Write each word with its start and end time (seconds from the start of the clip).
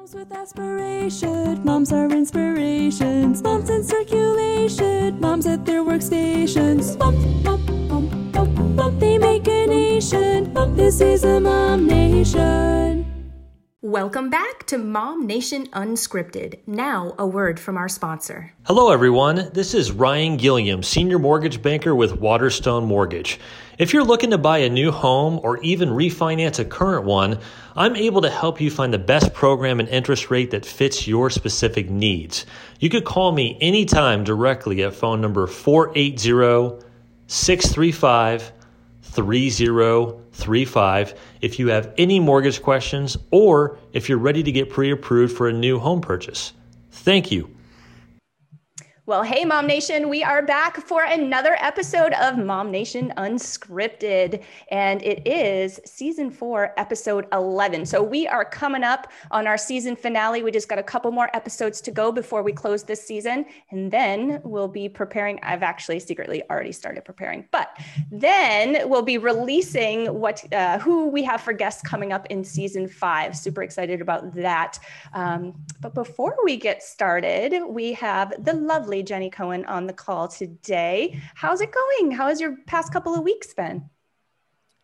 Moms 0.00 0.14
with 0.14 0.32
aspiration, 0.32 1.62
moms 1.62 1.92
are 1.92 2.08
inspirations, 2.10 3.42
moms 3.42 3.68
in 3.68 3.84
circulation, 3.84 5.20
moms 5.20 5.46
at 5.46 5.66
their 5.66 5.84
workstations. 5.84 6.98
Mom, 6.98 7.42
mom, 7.42 7.88
mom, 7.88 8.32
mom, 8.32 8.76
mom, 8.76 8.98
they 8.98 9.18
make 9.18 9.46
a 9.46 9.66
nation. 9.66 10.54
Mom, 10.54 10.74
this 10.74 11.02
is 11.02 11.22
a 11.24 11.38
mom 11.38 11.86
nation. 11.86 13.04
Welcome 13.82 14.30
back 14.30 14.66
to 14.68 14.78
Mom 14.78 15.26
Nation 15.26 15.66
Unscripted. 15.68 16.60
Now, 16.66 17.14
a 17.18 17.26
word 17.26 17.60
from 17.60 17.76
our 17.76 17.88
sponsor. 17.88 18.54
Hello, 18.64 18.90
everyone. 18.90 19.50
This 19.52 19.74
is 19.74 19.92
Ryan 19.92 20.38
Gilliam, 20.38 20.82
Senior 20.82 21.18
Mortgage 21.18 21.60
Banker 21.60 21.94
with 21.94 22.20
Waterstone 22.20 22.86
Mortgage. 22.86 23.38
If 23.80 23.94
you're 23.94 24.04
looking 24.04 24.32
to 24.32 24.36
buy 24.36 24.58
a 24.58 24.68
new 24.68 24.90
home 24.90 25.40
or 25.42 25.56
even 25.62 25.88
refinance 25.88 26.58
a 26.58 26.66
current 26.66 27.06
one, 27.06 27.38
I'm 27.74 27.96
able 27.96 28.20
to 28.20 28.28
help 28.28 28.60
you 28.60 28.70
find 28.70 28.92
the 28.92 28.98
best 28.98 29.32
program 29.32 29.80
and 29.80 29.88
interest 29.88 30.30
rate 30.30 30.50
that 30.50 30.66
fits 30.66 31.08
your 31.08 31.30
specific 31.30 31.88
needs. 31.88 32.44
You 32.78 32.90
could 32.90 33.06
call 33.06 33.32
me 33.32 33.56
anytime 33.58 34.22
directly 34.22 34.82
at 34.82 34.92
phone 34.92 35.22
number 35.22 35.46
480 35.46 36.84
635 37.26 38.52
3035 39.00 41.14
if 41.40 41.58
you 41.58 41.68
have 41.68 41.94
any 41.96 42.20
mortgage 42.20 42.60
questions 42.60 43.16
or 43.30 43.78
if 43.94 44.10
you're 44.10 44.18
ready 44.18 44.42
to 44.42 44.52
get 44.52 44.68
pre 44.68 44.90
approved 44.90 45.34
for 45.34 45.48
a 45.48 45.54
new 45.54 45.78
home 45.78 46.02
purchase. 46.02 46.52
Thank 46.90 47.32
you. 47.32 47.48
Well, 49.06 49.22
hey, 49.22 49.46
Mom 49.46 49.66
Nation, 49.66 50.10
we 50.10 50.22
are 50.22 50.42
back 50.42 50.76
for 50.76 51.04
another 51.04 51.56
episode 51.58 52.12
of 52.12 52.36
Mom 52.36 52.70
Nation 52.70 53.14
Unscripted, 53.16 54.44
and 54.70 55.02
it 55.02 55.26
is 55.26 55.80
season 55.86 56.30
four, 56.30 56.74
episode 56.76 57.26
11. 57.32 57.86
So 57.86 58.02
we 58.02 58.28
are 58.28 58.44
coming 58.44 58.84
up 58.84 59.10
on 59.30 59.46
our 59.46 59.56
season 59.56 59.96
finale. 59.96 60.42
We 60.42 60.50
just 60.50 60.68
got 60.68 60.78
a 60.78 60.82
couple 60.82 61.10
more 61.12 61.34
episodes 61.34 61.80
to 61.80 61.90
go 61.90 62.12
before 62.12 62.42
we 62.42 62.52
close 62.52 62.82
this 62.84 63.02
season, 63.02 63.46
and 63.70 63.90
then 63.90 64.42
we'll 64.44 64.68
be 64.68 64.86
preparing. 64.86 65.40
I've 65.42 65.62
actually 65.62 65.98
secretly 65.98 66.42
already 66.50 66.72
started 66.72 67.02
preparing, 67.04 67.48
but 67.52 67.74
then 68.12 68.86
we'll 68.88 69.02
be 69.02 69.16
releasing 69.16 70.12
what 70.12 70.44
uh, 70.52 70.78
who 70.78 71.08
we 71.08 71.22
have 71.22 71.40
for 71.40 71.54
guests 71.54 71.80
coming 71.80 72.12
up 72.12 72.26
in 72.26 72.44
season 72.44 72.86
five. 72.86 73.34
Super 73.34 73.62
excited 73.62 74.02
about 74.02 74.34
that. 74.34 74.78
Um, 75.14 75.54
but 75.80 75.94
before 75.94 76.36
we 76.44 76.58
get 76.58 76.82
started, 76.82 77.54
we 77.66 77.94
have 77.94 78.34
the 78.44 78.52
lovely 78.52 78.99
Jenny 79.02 79.30
Cohen 79.30 79.64
on 79.66 79.86
the 79.86 79.92
call 79.92 80.28
today. 80.28 81.20
How's 81.34 81.60
it 81.60 81.70
going? 81.72 82.10
How 82.12 82.28
has 82.28 82.40
your 82.40 82.56
past 82.66 82.92
couple 82.92 83.14
of 83.14 83.22
weeks 83.22 83.54
been? 83.54 83.88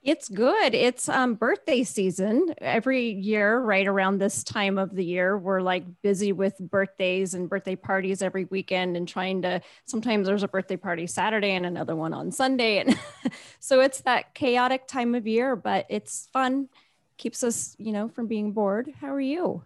It's 0.07 0.29
good. 0.29 0.73
It's 0.73 1.09
um, 1.09 1.35
birthday 1.35 1.83
season 1.83 2.55
every 2.59 3.11
year, 3.11 3.59
right 3.59 3.89
around 3.89 4.19
this 4.19 4.45
time 4.45 4.79
of 4.79 4.95
the 4.95 5.05
year. 5.05 5.37
We're 5.37 5.61
like 5.61 5.83
busy 6.01 6.31
with 6.31 6.57
birthdays 6.61 7.35
and 7.35 7.51
birthday 7.51 7.75
parties 7.75 8.23
every 8.23 8.45
weekend 8.45 8.97
and 8.97 9.09
trying 9.09 9.43
to. 9.43 9.61
Sometimes 9.85 10.29
there's 10.29 10.45
a 10.45 10.49
birthday 10.49 10.77
party 10.77 11.09
Saturday 11.09 11.51
and 11.57 11.67
another 11.67 11.97
one 11.97 12.15
on 12.15 12.31
Sunday. 12.31 12.79
And 12.79 12.97
so 13.59 13.81
it's 13.81 14.03
that 14.03 14.33
chaotic 14.33 14.87
time 14.87 15.17
of 15.17 15.27
year, 15.27 15.57
but 15.57 15.87
it's 15.89 16.29
fun, 16.33 16.69
keeps 17.17 17.43
us, 17.43 17.75
you 17.77 17.91
know, 17.91 18.07
from 18.07 18.29
being 18.29 18.53
bored. 18.53 18.93
How 19.01 19.13
are 19.13 19.21
you? 19.21 19.65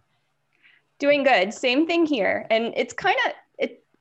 Doing 0.99 1.23
good. 1.23 1.53
Same 1.53 1.87
thing 1.87 2.07
here. 2.07 2.47
And 2.49 2.73
it's 2.79 2.95
kind 2.95 3.19
of, 3.27 3.33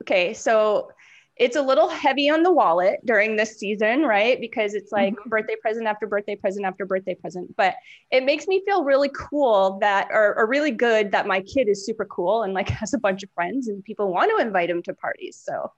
okay. 0.01 0.33
So 0.33 0.91
it's 1.35 1.55
a 1.55 1.61
little 1.61 1.87
heavy 1.87 2.29
on 2.29 2.43
the 2.43 2.51
wallet 2.51 2.99
during 3.05 3.37
this 3.37 3.57
season, 3.57 4.03
right? 4.03 4.39
Because 4.41 4.73
it's 4.73 4.91
like 4.91 5.13
mm-hmm. 5.13 5.29
birthday 5.29 5.55
present 5.61 5.87
after 5.87 6.05
birthday 6.05 6.35
present 6.35 6.65
after 6.65 6.85
birthday 6.85 7.15
present. 7.15 7.55
But 7.55 7.75
it 8.11 8.25
makes 8.25 8.45
me 8.45 8.61
feel 8.65 8.83
really 8.83 9.09
cool 9.15 9.79
that, 9.79 10.09
or, 10.11 10.37
or, 10.37 10.47
really 10.47 10.71
good 10.71 11.11
that 11.11 11.27
my 11.27 11.39
kid 11.39 11.69
is 11.69 11.85
super 11.85 12.03
cool 12.05 12.43
and 12.43 12.53
like 12.53 12.67
has 12.81 12.93
a 12.93 12.97
bunch 12.97 13.23
of 13.23 13.29
friends 13.31 13.69
and 13.69 13.83
people 13.83 14.11
want 14.11 14.29
to 14.35 14.45
invite 14.45 14.69
him 14.69 14.83
to 14.83 14.93
parties. 14.93 15.41
So 15.41 15.71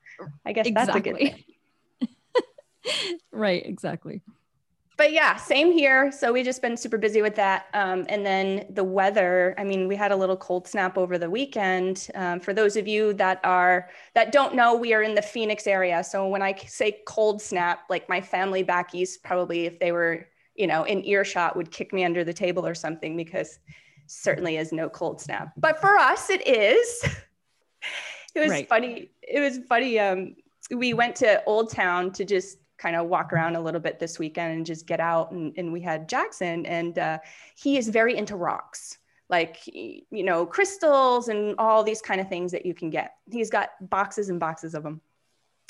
I 0.46 0.54
guess 0.54 0.66
exactly. 0.66 1.02
that's 1.02 1.08
a 1.08 2.10
good 2.10 2.10
thing. 2.96 3.20
right, 3.32 3.64
exactly 3.64 4.22
but 4.98 5.12
yeah, 5.12 5.36
same 5.36 5.72
here. 5.72 6.12
So 6.12 6.32
we've 6.32 6.46
just 6.46 6.62
been 6.62 6.78
super 6.78 6.98
busy 6.98 7.22
with 7.22 7.36
that. 7.36 7.68
Um, 7.74 8.06
and 8.10 8.26
then 8.26 8.66
the 8.70 8.84
weather. 8.84 9.56
I 9.58 9.64
mean, 9.64 9.88
we 9.88 9.96
had 9.96 10.12
a 10.12 10.16
little 10.16 10.38
cold 10.38 10.68
snap 10.68 10.98
over 10.98 11.18
the 11.18 11.30
weekend. 11.30 12.08
Um, 12.14 12.40
for 12.40 12.54
those 12.54 12.76
of 12.76 12.88
you 12.88 13.14
that 13.14 13.40
are 13.44 13.90
that 14.14 14.32
don't 14.32 14.56
know, 14.56 14.76
we 14.76 14.94
are 14.94 15.02
in 15.02 15.16
the 15.16 15.22
Phoenix 15.22 15.66
area. 15.66 16.04
So 16.04 16.28
when 16.28 16.42
I 16.42 16.54
say 16.54 17.00
cold 17.06 17.42
snap, 17.42 17.82
like 17.90 18.08
my 18.10 18.22
family 18.22 18.64
back 18.64 18.94
east, 18.94 19.24
probably 19.24 19.66
if 19.66 19.80
they 19.80 19.92
were 19.92 20.28
you 20.56 20.68
know 20.68 20.84
in 20.84 21.04
earshot, 21.06 21.56
would 21.56 21.72
kick 21.72 21.94
me 21.94 22.04
under 22.04 22.24
the 22.24 22.34
table 22.34 22.68
or 22.68 22.76
something 22.76 23.16
because 23.18 23.60
certainly 24.08 24.58
is 24.58 24.72
no 24.72 24.90
cold 24.90 25.22
snap. 25.22 25.54
But 25.58 25.80
for 25.80 25.98
us, 25.98 26.30
it 26.30 26.46
is. 26.46 27.04
it 28.36 28.40
was 28.40 28.50
right. 28.50 28.68
funny. 28.68 29.10
It 29.22 29.40
was 29.40 29.60
funny. 29.68 30.00
Um, 30.00 30.36
we 30.70 30.94
went 30.94 31.16
to 31.18 31.44
Old 31.46 31.72
Town 31.72 32.12
to 32.12 32.26
just 32.26 32.58
kind 32.82 32.96
of 32.96 33.08
walk 33.08 33.32
around 33.32 33.56
a 33.56 33.62
little 33.62 33.80
bit 33.80 34.00
this 34.00 34.18
weekend 34.18 34.54
and 34.56 34.66
just 34.66 34.88
get 34.88 35.00
out. 35.00 35.32
And, 35.32 35.54
and 35.58 35.72
we 35.72 35.82
had 35.82 36.10
Jackson, 36.10 36.66
and 36.66 36.98
uh, 36.98 37.20
he 37.56 37.78
is 37.78 37.90
very 37.90 38.18
into 38.18 38.36
rocks, 38.36 38.98
like, 39.30 39.60
you 39.68 40.24
know, 40.24 40.46
crystals 40.46 41.28
and 41.28 41.56
all 41.58 41.84
these 41.84 42.02
kind 42.02 42.20
of 42.20 42.28
things 42.28 42.52
that 42.52 42.66
you 42.66 42.74
can 42.74 42.90
get. 42.90 43.14
He's 43.30 43.50
got 43.50 43.70
boxes 43.90 44.30
and 44.30 44.40
boxes 44.40 44.74
of 44.74 44.84
them. 44.84 45.02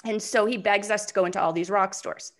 And 0.03 0.21
so 0.21 0.45
he 0.45 0.57
begs 0.57 0.89
us 0.89 1.05
to 1.05 1.13
go 1.13 1.25
into 1.25 1.39
all 1.39 1.53
these 1.53 1.69
rock 1.69 1.93
stores. 1.93 2.33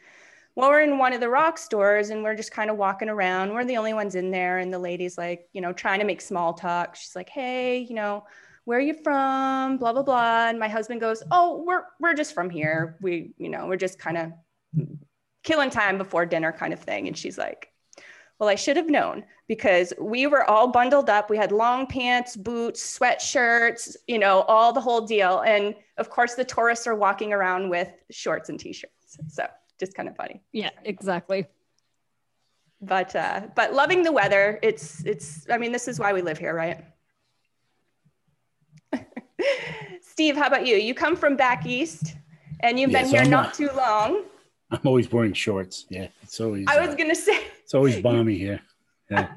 Well, 0.56 0.70
we're 0.70 0.82
in 0.82 0.98
one 0.98 1.14
of 1.14 1.22
the 1.22 1.30
rock 1.30 1.58
stores 1.58 2.10
and 2.10 2.24
we're 2.24 2.36
just 2.36 2.52
kind 2.52 2.70
of 2.70 2.78
walking 2.78 3.08
around. 3.08 3.54
We're 3.54 3.66
the 3.66 3.78
only 3.78 3.94
ones 3.94 4.16
in 4.16 4.32
there. 4.32 4.58
And 4.58 4.74
the 4.74 4.80
lady's 4.80 5.18
like, 5.18 5.48
you 5.54 5.62
know, 5.62 5.72
trying 5.72 6.00
to 6.00 6.06
make 6.06 6.22
small 6.22 6.54
talk. 6.54 6.96
She's 6.96 7.16
like, 7.16 7.30
hey, 7.30 7.78
you 7.78 7.94
know, 7.94 8.26
where 8.66 8.80
are 8.80 8.82
you 8.82 8.96
from? 8.96 9.78
Blah, 9.78 9.94
blah, 9.94 10.04
blah. 10.04 10.50
And 10.50 10.60
my 10.60 10.68
husband 10.68 11.02
goes, 11.02 11.24
oh, 11.32 11.64
we're, 11.66 11.84
we're 12.00 12.16
just 12.16 12.34
from 12.34 12.50
here. 12.50 12.98
We, 13.00 13.32
you 13.38 13.50
know, 13.50 13.68
we're 13.68 13.78
just 13.78 13.98
kind 13.98 14.18
of 14.18 14.32
killing 15.44 15.70
time 15.70 15.98
before 15.98 16.26
dinner 16.26 16.52
kind 16.52 16.74
of 16.74 16.80
thing. 16.80 17.08
And 17.08 17.18
she's 17.18 17.38
like, 17.38 17.72
well, 18.40 18.50
I 18.50 18.56
should 18.56 18.78
have 18.78 18.90
known 18.90 19.24
because 19.48 19.94
we 20.00 20.26
were 20.26 20.50
all 20.50 20.68
bundled 20.68 21.12
up. 21.12 21.30
We 21.30 21.38
had 21.38 21.52
long 21.52 21.86
pants, 21.86 22.36
boots, 22.36 22.98
sweatshirts, 22.98 23.96
you 24.08 24.18
know, 24.18 24.42
all 24.42 24.74
the 24.74 24.82
whole 24.82 25.02
deal. 25.02 25.42
And 25.42 25.76
of 25.98 26.10
course, 26.10 26.34
the 26.34 26.44
tourists 26.44 26.88
are 26.88 26.96
walking 26.96 27.34
around 27.34 27.70
with 27.70 27.90
shorts 28.10 28.50
and 28.50 28.60
t-shirts. 28.60 29.18
So 29.28 29.46
just 29.80 29.94
kind 29.94 30.10
of 30.10 30.16
funny. 30.16 30.42
Yeah, 30.52 30.72
exactly. 30.86 31.46
But 32.82 33.16
uh, 33.16 33.42
but 33.56 33.74
loving 33.74 34.02
the 34.02 34.12
weather. 34.12 34.58
It's 34.64 35.06
it's. 35.06 35.46
I 35.52 35.60
mean, 35.60 35.72
this 35.72 35.88
is 35.88 36.00
why 36.00 36.14
we 36.14 36.24
live 36.24 36.40
here, 36.40 36.56
right? 36.56 36.84
Steve, 40.02 40.36
how 40.36 40.48
about 40.48 40.66
you? 40.66 40.78
You 40.78 40.96
come 40.96 41.16
from 41.16 41.36
back 41.36 41.68
east, 41.68 42.16
and 42.62 42.80
you've 42.80 42.90
yes, 42.90 43.04
been 43.04 43.12
here 43.12 43.22
I'm 43.22 43.30
not 43.30 43.54
too 43.54 43.70
long. 43.76 44.24
I'm 44.84 44.86
always 44.86 45.12
wearing 45.12 45.34
shorts. 45.34 45.86
Yeah, 45.90 46.08
it's 46.22 46.40
always. 46.40 46.66
I 46.68 46.80
was 46.80 46.90
uh, 46.90 46.96
gonna 46.96 47.16
say. 47.16 47.38
It's 47.64 47.74
always 47.74 48.02
balmy 48.02 48.38
here. 48.38 48.62
Yeah. 49.10 49.28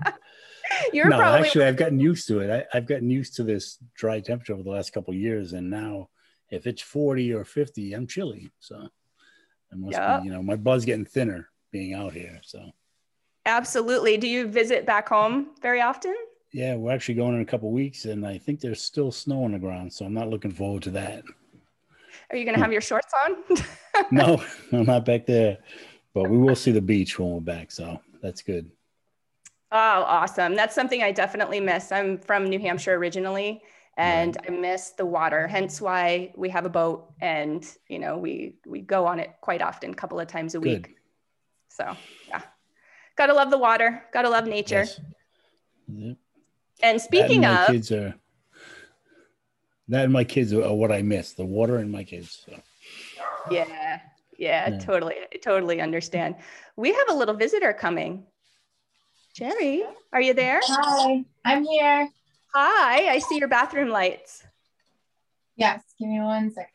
You're 0.93 1.09
no, 1.09 1.17
probably... 1.19 1.49
actually, 1.49 1.65
I've 1.65 1.77
gotten 1.77 1.99
used 1.99 2.29
to 2.29 2.39
it. 2.39 2.67
I, 2.73 2.77
have 2.77 2.87
gotten 2.87 3.11
used 3.11 3.35
to 3.37 3.43
this 3.43 3.79
dry 3.97 4.21
temperature 4.21 4.53
over 4.53 4.63
the 4.63 4.71
last 4.71 4.93
couple 4.93 5.13
years, 5.13 5.53
and 5.53 5.69
now 5.69 6.11
if 6.49 6.69
it's 6.69 6.81
40 6.81 7.35
or 7.35 7.45
50, 7.45 7.93
I'm 7.93 8.07
chilly. 8.07 8.53
So 8.61 8.77
I 8.77 9.77
must 9.77 9.93
yep. 9.93 10.23
be, 10.23 10.29
you 10.29 10.33
know, 10.33 10.45
my 10.45 10.55
blood's 10.55 10.85
getting 10.85 11.05
thinner 11.05 11.49
being 11.73 11.95
out 11.95 12.13
here. 12.13 12.41
So 12.45 12.71
absolutely. 13.47 14.17
Do 14.17 14.29
you 14.29 14.47
visit 14.47 14.87
back 14.87 15.09
home 15.09 15.49
very 15.61 15.81
often? 15.81 16.15
Yeah, 16.53 16.77
we're 16.77 16.93
actually 16.93 17.17
going 17.17 17.35
in 17.35 17.41
a 17.41 17.47
couple 17.47 17.73
weeks, 17.73 18.05
and 18.05 18.25
I 18.25 18.39
think 18.39 18.61
there's 18.61 18.81
still 18.81 19.11
snow 19.11 19.43
on 19.43 19.53
the 19.53 19.59
ground, 19.59 19.93
so 19.93 20.05
I'm 20.05 20.15
not 20.15 20.31
looking 20.31 20.53
forward 20.53 20.85
to 20.85 20.91
that. 20.91 21.25
Are 22.35 22.37
you 22.37 22.45
going 22.45 22.57
to 22.57 22.61
have 22.61 22.73
your 22.73 22.81
shorts 22.81 23.13
on? 23.25 23.65
no, 24.11 24.43
I'm 24.73 24.87
not 24.87 25.05
back 25.05 25.25
there, 25.25 25.59
but 26.15 26.29
we 26.29 26.37
will 26.37 26.57
see 26.57 26.73
the 26.73 26.83
beach 26.83 27.17
when 27.17 27.31
we're 27.31 27.39
back. 27.39 27.71
So 27.71 28.01
that's 28.21 28.43
good. 28.43 28.73
Oh, 29.71 30.03
awesome. 30.03 30.57
That's 30.57 30.75
something 30.75 31.01
I 31.01 31.13
definitely 31.13 31.61
miss. 31.61 31.93
I'm 31.93 32.19
from 32.19 32.49
New 32.49 32.59
Hampshire 32.59 32.95
originally 32.95 33.63
and 33.97 34.37
right. 34.41 34.51
I 34.51 34.61
miss 34.61 34.91
the 34.91 35.07
water. 35.07 35.47
Hence 35.47 35.81
why 35.81 36.33
we 36.35 36.49
have 36.49 36.67
a 36.67 36.69
boat 36.69 37.13
and, 37.21 37.65
you 37.89 38.01
know, 38.01 38.19
we, 38.19 38.57
we 38.67 38.81
go 38.81 39.07
on 39.07 39.21
it 39.21 39.31
quite 39.41 39.63
often, 39.63 39.93
a 39.93 39.95
couple 39.95 40.19
of 40.19 40.27
times 40.27 40.57
a 40.57 40.59
good. 40.59 40.89
week. 40.89 40.97
So 41.69 41.97
yeah, 42.29 42.43
gotta 43.15 43.33
love 43.33 43.51
the 43.51 43.59
water. 43.59 44.03
Gotta 44.13 44.29
love 44.29 44.47
nature. 44.47 44.87
Yes. 44.87 45.01
Yep. 45.87 46.17
And 46.83 47.01
speaking 47.01 47.45
of 47.45 47.69
kids 47.69 47.93
are 47.93 48.13
that 49.89 50.05
and 50.05 50.13
my 50.13 50.25
kids 50.25 50.53
are 50.53 50.75
what 50.75 50.93
I 50.93 51.03
miss 51.03 51.33
the 51.33 51.45
water 51.45 51.77
and 51.77 51.91
my 51.91 52.05
kids. 52.05 52.45
So. 52.47 52.61
Yeah, 53.51 53.67
yeah, 54.39 54.71
yeah, 54.71 54.79
totally, 54.79 55.17
totally 55.43 55.81
understand. 55.81 56.37
We 56.77 56.93
have 56.93 57.11
a 57.11 57.15
little 57.15 57.35
visitor 57.35 57.73
coming. 57.73 58.25
Jerry, 59.35 59.83
are 60.13 60.21
you 60.21 60.33
there? 60.33 60.61
Hi, 60.65 61.25
I'm 61.45 61.65
here. 61.65 62.09
Hi, 62.55 63.09
I 63.09 63.19
see 63.19 63.39
your 63.39 63.49
bathroom 63.49 63.89
lights. 63.89 64.45
Yes, 65.57 65.83
give 65.99 66.09
me 66.09 66.21
one 66.21 66.53
second. 66.53 66.71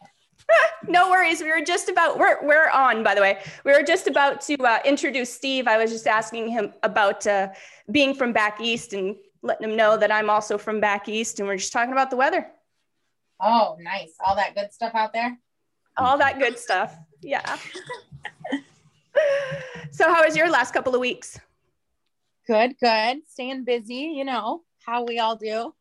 no 0.87 1.09
worries. 1.09 1.41
We 1.41 1.49
were 1.49 1.63
just 1.63 1.89
about 1.89 2.17
we're 2.17 2.45
we're 2.45 2.69
on. 2.69 3.03
By 3.03 3.15
the 3.15 3.21
way, 3.21 3.39
we 3.63 3.71
were 3.71 3.83
just 3.83 4.07
about 4.07 4.41
to 4.41 4.57
uh, 4.57 4.79
introduce 4.85 5.33
Steve. 5.33 5.67
I 5.67 5.77
was 5.77 5.91
just 5.91 6.07
asking 6.07 6.49
him 6.49 6.73
about 6.83 7.25
uh, 7.27 7.49
being 7.91 8.13
from 8.13 8.33
back 8.33 8.59
east 8.61 8.93
and 8.93 9.15
letting 9.41 9.69
him 9.69 9.75
know 9.75 9.97
that 9.97 10.11
I'm 10.11 10.29
also 10.29 10.57
from 10.57 10.79
back 10.79 11.07
east 11.07 11.39
and 11.39 11.47
we're 11.47 11.57
just 11.57 11.71
talking 11.71 11.93
about 11.93 12.09
the 12.09 12.17
weather. 12.17 12.47
Oh, 13.39 13.77
nice. 13.79 14.13
All 14.25 14.35
that 14.35 14.55
good 14.55 14.73
stuff 14.73 14.93
out 14.95 15.13
there. 15.13 15.37
All 15.97 16.17
that 16.17 16.39
good 16.39 16.57
stuff. 16.57 16.95
Yeah. 17.21 17.57
so, 19.91 20.05
how 20.05 20.25
was 20.25 20.35
your 20.35 20.49
last 20.49 20.73
couple 20.73 20.93
of 20.93 21.01
weeks? 21.01 21.39
Good, 22.47 22.75
good. 22.81 23.19
Staying 23.27 23.63
busy, 23.63 24.13
you 24.15 24.25
know, 24.25 24.63
how 24.85 25.03
we 25.03 25.19
all 25.19 25.35
do. 25.35 25.73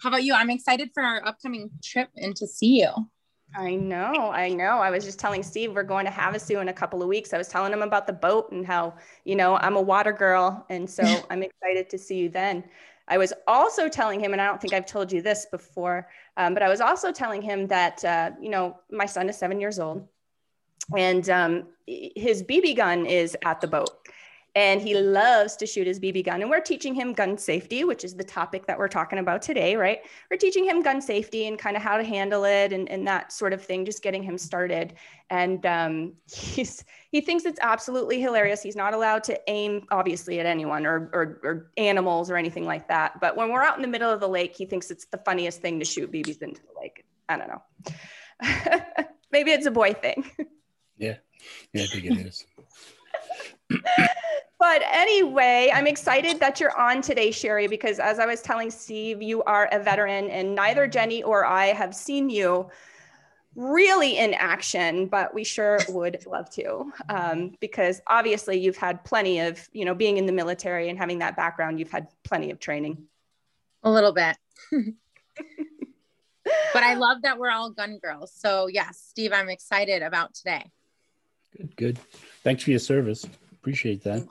How 0.00 0.08
about 0.08 0.24
you? 0.24 0.34
I'm 0.34 0.50
excited 0.50 0.90
for 0.92 1.02
our 1.02 1.24
upcoming 1.24 1.70
trip 1.82 2.08
and 2.16 2.34
to 2.36 2.46
see 2.46 2.80
you. 2.80 2.90
I 3.54 3.74
know, 3.74 4.30
I 4.32 4.48
know. 4.48 4.78
I 4.78 4.90
was 4.90 5.04
just 5.04 5.18
telling 5.18 5.42
Steve 5.42 5.74
we're 5.74 5.82
going 5.82 6.06
to 6.06 6.10
Havasu 6.10 6.60
in 6.60 6.68
a 6.68 6.72
couple 6.72 7.02
of 7.02 7.08
weeks. 7.08 7.32
I 7.32 7.38
was 7.38 7.48
telling 7.48 7.72
him 7.72 7.82
about 7.82 8.06
the 8.06 8.12
boat 8.12 8.50
and 8.50 8.66
how, 8.66 8.94
you 9.24 9.36
know, 9.36 9.56
I'm 9.56 9.76
a 9.76 9.80
water 9.80 10.12
girl. 10.12 10.66
And 10.70 10.88
so 10.88 11.04
I'm 11.30 11.42
excited 11.42 11.90
to 11.90 11.98
see 11.98 12.16
you 12.16 12.28
then. 12.28 12.64
I 13.12 13.18
was 13.18 13.34
also 13.46 13.90
telling 13.90 14.20
him, 14.20 14.32
and 14.32 14.40
I 14.40 14.46
don't 14.46 14.58
think 14.58 14.72
I've 14.72 14.86
told 14.86 15.12
you 15.12 15.20
this 15.20 15.46
before, 15.50 16.08
um, 16.38 16.54
but 16.54 16.62
I 16.62 16.68
was 16.70 16.80
also 16.80 17.12
telling 17.12 17.42
him 17.42 17.66
that, 17.66 18.02
uh, 18.02 18.30
you 18.40 18.48
know, 18.48 18.78
my 18.90 19.04
son 19.04 19.28
is 19.28 19.36
seven 19.36 19.60
years 19.60 19.78
old 19.78 20.08
and 20.96 21.28
um, 21.28 21.64
his 21.86 22.42
BB 22.42 22.74
gun 22.76 23.04
is 23.04 23.36
at 23.44 23.60
the 23.60 23.66
boat 23.66 23.90
and 24.54 24.82
he 24.82 24.94
loves 24.94 25.56
to 25.56 25.66
shoot 25.66 25.86
his 25.86 25.98
BB 25.98 26.26
gun. 26.26 26.42
And 26.42 26.50
we're 26.50 26.60
teaching 26.60 26.94
him 26.94 27.14
gun 27.14 27.38
safety, 27.38 27.84
which 27.84 28.04
is 28.04 28.14
the 28.14 28.24
topic 28.24 28.66
that 28.66 28.78
we're 28.78 28.88
talking 28.88 29.18
about 29.18 29.40
today, 29.40 29.76
right? 29.76 30.00
We're 30.30 30.36
teaching 30.36 30.64
him 30.64 30.82
gun 30.82 31.00
safety 31.00 31.46
and 31.46 31.58
kind 31.58 31.76
of 31.76 31.82
how 31.82 31.96
to 31.96 32.04
handle 32.04 32.44
it 32.44 32.72
and, 32.72 32.88
and 32.90 33.06
that 33.06 33.32
sort 33.32 33.54
of 33.54 33.64
thing, 33.64 33.86
just 33.86 34.02
getting 34.02 34.22
him 34.22 34.36
started. 34.36 34.94
And 35.30 35.64
um, 35.64 36.12
he's 36.32 36.84
he 37.10 37.20
thinks 37.20 37.44
it's 37.44 37.60
absolutely 37.62 38.20
hilarious. 38.20 38.62
He's 38.62 38.76
not 38.76 38.94
allowed 38.94 39.24
to 39.24 39.40
aim, 39.46 39.86
obviously, 39.90 40.40
at 40.40 40.46
anyone 40.46 40.86
or, 40.86 41.10
or, 41.12 41.40
or 41.42 41.70
animals 41.76 42.30
or 42.30 42.36
anything 42.36 42.64
like 42.64 42.88
that. 42.88 43.20
But 43.20 43.36
when 43.36 43.50
we're 43.50 43.62
out 43.62 43.76
in 43.76 43.82
the 43.82 43.88
middle 43.88 44.10
of 44.10 44.20
the 44.20 44.28
lake, 44.28 44.54
he 44.56 44.66
thinks 44.66 44.90
it's 44.90 45.06
the 45.06 45.18
funniest 45.18 45.60
thing 45.60 45.78
to 45.78 45.84
shoot 45.84 46.10
BBs 46.10 46.42
into 46.42 46.62
the 46.62 46.80
lake. 46.80 47.04
I 47.28 47.36
don't 47.36 47.48
know. 47.48 47.62
Maybe 49.32 49.52
it's 49.52 49.66
a 49.66 49.70
boy 49.70 49.94
thing. 49.94 50.24
Yeah, 50.98 51.16
yeah, 51.72 51.82
I 51.82 51.86
think 51.86 52.04
it 52.04 52.26
is. 52.26 52.46
But 54.62 54.80
anyway, 54.92 55.72
I'm 55.74 55.88
excited 55.88 56.38
that 56.38 56.60
you're 56.60 56.78
on 56.78 57.02
today, 57.02 57.32
Sherry, 57.32 57.66
because 57.66 57.98
as 57.98 58.20
I 58.20 58.26
was 58.26 58.42
telling 58.42 58.70
Steve, 58.70 59.20
you 59.20 59.42
are 59.42 59.68
a 59.72 59.82
veteran, 59.82 60.30
and 60.30 60.54
neither 60.54 60.86
Jenny 60.86 61.20
or 61.24 61.44
I 61.44 61.72
have 61.72 61.92
seen 61.92 62.30
you 62.30 62.70
really 63.56 64.18
in 64.18 64.34
action, 64.34 65.08
but 65.08 65.34
we 65.34 65.42
sure 65.42 65.80
would 65.88 66.24
love 66.28 66.48
to, 66.50 66.92
um, 67.08 67.56
because 67.58 68.00
obviously 68.06 68.56
you've 68.56 68.76
had 68.76 69.02
plenty 69.02 69.40
of, 69.40 69.68
you 69.72 69.84
know, 69.84 69.96
being 69.96 70.16
in 70.16 70.26
the 70.26 70.32
military 70.32 70.88
and 70.88 70.96
having 70.96 71.18
that 71.18 71.34
background, 71.34 71.80
you've 71.80 71.90
had 71.90 72.06
plenty 72.22 72.52
of 72.52 72.60
training. 72.60 73.02
A 73.82 73.90
little 73.90 74.12
bit. 74.12 74.36
but 74.70 74.94
I 76.84 76.94
love 76.94 77.22
that 77.22 77.36
we're 77.36 77.50
all 77.50 77.70
gun 77.70 77.98
girls. 78.00 78.32
So 78.32 78.68
yes, 78.68 79.04
Steve, 79.08 79.32
I'm 79.32 79.48
excited 79.48 80.02
about 80.02 80.34
today. 80.34 80.70
Good, 81.56 81.74
good. 81.74 81.98
Thanks 82.44 82.62
for 82.62 82.70
your 82.70 82.78
service. 82.78 83.26
Appreciate 83.54 84.04
that. 84.04 84.24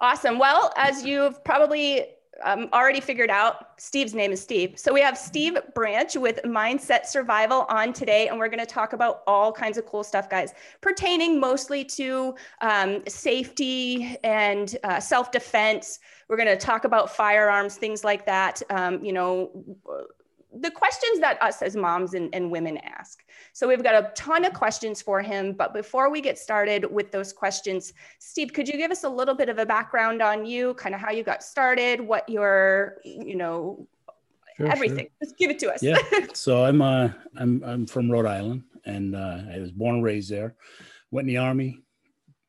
Awesome. 0.00 0.38
Well, 0.38 0.72
as 0.76 1.04
you've 1.04 1.42
probably 1.44 2.06
um, 2.42 2.68
already 2.72 3.00
figured 3.00 3.30
out, 3.30 3.80
Steve's 3.80 4.12
name 4.14 4.32
is 4.32 4.42
Steve. 4.42 4.78
So 4.78 4.92
we 4.92 5.00
have 5.00 5.16
Steve 5.16 5.56
Branch 5.74 6.16
with 6.16 6.40
Mindset 6.44 7.06
Survival 7.06 7.62
on 7.68 7.92
today, 7.92 8.28
and 8.28 8.38
we're 8.38 8.48
going 8.48 8.58
to 8.58 8.66
talk 8.66 8.92
about 8.92 9.22
all 9.26 9.52
kinds 9.52 9.78
of 9.78 9.86
cool 9.86 10.02
stuff, 10.02 10.28
guys, 10.28 10.52
pertaining 10.80 11.38
mostly 11.38 11.84
to 11.84 12.34
um, 12.60 13.02
safety 13.06 14.16
and 14.24 14.76
uh, 14.82 14.98
self 14.98 15.30
defense. 15.30 16.00
We're 16.28 16.36
going 16.36 16.48
to 16.48 16.56
talk 16.56 16.84
about 16.84 17.14
firearms, 17.14 17.76
things 17.76 18.02
like 18.02 18.26
that. 18.26 18.62
Um, 18.70 19.04
you 19.04 19.12
know, 19.12 19.50
the 20.60 20.70
questions 20.70 21.20
that 21.20 21.40
us 21.42 21.62
as 21.62 21.76
moms 21.76 22.14
and, 22.14 22.34
and, 22.34 22.50
women 22.50 22.76
ask. 22.78 23.24
So 23.52 23.66
we've 23.66 23.82
got 23.82 23.94
a 23.94 24.12
ton 24.14 24.44
of 24.44 24.52
questions 24.52 25.02
for 25.02 25.20
him. 25.20 25.52
But 25.52 25.74
before 25.74 26.10
we 26.10 26.20
get 26.20 26.38
started 26.38 26.90
with 26.90 27.10
those 27.10 27.32
questions, 27.32 27.92
Steve, 28.18 28.52
could 28.52 28.68
you 28.68 28.76
give 28.76 28.90
us 28.90 29.04
a 29.04 29.08
little 29.08 29.34
bit 29.34 29.48
of 29.48 29.58
a 29.58 29.66
background 29.66 30.22
on 30.22 30.46
you, 30.46 30.74
kind 30.74 30.94
of 30.94 31.00
how 31.00 31.10
you 31.10 31.22
got 31.22 31.42
started, 31.42 32.00
what 32.00 32.28
your, 32.28 32.98
you 33.04 33.36
know, 33.36 33.86
sure, 34.56 34.68
everything. 34.68 35.06
Sure. 35.06 35.24
Just 35.24 35.38
give 35.38 35.50
it 35.50 35.58
to 35.60 35.72
us. 35.72 35.82
Yeah. 35.82 35.98
so 36.34 36.64
I'm 36.64 36.80
uh 36.82 37.10
I'm 37.36 37.62
I'm 37.64 37.86
from 37.86 38.10
Rhode 38.10 38.26
Island 38.26 38.62
and 38.84 39.16
uh, 39.16 39.40
I 39.52 39.58
was 39.58 39.72
born 39.72 39.96
and 39.96 40.04
raised 40.04 40.30
there. 40.30 40.54
Went 41.10 41.28
in 41.28 41.34
the 41.34 41.40
army 41.40 41.80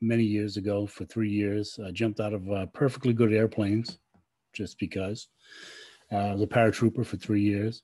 many 0.02 0.24
years 0.24 0.58
ago 0.58 0.86
for 0.86 1.06
three 1.06 1.30
years. 1.30 1.80
I 1.84 1.92
jumped 1.92 2.20
out 2.20 2.34
of 2.34 2.50
uh, 2.52 2.66
perfectly 2.68 3.14
good 3.14 3.34
airplanes 3.34 4.00
just 4.54 4.78
because. 4.80 5.28
Uh, 6.12 6.18
I 6.18 6.34
was 6.34 6.42
a 6.44 6.48
paratrooper 6.48 7.04
for 7.04 7.18
three 7.18 7.42
years 7.42 7.82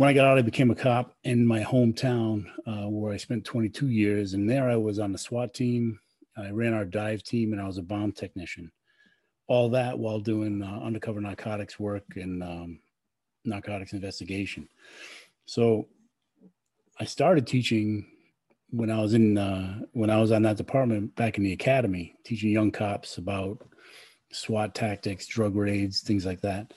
when 0.00 0.08
I 0.08 0.14
got 0.14 0.26
out, 0.26 0.38
I 0.38 0.42
became 0.42 0.70
a 0.70 0.74
cop 0.74 1.14
in 1.24 1.46
my 1.46 1.62
hometown 1.62 2.46
uh, 2.66 2.88
where 2.88 3.12
I 3.12 3.18
spent 3.18 3.44
22 3.44 3.90
years. 3.90 4.32
And 4.32 4.48
there 4.48 4.66
I 4.66 4.76
was 4.76 4.98
on 4.98 5.12
the 5.12 5.18
SWAT 5.18 5.52
team. 5.52 6.00
I 6.38 6.48
ran 6.48 6.72
our 6.72 6.86
dive 6.86 7.22
team 7.22 7.52
and 7.52 7.60
I 7.60 7.66
was 7.66 7.76
a 7.76 7.82
bomb 7.82 8.12
technician. 8.12 8.72
All 9.46 9.68
that 9.68 9.98
while 9.98 10.18
doing 10.18 10.62
uh, 10.62 10.80
undercover 10.82 11.20
narcotics 11.20 11.78
work 11.78 12.04
and 12.16 12.42
um, 12.42 12.80
narcotics 13.44 13.92
investigation. 13.92 14.70
So 15.44 15.86
I 16.98 17.04
started 17.04 17.46
teaching 17.46 18.06
when 18.70 18.90
I 18.90 19.02
was 19.02 19.12
in 19.12 19.36
uh, 19.36 19.80
when 19.92 20.08
I 20.08 20.18
was 20.18 20.32
on 20.32 20.40
that 20.44 20.56
department 20.56 21.14
back 21.14 21.36
in 21.36 21.44
the 21.44 21.52
academy, 21.52 22.14
teaching 22.24 22.48
young 22.48 22.70
cops 22.70 23.18
about 23.18 23.68
SWAT 24.32 24.74
tactics, 24.74 25.26
drug 25.26 25.56
raids, 25.56 26.00
things 26.00 26.24
like 26.24 26.40
that. 26.40 26.72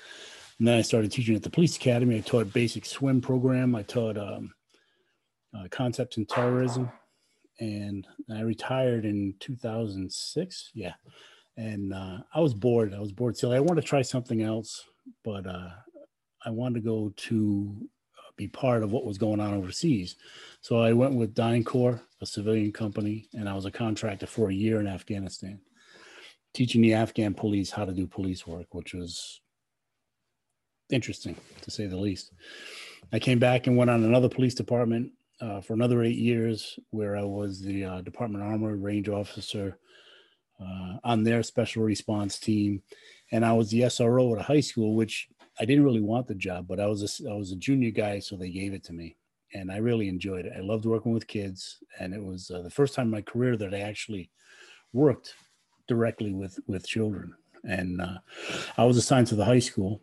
And 0.59 0.67
then 0.67 0.77
I 0.77 0.81
started 0.81 1.11
teaching 1.11 1.35
at 1.35 1.43
the 1.43 1.49
police 1.49 1.75
academy. 1.75 2.17
I 2.17 2.21
taught 2.21 2.53
basic 2.53 2.85
swim 2.85 3.21
program. 3.21 3.75
I 3.75 3.83
taught 3.83 4.17
um, 4.17 4.53
uh, 5.57 5.67
concepts 5.69 6.17
in 6.17 6.25
terrorism, 6.25 6.91
and 7.59 8.07
I 8.31 8.41
retired 8.41 9.05
in 9.05 9.35
2006. 9.39 10.71
Yeah, 10.73 10.93
and 11.57 11.93
uh, 11.93 12.19
I 12.33 12.39
was 12.39 12.53
bored. 12.53 12.93
I 12.93 12.99
was 12.99 13.11
bored 13.11 13.37
silly. 13.37 13.57
I 13.57 13.61
wanted 13.61 13.81
to 13.81 13.87
try 13.87 14.01
something 14.01 14.41
else, 14.41 14.83
but 15.23 15.45
uh, 15.47 15.69
I 16.45 16.49
wanted 16.49 16.75
to 16.75 16.85
go 16.85 17.13
to 17.15 17.75
uh, 18.17 18.31
be 18.37 18.47
part 18.47 18.83
of 18.83 18.91
what 18.91 19.05
was 19.05 19.17
going 19.17 19.39
on 19.39 19.53
overseas. 19.53 20.15
So 20.61 20.79
I 20.79 20.93
went 20.93 21.15
with 21.15 21.35
DynCorp, 21.35 22.01
a 22.21 22.25
civilian 22.25 22.71
company, 22.71 23.27
and 23.33 23.47
I 23.47 23.53
was 23.53 23.65
a 23.65 23.71
contractor 23.71 24.27
for 24.27 24.49
a 24.49 24.53
year 24.53 24.79
in 24.79 24.87
Afghanistan, 24.87 25.59
teaching 26.53 26.81
the 26.81 26.93
Afghan 26.93 27.33
police 27.33 27.71
how 27.71 27.85
to 27.85 27.93
do 27.93 28.07
police 28.07 28.47
work, 28.47 28.73
which 28.73 28.93
was 28.93 29.41
interesting 30.89 31.35
to 31.61 31.71
say 31.71 31.87
the 31.87 31.97
least. 31.97 32.31
I 33.11 33.19
came 33.19 33.39
back 33.39 33.67
and 33.67 33.77
went 33.77 33.89
on 33.89 34.03
another 34.03 34.29
police 34.29 34.55
department 34.55 35.11
uh, 35.41 35.61
for 35.61 35.73
another 35.73 36.03
eight 36.03 36.17
years, 36.17 36.79
where 36.91 37.17
I 37.17 37.23
was 37.23 37.61
the 37.61 37.83
uh, 37.83 38.01
Department 38.01 38.43
Armor 38.43 38.75
Range 38.75 39.09
Officer 39.09 39.77
uh, 40.61 40.97
on 41.03 41.23
their 41.23 41.43
special 41.43 41.83
response 41.83 42.39
team, 42.39 42.81
and 43.31 43.45
I 43.45 43.53
was 43.53 43.69
the 43.69 43.81
SRO 43.81 44.33
at 44.33 44.41
a 44.41 44.43
high 44.43 44.61
school, 44.61 44.95
which 44.95 45.27
I 45.59 45.65
didn't 45.65 45.83
really 45.83 46.01
want 46.01 46.27
the 46.27 46.35
job, 46.35 46.67
but 46.67 46.79
I 46.79 46.87
was 46.87 47.21
a, 47.21 47.29
I 47.29 47.35
was 47.35 47.51
a 47.51 47.57
junior 47.57 47.91
guy, 47.91 48.19
so 48.19 48.35
they 48.35 48.49
gave 48.49 48.73
it 48.73 48.83
to 48.85 48.93
me, 48.93 49.17
and 49.53 49.71
I 49.71 49.77
really 49.77 50.07
enjoyed 50.07 50.45
it. 50.45 50.53
I 50.55 50.61
loved 50.61 50.85
working 50.85 51.13
with 51.13 51.27
kids, 51.27 51.83
and 51.99 52.13
it 52.13 52.23
was 52.23 52.49
uh, 52.49 52.61
the 52.61 52.69
first 52.69 52.95
time 52.95 53.07
in 53.07 53.11
my 53.11 53.21
career 53.21 53.57
that 53.57 53.73
I 53.73 53.79
actually 53.79 54.31
worked 54.93 55.35
directly 55.87 56.33
with 56.33 56.59
with 56.67 56.87
children. 56.87 57.35
And 57.65 58.01
uh, 58.01 58.17
I 58.77 58.85
was 58.85 58.97
assigned 58.97 59.27
to 59.27 59.35
the 59.35 59.45
high 59.45 59.59
school, 59.59 60.01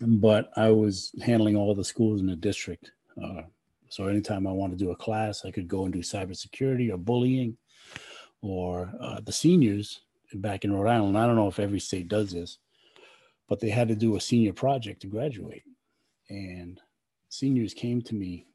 but 0.00 0.50
I 0.56 0.70
was 0.70 1.12
handling 1.22 1.56
all 1.56 1.74
the 1.74 1.84
schools 1.84 2.20
in 2.20 2.26
the 2.26 2.36
district. 2.36 2.92
Uh, 3.22 3.42
so 3.88 4.06
anytime 4.06 4.46
I 4.46 4.52
wanted 4.52 4.78
to 4.78 4.84
do 4.84 4.90
a 4.90 4.96
class, 4.96 5.44
I 5.44 5.50
could 5.50 5.68
go 5.68 5.84
and 5.84 5.92
do 5.92 6.00
cybersecurity 6.00 6.92
or 6.92 6.96
bullying, 6.96 7.56
or 8.42 8.92
uh, 9.00 9.20
the 9.20 9.32
seniors 9.32 10.00
back 10.34 10.64
in 10.64 10.72
Rhode 10.72 10.90
Island. 10.90 11.16
I 11.16 11.26
don't 11.26 11.36
know 11.36 11.48
if 11.48 11.60
every 11.60 11.80
state 11.80 12.08
does 12.08 12.32
this, 12.32 12.58
but 13.48 13.60
they 13.60 13.70
had 13.70 13.88
to 13.88 13.94
do 13.94 14.16
a 14.16 14.20
senior 14.20 14.52
project 14.52 15.02
to 15.02 15.06
graduate, 15.06 15.62
and 16.28 16.80
seniors 17.28 17.74
came 17.74 18.02
to 18.02 18.14
me 18.14 18.46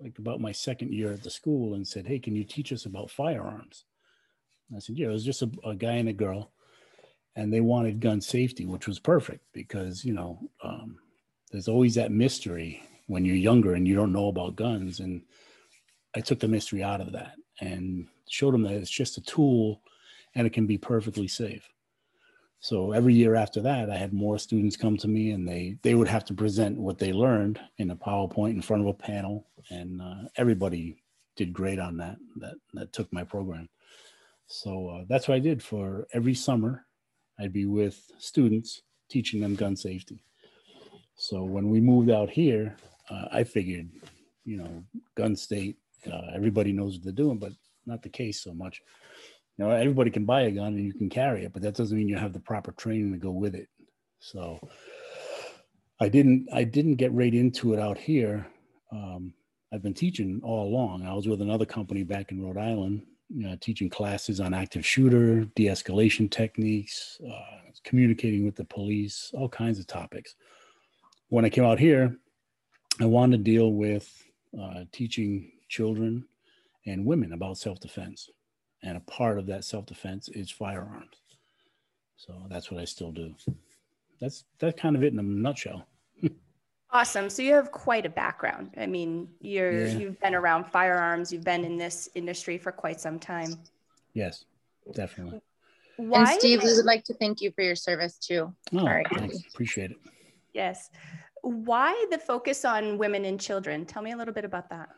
like 0.00 0.18
about 0.18 0.40
my 0.40 0.52
second 0.52 0.92
year 0.94 1.12
at 1.12 1.22
the 1.22 1.30
school 1.30 1.74
and 1.74 1.86
said, 1.86 2.06
"Hey, 2.06 2.18
can 2.18 2.34
you 2.34 2.44
teach 2.44 2.72
us 2.72 2.86
about 2.86 3.10
firearms?" 3.10 3.84
I 4.74 4.78
said, 4.78 4.96
"Yeah." 4.98 5.08
It 5.08 5.12
was 5.12 5.24
just 5.24 5.42
a, 5.42 5.50
a 5.64 5.74
guy 5.74 5.94
and 5.94 6.08
a 6.08 6.14
girl 6.14 6.52
and 7.40 7.50
they 7.50 7.62
wanted 7.62 8.00
gun 8.00 8.20
safety, 8.20 8.66
which 8.66 8.86
was 8.86 8.98
perfect 8.98 9.42
because 9.54 10.04
you 10.04 10.12
know 10.12 10.38
um, 10.62 10.98
there's 11.50 11.68
always 11.68 11.94
that 11.94 12.12
mystery 12.12 12.82
when 13.06 13.24
you're 13.24 13.34
younger 13.34 13.72
and 13.72 13.88
you 13.88 13.94
don't 13.94 14.12
know 14.12 14.28
about 14.28 14.56
guns. 14.56 15.00
And 15.00 15.22
I 16.14 16.20
took 16.20 16.38
the 16.38 16.48
mystery 16.48 16.82
out 16.82 17.00
of 17.00 17.12
that 17.12 17.36
and 17.60 18.06
showed 18.28 18.52
them 18.52 18.62
that 18.64 18.74
it's 18.74 18.90
just 18.90 19.16
a 19.16 19.22
tool 19.22 19.80
and 20.34 20.46
it 20.46 20.52
can 20.52 20.66
be 20.66 20.76
perfectly 20.76 21.26
safe. 21.26 21.66
So 22.60 22.92
every 22.92 23.14
year 23.14 23.34
after 23.34 23.62
that, 23.62 23.88
I 23.88 23.96
had 23.96 24.12
more 24.12 24.38
students 24.38 24.76
come 24.76 24.98
to 24.98 25.08
me, 25.08 25.30
and 25.30 25.48
they 25.48 25.78
they 25.80 25.94
would 25.94 26.08
have 26.08 26.26
to 26.26 26.34
present 26.34 26.76
what 26.76 26.98
they 26.98 27.14
learned 27.14 27.58
in 27.78 27.90
a 27.90 27.96
PowerPoint 27.96 28.50
in 28.50 28.60
front 28.60 28.82
of 28.82 28.88
a 28.88 28.92
panel, 28.92 29.46
and 29.70 30.02
uh, 30.02 30.28
everybody 30.36 31.02
did 31.36 31.54
great 31.54 31.78
on 31.78 31.96
that. 31.96 32.18
That 32.36 32.56
that 32.74 32.92
took 32.92 33.10
my 33.14 33.24
program. 33.24 33.70
So 34.46 34.88
uh, 34.88 35.04
that's 35.08 35.26
what 35.26 35.36
I 35.36 35.38
did 35.38 35.62
for 35.62 36.06
every 36.12 36.34
summer 36.34 36.84
I'd 37.40 37.52
be 37.52 37.66
with 37.66 38.10
students 38.18 38.82
teaching 39.08 39.40
them 39.40 39.54
gun 39.54 39.76
safety. 39.76 40.22
So 41.16 41.42
when 41.42 41.70
we 41.70 41.80
moved 41.80 42.10
out 42.10 42.30
here, 42.30 42.76
uh, 43.08 43.26
I 43.32 43.44
figured, 43.44 43.88
you 44.44 44.58
know, 44.58 44.84
gun 45.16 45.36
state, 45.36 45.76
uh, 46.10 46.32
everybody 46.34 46.72
knows 46.72 46.94
what 46.94 47.04
they're 47.04 47.12
doing, 47.12 47.38
but 47.38 47.52
not 47.86 48.02
the 48.02 48.08
case 48.08 48.42
so 48.42 48.54
much. 48.54 48.82
You 49.56 49.64
know, 49.64 49.70
everybody 49.70 50.10
can 50.10 50.24
buy 50.24 50.42
a 50.42 50.50
gun 50.50 50.74
and 50.74 50.84
you 50.84 50.94
can 50.94 51.10
carry 51.10 51.44
it, 51.44 51.52
but 51.52 51.62
that 51.62 51.74
doesn't 51.74 51.96
mean 51.96 52.08
you 52.08 52.16
have 52.16 52.32
the 52.32 52.40
proper 52.40 52.72
training 52.72 53.12
to 53.12 53.18
go 53.18 53.30
with 53.30 53.54
it. 53.54 53.68
So 54.20 54.60
I 56.00 56.08
didn't, 56.08 56.48
I 56.52 56.64
didn't 56.64 56.96
get 56.96 57.12
right 57.12 57.34
into 57.34 57.74
it 57.74 57.78
out 57.78 57.98
here. 57.98 58.46
Um, 58.92 59.34
I've 59.72 59.82
been 59.82 59.94
teaching 59.94 60.40
all 60.42 60.68
along. 60.68 61.06
I 61.06 61.14
was 61.14 61.28
with 61.28 61.42
another 61.42 61.66
company 61.66 62.02
back 62.02 62.32
in 62.32 62.42
Rhode 62.42 62.58
Island, 62.58 63.02
you 63.32 63.46
know, 63.46 63.56
teaching 63.60 63.88
classes 63.88 64.40
on 64.40 64.52
active 64.52 64.84
shooter, 64.84 65.44
de-escalation 65.54 66.30
techniques, 66.30 67.20
uh, 67.26 67.70
communicating 67.84 68.44
with 68.44 68.56
the 68.56 68.64
police, 68.64 69.30
all 69.34 69.48
kinds 69.48 69.78
of 69.78 69.86
topics. 69.86 70.34
When 71.28 71.44
I 71.44 71.50
came 71.50 71.64
out 71.64 71.78
here, 71.78 72.16
I 73.00 73.06
wanted 73.06 73.38
to 73.38 73.42
deal 73.42 73.72
with 73.72 74.12
uh, 74.60 74.84
teaching 74.92 75.52
children 75.68 76.24
and 76.86 77.06
women 77.06 77.32
about 77.32 77.58
self-defense, 77.58 78.28
and 78.82 78.96
a 78.96 79.00
part 79.00 79.38
of 79.38 79.46
that 79.46 79.64
self-defense 79.64 80.28
is 80.30 80.50
firearms. 80.50 81.16
So 82.16 82.34
that's 82.50 82.70
what 82.70 82.80
I 82.80 82.84
still 82.84 83.12
do. 83.12 83.34
That's 84.20 84.44
that's 84.58 84.78
kind 84.78 84.96
of 84.96 85.02
it 85.02 85.12
in 85.12 85.18
a 85.18 85.22
nutshell. 85.22 85.86
Awesome. 86.92 87.30
So 87.30 87.42
you 87.42 87.54
have 87.54 87.70
quite 87.70 88.04
a 88.04 88.08
background. 88.08 88.70
I 88.76 88.86
mean, 88.86 89.28
you're 89.40 89.86
yeah. 89.86 89.96
you've 89.96 90.20
been 90.20 90.34
around 90.34 90.66
firearms. 90.66 91.32
You've 91.32 91.44
been 91.44 91.64
in 91.64 91.76
this 91.76 92.08
industry 92.14 92.58
for 92.58 92.72
quite 92.72 93.00
some 93.00 93.18
time. 93.18 93.54
Yes, 94.12 94.44
definitely. 94.92 95.40
Why? 95.96 96.32
And 96.32 96.40
Steve, 96.40 96.62
we 96.64 96.74
would 96.74 96.84
like 96.84 97.04
to 97.04 97.14
thank 97.14 97.40
you 97.40 97.52
for 97.52 97.62
your 97.62 97.76
service 97.76 98.18
too. 98.18 98.52
Oh, 98.74 98.78
Sorry. 98.78 99.04
thanks. 99.14 99.38
Appreciate 99.52 99.92
it. 99.92 99.98
Yes. 100.52 100.90
Why 101.42 102.06
the 102.10 102.18
focus 102.18 102.64
on 102.64 102.98
women 102.98 103.24
and 103.24 103.40
children? 103.40 103.86
Tell 103.86 104.02
me 104.02 104.12
a 104.12 104.16
little 104.16 104.34
bit 104.34 104.44
about 104.44 104.68
that. 104.70 104.88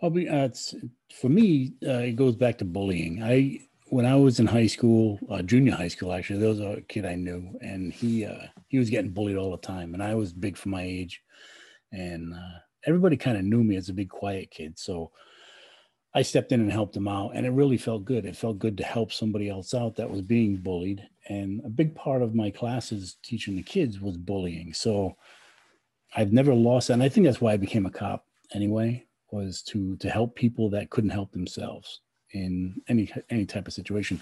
I'll 0.00 0.10
be. 0.10 0.28
Uh, 0.28 0.44
it's 0.44 0.74
for 1.20 1.28
me. 1.28 1.74
Uh, 1.86 1.98
it 1.98 2.16
goes 2.16 2.36
back 2.36 2.58
to 2.58 2.64
bullying. 2.64 3.22
I 3.22 3.60
when 3.90 4.06
I 4.06 4.16
was 4.16 4.40
in 4.40 4.46
high 4.46 4.66
school, 4.66 5.18
uh, 5.30 5.42
junior 5.42 5.74
high 5.74 5.88
school, 5.88 6.12
actually, 6.12 6.40
there 6.40 6.48
was 6.48 6.60
a 6.60 6.82
kid 6.88 7.06
I 7.06 7.14
knew, 7.14 7.58
and 7.60 7.92
he 7.92 8.24
uh, 8.24 8.46
he 8.68 8.78
was 8.78 8.90
getting 8.90 9.10
bullied 9.10 9.36
all 9.36 9.50
the 9.50 9.58
time, 9.58 9.94
and 9.94 10.02
I 10.02 10.14
was 10.14 10.32
big 10.32 10.56
for 10.56 10.68
my 10.68 10.82
age, 10.82 11.22
and 11.92 12.34
uh, 12.34 12.58
everybody 12.86 13.16
kind 13.16 13.36
of 13.36 13.44
knew 13.44 13.62
me 13.64 13.76
as 13.76 13.88
a 13.88 13.94
big 13.94 14.10
quiet 14.10 14.50
kid. 14.50 14.78
So 14.78 15.12
I 16.14 16.22
stepped 16.22 16.52
in 16.52 16.60
and 16.60 16.72
helped 16.72 16.96
him 16.96 17.08
out, 17.08 17.32
and 17.34 17.46
it 17.46 17.50
really 17.50 17.78
felt 17.78 18.04
good. 18.04 18.24
It 18.24 18.36
felt 18.36 18.58
good 18.58 18.76
to 18.78 18.84
help 18.84 19.12
somebody 19.12 19.48
else 19.48 19.74
out 19.74 19.96
that 19.96 20.10
was 20.10 20.22
being 20.22 20.56
bullied, 20.56 21.06
and 21.28 21.62
a 21.64 21.70
big 21.70 21.94
part 21.94 22.22
of 22.22 22.34
my 22.34 22.50
classes 22.50 23.16
teaching 23.22 23.56
the 23.56 23.62
kids 23.62 24.00
was 24.00 24.16
bullying. 24.16 24.74
So 24.74 25.16
I've 26.14 26.32
never 26.32 26.54
lost, 26.54 26.90
and 26.90 27.02
I 27.02 27.08
think 27.08 27.26
that's 27.26 27.40
why 27.40 27.52
I 27.52 27.58
became 27.58 27.86
a 27.86 27.90
cop 27.90 28.26
anyway, 28.54 29.06
was 29.30 29.62
to 29.62 29.96
to 29.96 30.10
help 30.10 30.34
people 30.34 30.70
that 30.70 30.90
couldn't 30.90 31.10
help 31.10 31.32
themselves 31.32 32.00
in 32.32 32.80
any 32.88 33.10
any 33.30 33.46
type 33.46 33.66
of 33.66 33.72
situation. 33.72 34.20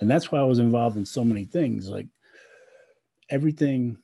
And 0.00 0.10
that's 0.10 0.30
why 0.30 0.38
i 0.38 0.44
was 0.44 0.58
involved 0.58 0.96
in 0.96 1.04
so 1.04 1.24
many 1.24 1.44
things. 1.44 1.88
Like 1.88 2.06
everything 3.30 3.98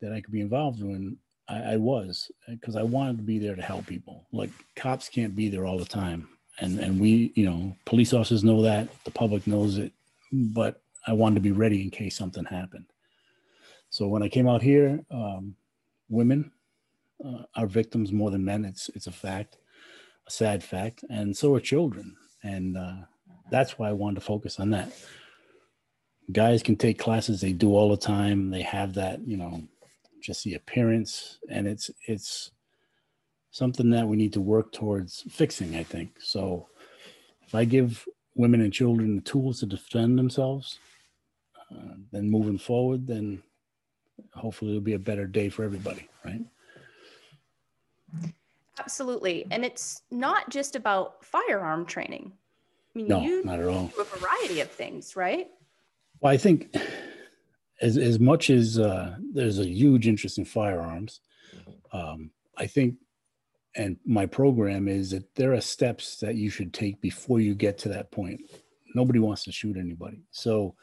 that 0.00 0.12
i 0.12 0.20
could 0.20 0.32
be 0.32 0.40
involved 0.40 0.80
in 0.80 1.16
i, 1.48 1.74
I 1.74 1.76
was 1.76 2.30
because 2.48 2.76
i 2.76 2.82
wanted 2.82 3.16
to 3.18 3.22
be 3.22 3.38
there 3.38 3.56
to 3.56 3.62
help 3.62 3.86
people. 3.86 4.26
Like 4.32 4.50
cops 4.74 5.08
can't 5.08 5.36
be 5.36 5.48
there 5.48 5.66
all 5.66 5.78
the 5.78 5.84
time. 5.84 6.28
And 6.60 6.78
and 6.80 7.00
we 7.00 7.32
you 7.34 7.44
know 7.48 7.76
police 7.84 8.12
officers 8.12 8.44
know 8.44 8.62
that 8.62 8.88
the 9.04 9.10
public 9.10 9.46
knows 9.46 9.78
it 9.78 9.92
but 10.32 10.82
i 11.06 11.12
wanted 11.12 11.36
to 11.36 11.40
be 11.40 11.52
ready 11.52 11.82
in 11.82 11.90
case 11.90 12.16
something 12.16 12.44
happened. 12.44 12.86
So 13.90 14.08
when 14.08 14.22
i 14.22 14.28
came 14.28 14.48
out 14.48 14.62
here 14.62 15.04
um, 15.10 15.54
women 16.08 16.52
uh, 17.24 17.42
are 17.54 17.66
victims 17.66 18.12
more 18.12 18.30
than 18.30 18.44
men. 18.44 18.64
It's 18.64 18.88
it's 18.90 19.06
a 19.06 19.12
fact 19.12 19.58
a 20.26 20.30
sad 20.30 20.62
fact. 20.62 21.04
And 21.08 21.36
so 21.36 21.54
are 21.54 21.60
children 21.60 22.16
and 22.46 22.76
uh, 22.76 22.94
that's 23.50 23.78
why 23.78 23.88
I 23.88 23.92
wanted 23.92 24.16
to 24.16 24.20
focus 24.20 24.60
on 24.60 24.70
that. 24.70 24.92
Guys 26.32 26.62
can 26.62 26.76
take 26.76 26.98
classes 26.98 27.40
they 27.40 27.52
do 27.52 27.74
all 27.74 27.90
the 27.90 27.96
time. 27.96 28.50
They 28.50 28.62
have 28.62 28.94
that, 28.94 29.26
you 29.26 29.36
know, 29.36 29.62
just 30.20 30.44
the 30.44 30.54
appearance, 30.54 31.38
and 31.50 31.68
it's 31.68 31.90
it's 32.06 32.50
something 33.50 33.90
that 33.90 34.06
we 34.06 34.16
need 34.16 34.32
to 34.32 34.40
work 34.40 34.72
towards 34.72 35.22
fixing. 35.30 35.76
I 35.76 35.82
think 35.82 36.16
so. 36.20 36.68
If 37.46 37.54
I 37.54 37.64
give 37.64 38.04
women 38.34 38.60
and 38.60 38.72
children 38.72 39.16
the 39.16 39.22
tools 39.22 39.60
to 39.60 39.66
defend 39.66 40.18
themselves, 40.18 40.78
uh, 41.70 41.94
then 42.10 42.30
moving 42.30 42.58
forward, 42.58 43.06
then 43.06 43.42
hopefully 44.34 44.72
it'll 44.72 44.82
be 44.82 44.94
a 44.94 44.98
better 44.98 45.26
day 45.26 45.48
for 45.48 45.64
everybody, 45.64 46.08
right? 46.24 46.42
Absolutely. 48.78 49.46
And 49.50 49.64
it's 49.64 50.02
not 50.10 50.50
just 50.50 50.76
about 50.76 51.24
firearm 51.24 51.86
training. 51.86 52.32
I 52.94 52.98
mean, 52.98 53.08
no, 53.08 53.20
you 53.20 53.44
not 53.44 53.60
at 53.60 53.68
all. 53.68 53.92
do 53.94 54.00
a 54.00 54.04
variety 54.04 54.60
of 54.60 54.70
things, 54.70 55.16
right? 55.16 55.48
Well, 56.20 56.32
I 56.32 56.36
think 56.36 56.74
as, 57.80 57.96
as 57.96 58.18
much 58.18 58.50
as 58.50 58.78
uh, 58.78 59.16
there's 59.32 59.58
a 59.58 59.66
huge 59.66 60.08
interest 60.08 60.38
in 60.38 60.44
firearms, 60.44 61.20
um, 61.92 62.30
I 62.56 62.66
think, 62.66 62.94
and 63.74 63.98
my 64.06 64.24
program 64.24 64.88
is 64.88 65.10
that 65.10 65.34
there 65.34 65.52
are 65.52 65.60
steps 65.60 66.16
that 66.20 66.36
you 66.36 66.48
should 66.48 66.72
take 66.72 67.00
before 67.02 67.40
you 67.40 67.54
get 67.54 67.76
to 67.78 67.90
that 67.90 68.10
point. 68.10 68.40
Nobody 68.94 69.18
wants 69.18 69.44
to 69.44 69.52
shoot 69.52 69.76
anybody. 69.76 70.22
So 70.30 70.74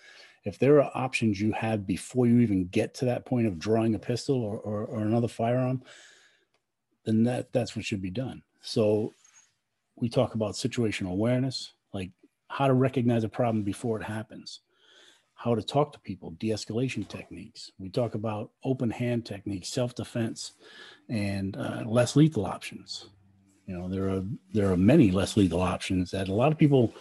if 0.45 0.59
there 0.59 0.81
are 0.81 0.91
options 0.93 1.41
you 1.41 1.51
have 1.53 1.87
before 1.87 2.27
you 2.27 2.39
even 2.39 2.67
get 2.67 2.93
to 2.95 3.05
that 3.05 3.25
point 3.25 3.47
of 3.47 3.57
drawing 3.57 3.95
a 3.95 3.99
pistol 3.99 4.43
or, 4.43 4.59
or, 4.59 4.85
or 4.85 4.99
another 4.99 5.27
firearm, 5.27 5.81
then 7.05 7.23
that 7.23 7.51
that's 7.53 7.75
what 7.75 7.85
should 7.85 8.01
be 8.01 8.09
done. 8.09 8.41
So 8.61 9.13
we 9.95 10.09
talk 10.09 10.35
about 10.35 10.53
situational 10.53 11.11
awareness, 11.11 11.73
like 11.93 12.11
how 12.47 12.67
to 12.67 12.73
recognize 12.73 13.23
a 13.23 13.29
problem 13.29 13.63
before 13.63 13.99
it 13.99 14.03
happens, 14.03 14.61
how 15.35 15.55
to 15.55 15.61
talk 15.61 15.91
to 15.93 15.99
people, 15.99 16.31
de-escalation 16.31 17.07
techniques. 17.07 17.71
We 17.77 17.89
talk 17.89 18.15
about 18.15 18.51
open 18.63 18.89
hand 18.89 19.25
techniques, 19.25 19.69
self-defense, 19.69 20.53
and 21.09 21.57
uh, 21.57 21.83
less 21.85 22.15
lethal 22.15 22.45
options. 22.45 23.09
You 23.65 23.77
know, 23.77 23.87
there 23.87 24.09
are 24.09 24.23
there 24.53 24.71
are 24.71 24.77
many 24.77 25.11
less 25.11 25.37
lethal 25.37 25.61
options 25.61 26.11
that 26.11 26.27
a 26.27 26.33
lot 26.33 26.51
of 26.51 26.57
people 26.57 26.93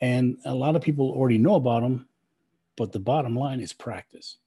and 0.00 0.36
a 0.44 0.54
lot 0.54 0.76
of 0.76 0.82
people 0.82 1.10
already 1.10 1.38
know 1.38 1.54
about 1.54 1.82
them, 1.82 2.08
but 2.76 2.92
the 2.92 2.98
bottom 2.98 3.36
line 3.36 3.60
is 3.60 3.72
practice. 3.72 4.38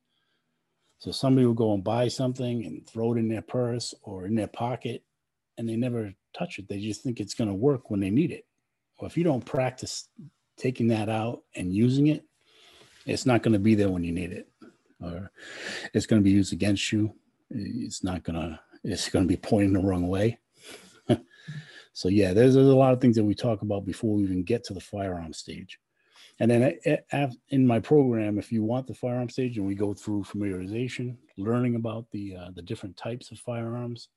So 0.99 1.11
somebody 1.11 1.45
will 1.45 1.53
go 1.53 1.73
and 1.73 1.83
buy 1.83 2.07
something 2.07 2.65
and 2.65 2.87
throw 2.87 3.13
it 3.13 3.19
in 3.19 3.27
their 3.27 3.41
purse 3.41 3.93
or 4.01 4.25
in 4.25 4.35
their 4.35 4.47
pocket 4.47 5.03
and 5.57 5.67
they 5.67 5.75
never 5.75 6.13
touch 6.37 6.59
it. 6.59 6.67
They 6.67 6.79
just 6.79 7.03
think 7.03 7.19
it's 7.19 7.33
going 7.33 7.49
to 7.49 7.53
work 7.53 7.89
when 7.89 7.99
they 7.99 8.09
need 8.09 8.31
it. 8.31 8.45
Well, 8.99 9.07
if 9.07 9.17
you 9.17 9.23
don't 9.23 9.45
practice 9.45 10.09
taking 10.57 10.87
that 10.87 11.09
out 11.09 11.43
and 11.55 11.73
using 11.73 12.07
it, 12.07 12.23
it's 13.05 13.25
not 13.25 13.43
going 13.43 13.53
to 13.53 13.59
be 13.59 13.75
there 13.75 13.89
when 13.89 14.03
you 14.03 14.11
need 14.11 14.31
it. 14.31 14.49
Or 15.01 15.31
it's 15.93 16.05
going 16.05 16.21
to 16.21 16.23
be 16.23 16.31
used 16.31 16.53
against 16.53 16.91
you. 16.91 17.13
It's 17.49 18.03
not 18.03 18.23
going 18.23 18.39
to, 18.39 18.59
it's 18.83 19.09
going 19.09 19.25
to 19.25 19.29
be 19.29 19.37
pointing 19.37 19.73
the 19.73 19.79
wrong 19.87 20.07
way. 20.07 20.39
so 21.93 22.09
yeah, 22.09 22.33
there's, 22.33 22.55
there's 22.55 22.67
a 22.67 22.75
lot 22.75 22.93
of 22.93 22.99
things 22.99 23.15
that 23.15 23.23
we 23.23 23.35
talk 23.35 23.61
about 23.61 23.85
before 23.85 24.15
we 24.15 24.23
even 24.23 24.43
get 24.43 24.63
to 24.65 24.73
the 24.73 24.81
firearm 24.81 25.33
stage. 25.33 25.79
And 26.39 26.51
then 26.51 26.77
in 27.49 27.65
my 27.65 27.79
program, 27.79 28.37
if 28.37 28.51
you 28.51 28.63
want 28.63 28.85
the 28.85 28.93
firearm 28.93 29.29
stage, 29.29 29.57
and 29.57 29.65
we 29.65 29.73
go 29.73 29.93
through 29.93 30.23
familiarization, 30.23 31.17
learning 31.37 31.75
about 31.75 32.05
the 32.11 32.35
uh, 32.35 32.49
the 32.53 32.61
different 32.61 32.95
types 32.95 33.31
of 33.31 33.39
firearms, 33.39 34.09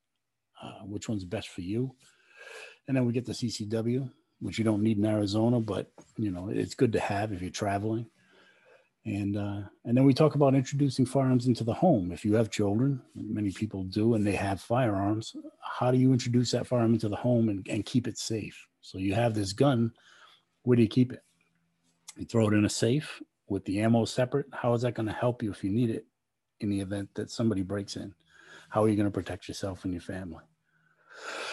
uh, 0.63 0.85
which 0.85 1.09
one's 1.09 1.25
best 1.25 1.49
for 1.49 1.63
you, 1.63 1.95
and 2.89 2.97
then 2.97 3.07
we 3.07 3.15
get 3.15 3.25
the 3.25 3.33
CCW, 3.33 4.11
which 4.41 4.59
you 4.59 4.65
don't 4.65 4.83
need 4.83 4.99
in 4.99 5.07
Arizona, 5.07 5.61
but 5.61 5.91
you 6.19 6.31
know 6.31 6.51
it's 6.51 6.75
good 6.75 6.93
to 6.93 7.01
have 7.01 7.33
if 7.33 7.41
you're 7.41 7.51
traveling. 7.51 8.07
And 9.07 9.39
uh, 9.39 9.63
and 9.87 9.97
then 9.97 10.05
we 10.05 10.13
talk 10.13 10.35
about 10.35 10.55
introducing 10.55 11.07
firearms 11.07 11.47
into 11.47 11.65
the 11.65 11.73
home. 11.73 12.13
If 12.13 12.23
you 12.23 12.35
have 12.35 12.51
children, 12.51 13.01
many 13.15 13.51
people 13.51 13.85
do, 13.85 14.13
and 14.13 14.27
they 14.27 14.37
have 14.37 14.61
firearms, 14.61 15.35
how 15.63 15.91
do 15.91 15.97
you 15.97 16.13
introduce 16.13 16.51
that 16.51 16.67
firearm 16.67 16.93
into 16.93 17.09
the 17.09 17.17
home 17.17 17.49
and, 17.49 17.67
and 17.71 17.87
keep 17.87 18.07
it 18.07 18.19
safe? 18.19 18.67
So 18.83 18.99
you 18.99 19.15
have 19.15 19.33
this 19.33 19.55
gun, 19.55 19.91
where 20.65 20.77
do 20.77 20.83
you 20.83 20.89
keep 20.89 21.15
it? 21.15 21.23
You 22.17 22.27
throw 22.27 22.49
it 22.49 22.55
in 22.55 22.65
a 22.65 22.71
safe 22.71 23.23
with 23.49 23.65
the 23.65 23.81
ammo 23.81 24.05
separate. 24.05 24.47
How 24.53 24.75
is 24.75 24.83
that 24.83 24.95
going 24.95 25.07
to 25.07 25.13
help 25.13 25.43
you 25.43 25.51
if 25.51 25.65
you 25.65 25.71
need 25.71 25.91
it 25.91 26.07
in 26.61 26.71
the 26.71 26.81
event 26.81 27.09
that 27.15 27.31
somebody 27.31 27.63
breaks 27.63 27.97
in? 27.97 28.15
How 28.69 28.85
are 28.85 28.89
you 28.89 28.97
going 28.97 29.07
to 29.07 29.11
protect 29.11 29.49
yourself 29.49 29.85
and 29.85 29.93
your 29.93 30.03
family? 30.03 30.45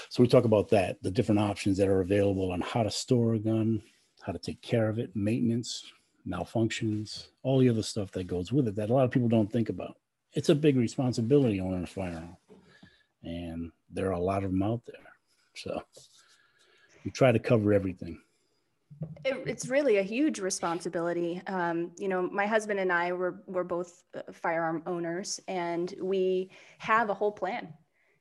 So 0.10 0.22
we 0.22 0.28
talk 0.28 0.46
about 0.46 0.70
that, 0.70 1.02
the 1.02 1.12
different 1.12 1.40
options 1.40 1.78
that 1.78 1.88
are 1.88 2.02
available 2.02 2.52
on 2.52 2.62
how 2.62 2.84
to 2.84 2.92
store 2.92 3.34
a 3.34 3.40
gun, 3.40 3.82
how 4.22 4.32
to 4.32 4.40
take 4.40 4.62
care 4.62 4.90
of 4.90 5.00
it, 5.00 5.16
maintenance, 5.16 5.84
malfunctions, 6.28 7.28
all 7.44 7.60
the 7.60 7.70
other 7.70 7.84
stuff 7.84 8.12
that 8.12 8.28
goes 8.28 8.52
with 8.52 8.68
it 8.68 8.76
that 8.76 8.90
a 8.90 8.94
lot 8.94 9.06
of 9.06 9.12
people 9.12 9.30
don't 9.30 9.52
think 9.52 9.70
about. 9.70 9.98
It's 10.34 10.50
a 10.50 10.56
big 10.56 10.78
responsibility 10.78 11.60
owning 11.60 11.84
a 11.84 11.88
firearm, 11.88 12.38
and 13.24 13.72
there 13.90 14.08
are 14.08 14.12
a 14.12 14.20
lot 14.20 14.44
of 14.44 14.52
them 14.52 14.62
out 14.62 14.82
there. 14.86 14.96
So 15.56 15.82
we 17.04 17.12
try 17.12 17.32
to 17.32 17.40
cover 17.40 17.74
everything. 17.74 18.20
It, 19.24 19.44
it's 19.46 19.68
really 19.68 19.98
a 19.98 20.04
huge 20.04 20.40
responsibility. 20.40 21.42
Um, 21.48 21.92
you 21.98 22.08
know, 22.08 22.22
my 22.22 22.46
husband 22.46 22.80
and 22.80 22.92
I 22.92 23.12
were 23.12 23.44
were 23.46 23.64
both 23.64 24.04
uh, 24.16 24.22
firearm 24.32 24.84
owners, 24.86 25.40
and 25.48 25.94
we 26.02 26.50
have 26.80 27.10
a 27.10 27.14
whole 27.14 27.32
plan. 27.32 27.74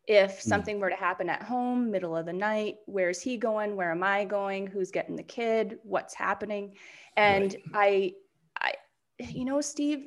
If 0.07 0.43
hmm. 0.43 0.49
something 0.49 0.81
were 0.81 0.91
to 0.91 0.97
happen 0.97 1.29
at 1.29 1.43
home, 1.43 1.91
middle 1.91 2.17
of 2.17 2.27
the 2.27 2.33
night, 2.33 2.77
where's 2.87 3.21
he 3.21 3.37
going? 3.37 3.77
Where 3.77 3.91
am 3.91 4.03
I 4.03 4.25
going? 4.25 4.67
Who's 4.67 4.91
getting 4.91 5.17
the 5.17 5.23
kid? 5.23 5.79
What's 5.83 6.15
happening? 6.15 6.75
And 7.17 7.57
right. 7.73 8.15
I, 8.61 8.73
I, 9.19 9.25
you 9.25 9.45
know, 9.45 9.61
Steve, 9.61 10.07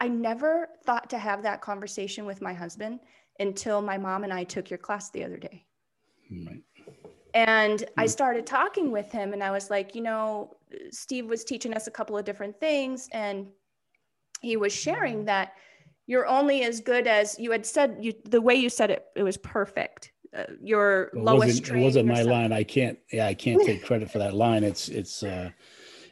I 0.00 0.08
never 0.08 0.68
thought 0.84 1.08
to 1.10 1.18
have 1.18 1.42
that 1.42 1.62
conversation 1.62 2.26
with 2.26 2.42
my 2.42 2.52
husband 2.52 3.00
until 3.40 3.80
my 3.80 3.98
mom 3.98 4.24
and 4.24 4.32
I 4.32 4.44
took 4.44 4.70
your 4.70 4.78
class 4.78 5.10
the 5.10 5.24
other 5.24 5.38
day. 5.38 5.64
Right. 6.30 6.62
And 7.34 7.84
I 7.98 8.02
hmm. 8.02 8.08
started 8.08 8.46
talking 8.46 8.92
with 8.92 9.10
him, 9.10 9.32
and 9.32 9.42
I 9.42 9.50
was 9.50 9.68
like, 9.68 9.94
you 9.94 10.02
know, 10.02 10.56
Steve 10.90 11.26
was 11.26 11.44
teaching 11.44 11.74
us 11.74 11.88
a 11.88 11.90
couple 11.90 12.16
of 12.16 12.24
different 12.24 12.58
things, 12.60 13.08
and 13.12 13.48
he 14.40 14.56
was 14.56 14.72
sharing 14.72 15.24
that 15.24 15.54
you're 16.06 16.26
only 16.26 16.62
as 16.62 16.80
good 16.80 17.06
as 17.06 17.38
you 17.38 17.50
had 17.50 17.66
said. 17.66 17.96
You 18.00 18.14
the 18.24 18.40
way 18.40 18.54
you 18.54 18.68
said 18.68 18.90
it, 18.90 19.06
it 19.16 19.22
was 19.22 19.36
perfect. 19.36 20.12
Uh, 20.36 20.44
your 20.60 21.04
it 21.14 21.16
lowest. 21.16 21.62
Wasn't, 21.62 21.78
it 21.78 21.82
wasn't 21.82 22.08
my 22.08 22.22
line. 22.22 22.52
I 22.52 22.62
can't. 22.62 22.98
Yeah, 23.12 23.26
I 23.26 23.34
can't 23.34 23.62
take 23.64 23.84
credit 23.84 24.10
for 24.10 24.18
that 24.18 24.34
line. 24.34 24.62
It's 24.62 24.88
it's 24.88 25.22
uh, 25.22 25.50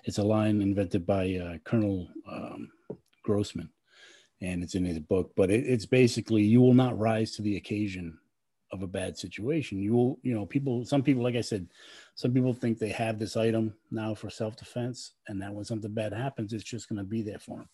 it's 0.04 0.18
a 0.18 0.24
line 0.24 0.60
invented 0.60 1.06
by 1.06 1.34
uh, 1.34 1.58
Colonel 1.64 2.08
um, 2.30 2.70
Grossman, 3.22 3.70
and 4.40 4.62
it's 4.62 4.74
in 4.74 4.84
his 4.84 4.98
book. 4.98 5.32
But 5.36 5.50
it, 5.50 5.66
it's 5.66 5.86
basically 5.86 6.42
you 6.42 6.60
will 6.60 6.74
not 6.74 6.98
rise 6.98 7.32
to 7.32 7.42
the 7.42 7.56
occasion 7.56 8.18
of 8.72 8.82
a 8.82 8.86
bad 8.86 9.18
situation. 9.18 9.78
You 9.78 9.92
will, 9.92 10.18
you 10.22 10.34
know, 10.34 10.46
people, 10.46 10.84
some 10.84 11.02
people, 11.02 11.22
like 11.22 11.36
I 11.36 11.42
said, 11.42 11.68
some 12.14 12.32
people 12.32 12.54
think 12.54 12.78
they 12.78 12.88
have 12.88 13.18
this 13.18 13.36
item 13.36 13.74
now 13.90 14.14
for 14.14 14.30
self 14.30 14.56
defense, 14.56 15.12
and 15.28 15.40
that 15.42 15.52
when 15.52 15.64
something 15.64 15.92
bad 15.92 16.12
happens, 16.12 16.52
it's 16.52 16.64
just 16.64 16.88
going 16.88 16.98
to 16.98 17.04
be 17.04 17.22
there 17.22 17.38
for 17.38 17.58
them. 17.58 17.68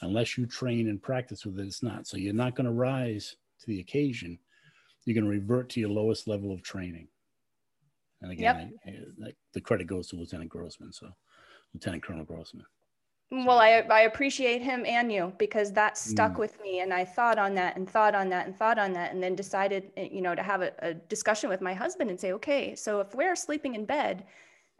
Unless 0.00 0.36
you 0.36 0.46
train 0.46 0.88
and 0.88 1.00
practice 1.00 1.46
with 1.46 1.60
it, 1.60 1.66
it's 1.66 1.82
not. 1.82 2.06
So 2.06 2.16
you're 2.16 2.34
not 2.34 2.56
going 2.56 2.66
to 2.66 2.72
rise 2.72 3.36
to 3.60 3.66
the 3.66 3.80
occasion. 3.80 4.38
You're 5.04 5.14
going 5.14 5.24
to 5.24 5.30
revert 5.30 5.68
to 5.70 5.80
your 5.80 5.90
lowest 5.90 6.26
level 6.26 6.52
of 6.52 6.62
training. 6.62 7.08
And 8.20 8.32
again, 8.32 8.72
yep. 8.84 8.96
I, 9.24 9.28
I, 9.28 9.32
the 9.52 9.60
credit 9.60 9.86
goes 9.86 10.08
to 10.08 10.16
Lieutenant 10.16 10.50
Grossman. 10.50 10.92
So 10.92 11.08
Lieutenant 11.74 12.02
Colonel 12.02 12.24
Grossman. 12.24 12.64
Well, 13.34 13.60
I, 13.60 13.82
I 13.90 14.02
appreciate 14.02 14.60
him 14.60 14.84
and 14.84 15.10
you 15.10 15.32
because 15.38 15.72
that 15.72 15.96
stuck 15.96 16.34
mm. 16.34 16.38
with 16.40 16.60
me. 16.60 16.80
And 16.80 16.92
I 16.92 17.02
thought 17.02 17.38
on 17.38 17.54
that 17.54 17.76
and 17.76 17.88
thought 17.88 18.14
on 18.14 18.28
that 18.28 18.46
and 18.46 18.54
thought 18.54 18.78
on 18.78 18.92
that, 18.92 19.14
and 19.14 19.22
then 19.22 19.34
decided, 19.34 19.90
eh, 19.96 20.08
you 20.12 20.20
know, 20.20 20.34
to 20.34 20.42
have 20.42 20.60
a, 20.60 20.70
a 20.80 20.92
discussion 20.92 21.48
with 21.48 21.62
my 21.62 21.72
husband 21.72 22.10
and 22.10 22.20
say, 22.20 22.32
okay, 22.32 22.74
so 22.74 23.00
if 23.00 23.14
we're 23.14 23.34
sleeping 23.34 23.74
in 23.74 23.86
bed 23.86 24.24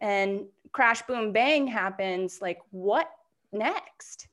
and 0.01 0.43
crash, 0.73 1.01
boom, 1.01 1.33
bang 1.33 1.67
happens, 1.67 2.41
like 2.43 2.59
what 2.73 3.11
next? 3.53 4.29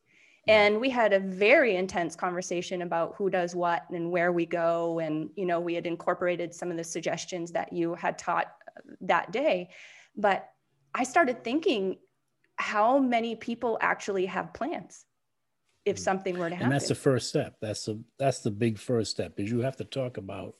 And 0.49 0.81
we 0.81 0.89
had 0.89 1.13
a 1.13 1.19
very 1.19 1.77
intense 1.77 2.13
conversation 2.15 2.81
about 2.81 3.15
who 3.15 3.29
does 3.29 3.55
what 3.55 3.83
and 3.89 4.11
where 4.11 4.33
we 4.33 4.45
go. 4.45 4.99
And, 4.99 5.29
you 5.37 5.45
know, 5.45 5.61
we 5.61 5.75
had 5.75 5.87
incorporated 5.87 6.53
some 6.53 6.71
of 6.71 6.75
the 6.75 6.83
suggestions 6.83 7.51
that 7.51 7.71
you 7.71 7.93
had 7.93 8.17
taught 8.17 8.47
uh, 8.67 8.81
that 8.99 9.31
day. 9.31 9.69
But 10.17 10.49
I 10.93 11.03
started 11.03 11.43
thinking 11.43 11.99
how 12.59 12.99
many 12.99 13.35
people 13.35 13.77
actually 13.81 14.25
have 14.25 14.53
plans 14.53 15.05
if 15.85 15.95
mm. 15.95 15.99
something 15.99 16.37
were 16.37 16.49
to 16.49 16.55
happen 16.55 16.65
and 16.65 16.73
that's 16.73 16.89
the 16.89 16.95
first 16.95 17.29
step. 17.29 17.55
That's 17.61 17.85
the 17.85 18.03
that's 18.19 18.39
the 18.39 18.51
big 18.51 18.77
first 18.77 19.11
step 19.11 19.39
is 19.39 19.49
you 19.49 19.61
have 19.61 19.77
to 19.77 19.85
talk 19.85 20.17
about 20.17 20.55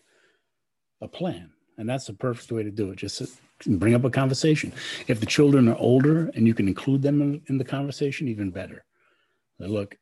a 1.01 1.07
plan. 1.07 1.51
And 1.77 1.87
that's 1.87 2.07
the 2.07 2.13
perfect 2.13 2.51
way 2.51 2.63
to 2.63 2.71
do 2.71 2.91
it. 2.91 2.97
Just 2.97 3.39
bring 3.65 3.95
up 3.95 4.03
a 4.03 4.09
conversation. 4.09 4.73
If 5.07 5.19
the 5.19 5.25
children 5.25 5.69
are 5.69 5.77
older 5.77 6.29
and 6.35 6.45
you 6.45 6.53
can 6.53 6.67
include 6.67 7.01
them 7.01 7.21
in, 7.21 7.41
in 7.47 7.57
the 7.57 7.63
conversation 7.63 8.27
even 8.27 8.49
better. 8.49 8.83
Look 9.59 9.97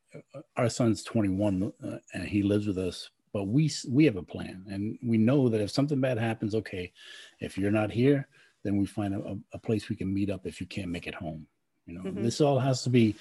our 0.56 0.68
son's 0.68 1.02
21 1.02 1.72
uh, 1.84 1.96
and 2.14 2.28
he 2.28 2.42
lives 2.42 2.66
with 2.66 2.78
us 2.78 3.10
but 3.32 3.44
we 3.44 3.70
we 3.90 4.04
have 4.04 4.16
a 4.16 4.22
plan. 4.22 4.64
And 4.68 4.98
we 5.02 5.18
know 5.18 5.48
that 5.48 5.60
if 5.60 5.72
something 5.72 6.00
bad 6.00 6.18
happens 6.18 6.54
okay 6.54 6.92
if 7.40 7.58
you're 7.58 7.72
not 7.72 7.90
here 7.90 8.28
then 8.62 8.76
we 8.76 8.86
find 8.86 9.14
a, 9.14 9.36
a 9.52 9.58
place 9.58 9.88
we 9.88 9.96
can 9.96 10.12
meet 10.14 10.30
up 10.30 10.46
if 10.46 10.60
you 10.60 10.66
can't 10.66 10.90
make 10.90 11.08
it 11.08 11.14
home 11.14 11.46
you 11.88 11.94
know, 11.94 12.02
mm-hmm. 12.02 12.22
this 12.22 12.40
all 12.40 12.58
has 12.58 12.82
to 12.82 12.90
be 12.90 13.16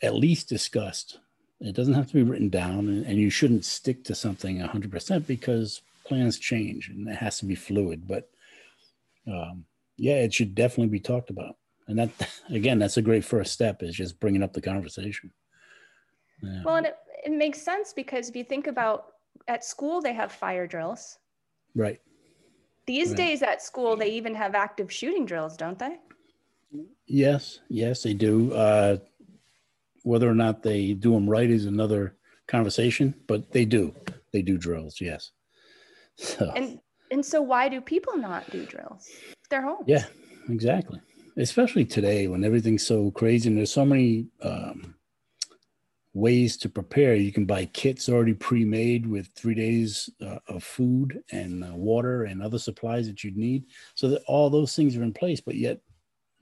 at 0.00 0.14
least 0.14 0.48
discussed. 0.48 1.18
It 1.60 1.74
doesn't 1.74 1.94
have 1.94 2.06
to 2.06 2.14
be 2.14 2.22
written 2.22 2.48
down, 2.48 2.88
and, 2.88 3.04
and 3.04 3.18
you 3.18 3.30
shouldn't 3.30 3.64
stick 3.64 4.04
to 4.04 4.14
something 4.14 4.58
100% 4.58 5.26
because 5.26 5.82
plans 6.04 6.38
change 6.38 6.88
and 6.88 7.08
it 7.08 7.16
has 7.16 7.38
to 7.40 7.44
be 7.44 7.56
fluid. 7.56 8.06
But 8.06 8.30
um, 9.26 9.64
yeah, 9.96 10.16
it 10.16 10.32
should 10.32 10.54
definitely 10.54 10.88
be 10.88 11.00
talked 11.00 11.30
about. 11.30 11.56
And 11.88 11.98
that, 11.98 12.10
again, 12.50 12.78
that's 12.78 12.96
a 12.96 13.02
great 13.02 13.24
first 13.24 13.52
step 13.52 13.82
is 13.82 13.94
just 13.94 14.20
bringing 14.20 14.42
up 14.42 14.52
the 14.52 14.60
conversation. 14.60 15.32
Yeah. 16.42 16.62
Well, 16.64 16.76
and 16.76 16.86
it, 16.86 16.96
it 17.24 17.32
makes 17.32 17.60
sense 17.60 17.92
because 17.92 18.28
if 18.28 18.36
you 18.36 18.44
think 18.44 18.68
about 18.68 19.06
at 19.48 19.64
school, 19.64 20.00
they 20.00 20.12
have 20.12 20.30
fire 20.30 20.68
drills. 20.68 21.18
Right. 21.74 22.00
These 22.86 23.08
right. 23.08 23.16
days 23.16 23.42
at 23.42 23.60
school, 23.60 23.96
they 23.96 24.10
even 24.10 24.34
have 24.36 24.54
active 24.54 24.90
shooting 24.90 25.26
drills, 25.26 25.56
don't 25.56 25.78
they? 25.78 25.98
Yes, 27.06 27.60
yes, 27.68 28.02
they 28.02 28.14
do. 28.14 28.52
Uh, 28.52 28.98
whether 30.02 30.28
or 30.28 30.34
not 30.34 30.62
they 30.62 30.92
do 30.92 31.12
them 31.12 31.28
right 31.28 31.50
is 31.50 31.66
another 31.66 32.16
conversation, 32.46 33.14
but 33.26 33.50
they 33.52 33.64
do. 33.64 33.94
They 34.32 34.42
do 34.42 34.58
drills, 34.58 35.00
yes. 35.00 35.32
So. 36.16 36.52
And 36.56 36.80
and 37.10 37.24
so 37.24 37.40
why 37.40 37.68
do 37.68 37.80
people 37.80 38.16
not 38.16 38.50
do 38.50 38.66
drills? 38.66 39.08
They're 39.50 39.62
home. 39.62 39.84
Yeah, 39.86 40.04
exactly. 40.48 41.00
Especially 41.36 41.84
today 41.84 42.26
when 42.26 42.44
everything's 42.44 42.84
so 42.86 43.10
crazy 43.12 43.48
and 43.48 43.56
there's 43.56 43.72
so 43.72 43.84
many 43.84 44.26
um, 44.42 44.94
ways 46.12 46.56
to 46.58 46.68
prepare. 46.68 47.14
You 47.14 47.32
can 47.32 47.46
buy 47.46 47.66
kits 47.66 48.08
already 48.08 48.34
pre-made 48.34 49.06
with 49.06 49.28
three 49.36 49.54
days 49.54 50.10
uh, 50.20 50.38
of 50.48 50.64
food 50.64 51.22
and 51.30 51.64
uh, 51.64 51.74
water 51.74 52.24
and 52.24 52.42
other 52.42 52.58
supplies 52.58 53.06
that 53.06 53.22
you'd 53.22 53.36
need. 53.36 53.64
So 53.94 54.08
that 54.08 54.22
all 54.26 54.50
those 54.50 54.74
things 54.74 54.96
are 54.96 55.02
in 55.02 55.12
place, 55.12 55.40
but 55.40 55.54
yet 55.54 55.80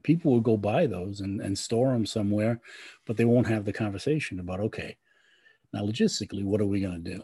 people 0.06 0.30
will 0.30 0.40
go 0.40 0.56
buy 0.56 0.86
those 0.86 1.20
and, 1.20 1.40
and 1.40 1.58
store 1.58 1.90
them 1.90 2.06
somewhere, 2.06 2.60
but 3.06 3.16
they 3.16 3.24
won't 3.24 3.48
have 3.48 3.64
the 3.64 3.72
conversation 3.72 4.38
about, 4.38 4.60
okay, 4.60 4.96
now 5.72 5.82
logistically, 5.82 6.44
what 6.44 6.60
are 6.60 6.66
we 6.66 6.80
going 6.80 7.02
to 7.02 7.10
do? 7.14 7.22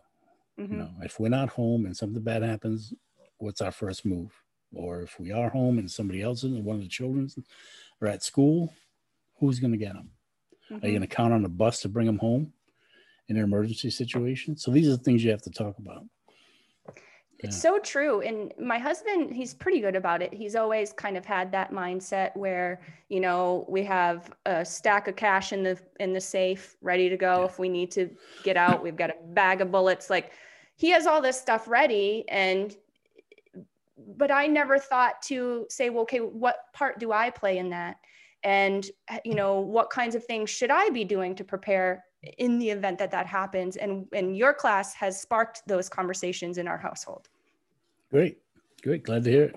Mm-hmm. 0.58 0.72
You 0.72 0.78
know, 0.80 0.90
if 1.02 1.20
we're 1.20 1.28
not 1.28 1.48
home 1.48 1.86
and 1.86 1.96
something 1.96 2.20
bad 2.20 2.42
happens, 2.42 2.92
what's 3.38 3.60
our 3.60 3.70
first 3.70 4.04
move? 4.04 4.32
Or 4.74 5.02
if 5.02 5.20
we 5.20 5.30
are 5.30 5.48
home 5.48 5.78
and 5.78 5.88
somebody 5.88 6.22
else 6.22 6.42
is, 6.42 6.60
one 6.60 6.74
of 6.74 6.82
the 6.82 6.88
children's 6.88 7.38
are 8.00 8.08
at 8.08 8.24
school, 8.24 8.74
who's 9.38 9.60
going 9.60 9.70
to 9.72 9.78
get 9.78 9.94
them? 9.94 10.10
Mm-hmm. 10.64 10.74
Are 10.74 10.76
you 10.76 10.80
mm-hmm. 10.80 10.92
going 10.98 11.08
to 11.08 11.14
count 11.14 11.32
on 11.32 11.44
a 11.44 11.48
bus 11.48 11.82
to 11.82 11.88
bring 11.88 12.06
them 12.06 12.18
home 12.18 12.52
in 13.28 13.36
an 13.36 13.44
emergency 13.44 13.90
situation? 13.90 14.56
So 14.56 14.72
these 14.72 14.88
are 14.88 14.96
the 14.96 15.04
things 15.04 15.22
you 15.22 15.30
have 15.30 15.42
to 15.42 15.50
talk 15.50 15.78
about. 15.78 16.04
It's 17.42 17.60
so 17.60 17.78
true. 17.80 18.20
And 18.20 18.52
my 18.58 18.78
husband, 18.78 19.34
he's 19.34 19.52
pretty 19.52 19.80
good 19.80 19.96
about 19.96 20.22
it. 20.22 20.32
He's 20.32 20.54
always 20.54 20.92
kind 20.92 21.16
of 21.16 21.24
had 21.24 21.50
that 21.52 21.72
mindset 21.72 22.36
where, 22.36 22.80
you 23.08 23.18
know, 23.18 23.66
we 23.68 23.82
have 23.84 24.32
a 24.46 24.64
stack 24.64 25.08
of 25.08 25.16
cash 25.16 25.52
in 25.52 25.64
the 25.64 25.78
in 25.98 26.12
the 26.12 26.20
safe 26.20 26.76
ready 26.82 27.08
to 27.08 27.16
go 27.16 27.40
yeah. 27.40 27.44
if 27.46 27.58
we 27.58 27.68
need 27.68 27.90
to 27.92 28.10
get 28.44 28.56
out. 28.56 28.82
We've 28.82 28.96
got 28.96 29.10
a 29.10 29.16
bag 29.34 29.60
of 29.60 29.72
bullets. 29.72 30.08
Like 30.08 30.32
he 30.76 30.90
has 30.90 31.06
all 31.06 31.20
this 31.20 31.40
stuff 31.40 31.66
ready 31.66 32.24
and 32.28 32.76
but 34.16 34.30
I 34.30 34.46
never 34.46 34.78
thought 34.78 35.22
to 35.22 35.66
say, 35.68 35.90
well, 35.90 36.02
okay, 36.02 36.18
what 36.18 36.56
part 36.72 36.98
do 36.98 37.12
I 37.12 37.30
play 37.30 37.58
in 37.58 37.70
that? 37.70 37.96
And 38.42 38.84
you 39.24 39.34
know, 39.34 39.60
what 39.60 39.90
kinds 39.90 40.14
of 40.14 40.24
things 40.24 40.50
should 40.50 40.70
I 40.70 40.90
be 40.90 41.04
doing 41.04 41.34
to 41.36 41.44
prepare 41.44 42.04
in 42.38 42.58
the 42.58 42.70
event 42.70 42.98
that 42.98 43.10
that 43.10 43.26
happens 43.26 43.76
and 43.76 44.06
and 44.12 44.36
your 44.36 44.54
class 44.54 44.94
has 44.94 45.20
sparked 45.20 45.62
those 45.66 45.88
conversations 45.88 46.58
in 46.58 46.68
our 46.68 46.78
household. 46.78 47.28
Great. 48.10 48.38
Great 48.82 49.02
glad 49.02 49.24
to 49.24 49.30
hear 49.30 49.44
it. 49.44 49.56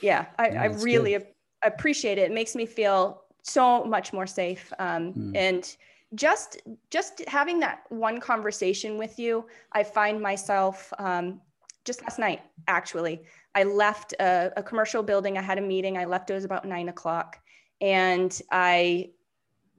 Yeah 0.00 0.26
i, 0.38 0.48
yeah, 0.48 0.62
I 0.62 0.66
really 0.66 1.12
good. 1.12 1.26
appreciate 1.62 2.18
it. 2.18 2.30
It 2.30 2.32
makes 2.32 2.54
me 2.54 2.66
feel 2.66 3.24
so 3.42 3.84
much 3.84 4.12
more 4.12 4.26
safe 4.26 4.72
um, 4.78 5.12
mm. 5.12 5.36
and 5.36 5.76
just 6.14 6.62
just 6.90 7.22
having 7.28 7.58
that 7.60 7.82
one 7.88 8.20
conversation 8.20 8.96
with 8.96 9.18
you 9.18 9.44
i 9.72 9.82
find 9.82 10.20
myself 10.20 10.92
um, 10.98 11.40
just 11.84 12.00
last 12.02 12.18
night 12.18 12.42
actually 12.68 13.22
i 13.56 13.64
left 13.64 14.14
a, 14.20 14.52
a 14.56 14.62
commercial 14.62 15.02
building. 15.02 15.36
I 15.38 15.42
had 15.42 15.58
a 15.58 15.62
meeting. 15.62 15.96
I 15.96 16.04
left. 16.04 16.30
It 16.30 16.34
was 16.34 16.44
about 16.44 16.64
nine 16.64 16.88
o'clock 16.88 17.38
and 17.80 18.40
i 18.52 19.10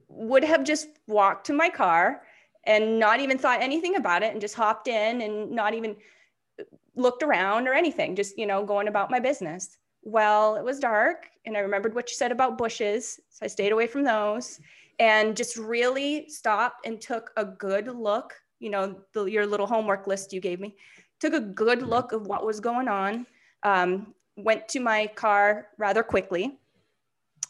would 0.08 0.44
have 0.44 0.64
just 0.64 0.88
walked 1.06 1.46
to 1.46 1.52
my 1.52 1.68
car 1.68 2.22
and 2.64 2.98
not 2.98 3.20
even 3.20 3.38
thought 3.38 3.62
anything 3.62 3.96
about 3.96 4.22
it 4.22 4.32
and 4.32 4.40
just 4.40 4.54
hopped 4.54 4.88
in 4.88 5.22
and 5.22 5.50
not 5.50 5.74
even 5.74 5.96
looked 6.96 7.22
around 7.22 7.68
or 7.68 7.74
anything, 7.74 8.16
just, 8.16 8.38
you 8.38 8.46
know, 8.46 8.64
going 8.64 8.88
about 8.88 9.10
my 9.10 9.20
business. 9.20 9.78
Well, 10.02 10.56
it 10.56 10.64
was 10.64 10.78
dark 10.78 11.28
and 11.46 11.56
I 11.56 11.60
remembered 11.60 11.94
what 11.94 12.10
you 12.10 12.16
said 12.16 12.32
about 12.32 12.58
bushes. 12.58 13.20
So 13.30 13.44
I 13.44 13.46
stayed 13.46 13.72
away 13.72 13.86
from 13.86 14.04
those 14.04 14.60
and 14.98 15.36
just 15.36 15.56
really 15.56 16.28
stopped 16.28 16.86
and 16.86 17.00
took 17.00 17.30
a 17.36 17.44
good 17.44 17.88
look, 17.88 18.34
you 18.58 18.70
know, 18.70 18.96
the, 19.12 19.26
your 19.26 19.46
little 19.46 19.66
homework 19.66 20.06
list 20.06 20.32
you 20.32 20.40
gave 20.40 20.60
me, 20.60 20.76
took 21.20 21.34
a 21.34 21.40
good 21.40 21.82
look 21.82 22.12
of 22.12 22.26
what 22.26 22.44
was 22.44 22.60
going 22.60 22.88
on, 22.88 23.26
um, 23.62 24.14
went 24.36 24.68
to 24.68 24.80
my 24.80 25.06
car 25.06 25.68
rather 25.78 26.02
quickly 26.02 26.58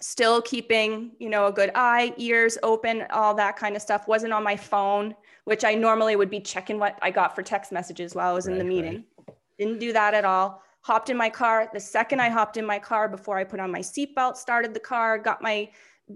still 0.00 0.40
keeping, 0.42 1.12
you 1.18 1.28
know, 1.28 1.46
a 1.46 1.52
good 1.52 1.70
eye, 1.74 2.12
ears 2.16 2.56
open, 2.62 3.04
all 3.10 3.34
that 3.34 3.56
kind 3.56 3.76
of 3.76 3.82
stuff. 3.82 4.06
Wasn't 4.06 4.32
on 4.32 4.42
my 4.42 4.56
phone, 4.56 5.14
which 5.44 5.64
I 5.64 5.74
normally 5.74 6.16
would 6.16 6.30
be 6.30 6.40
checking 6.40 6.78
what 6.78 6.98
I 7.02 7.10
got 7.10 7.34
for 7.34 7.42
text 7.42 7.72
messages 7.72 8.14
while 8.14 8.30
I 8.30 8.34
was 8.34 8.46
right, 8.46 8.52
in 8.52 8.58
the 8.58 8.64
meeting. 8.64 9.04
Right. 9.26 9.36
Didn't 9.58 9.80
do 9.80 9.92
that 9.92 10.14
at 10.14 10.24
all. 10.24 10.62
Hopped 10.82 11.10
in 11.10 11.16
my 11.16 11.28
car. 11.28 11.68
The 11.72 11.80
second 11.80 12.20
I 12.20 12.28
hopped 12.28 12.56
in 12.56 12.64
my 12.64 12.78
car 12.78 13.08
before 13.08 13.36
I 13.36 13.44
put 13.44 13.60
on 13.60 13.70
my 13.70 13.80
seatbelt, 13.80 14.36
started 14.36 14.72
the 14.72 14.80
car, 14.80 15.18
got 15.18 15.42
my 15.42 15.68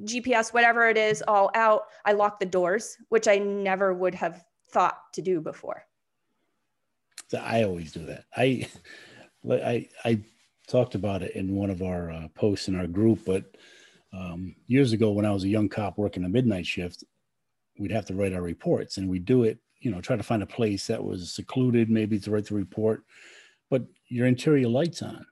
GPS, 0.05 0.55
whatever 0.55 0.88
it 0.88 0.97
is, 0.97 1.23
all 1.27 1.51
out. 1.55 1.83
I 2.05 2.12
locked 2.12 2.40
the 2.40 2.47
doors, 2.47 2.97
which 3.09 3.27
I 3.29 3.38
never 3.38 3.92
would 3.92 4.14
have 4.14 4.45
thought 4.71 5.12
to 5.14 5.23
do 5.23 5.40
before. 5.40 5.85
So 7.29 7.38
I 7.38 7.64
always 7.64 7.92
do 7.92 8.07
that. 8.07 8.25
I, 8.37 8.68
I, 9.51 9.88
I 10.05 10.21
talked 10.73 10.95
about 10.95 11.23
it 11.23 11.37
in 11.37 11.55
one 11.55 11.71
of 11.71 11.83
our 11.83 12.11
uh, 12.11 12.29
posts 12.35 12.67
in 12.67 12.75
our 12.75 12.87
group, 12.87 13.21
but 13.27 13.45
um, 14.13 14.57
years 14.67 14.93
ago 14.93 15.13
when 15.13 15.27
I 15.27 15.31
was 15.31 15.45
a 15.45 15.49
young 15.49 15.69
cop 15.69 15.99
working 15.99 16.25
a 16.25 16.29
midnight 16.29 16.67
shift, 16.67 17.05
we'd 17.79 17.93
have 17.93 18.07
to 18.07 18.15
write 18.15 18.33
our 18.33 18.43
reports, 18.43 18.97
and 18.97 19.09
we'd 19.09 19.27
do 19.27 19.45
it. 19.45 19.59
You 19.81 19.91
know, 19.91 20.01
try 20.01 20.17
to 20.17 20.23
find 20.23 20.43
a 20.43 20.47
place 20.47 20.87
that 20.87 21.05
was 21.05 21.33
secluded, 21.33 21.91
maybe 21.91 22.19
to 22.21 22.31
write 22.31 22.47
the 22.47 22.55
report, 22.55 23.05
but 23.69 23.85
your 24.09 24.27
interior 24.27 24.69
lights 24.69 25.03
on 25.03 25.27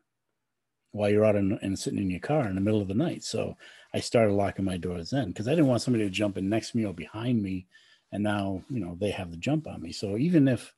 while 0.93 1.09
you're 1.09 1.25
out 1.25 1.37
and 1.37 1.79
sitting 1.79 2.01
in 2.01 2.11
your 2.11 2.21
car 2.21 2.49
in 2.49 2.57
the 2.57 2.61
middle 2.61 2.83
of 2.83 2.89
the 2.89 2.95
night. 2.95 3.23
So 3.23 3.57
I 3.95 4.01
started 4.01 4.33
locking 4.35 4.65
my 4.65 4.77
doors 4.77 5.11
then 5.11 5.29
because 5.29 5.47
I 5.47 5.53
didn't 5.53 5.69
want 5.69 5.83
somebody 5.83 6.05
to 6.05 6.11
jump 6.11 6.37
in 6.37 6.49
next 6.49 6.73
to 6.73 6.77
me 6.77 6.85
or 6.85 6.93
behind 6.93 7.43
me. 7.43 7.67
And 8.13 8.25
now, 8.25 8.63
you 8.69 8.81
know, 8.81 8.97
they 9.01 9.11
have 9.11 9.31
the 9.31 9.37
jump 9.37 9.69
on 9.69 9.81
me. 9.81 9.93
So 9.93 10.17
even 10.17 10.49
if 10.49 10.75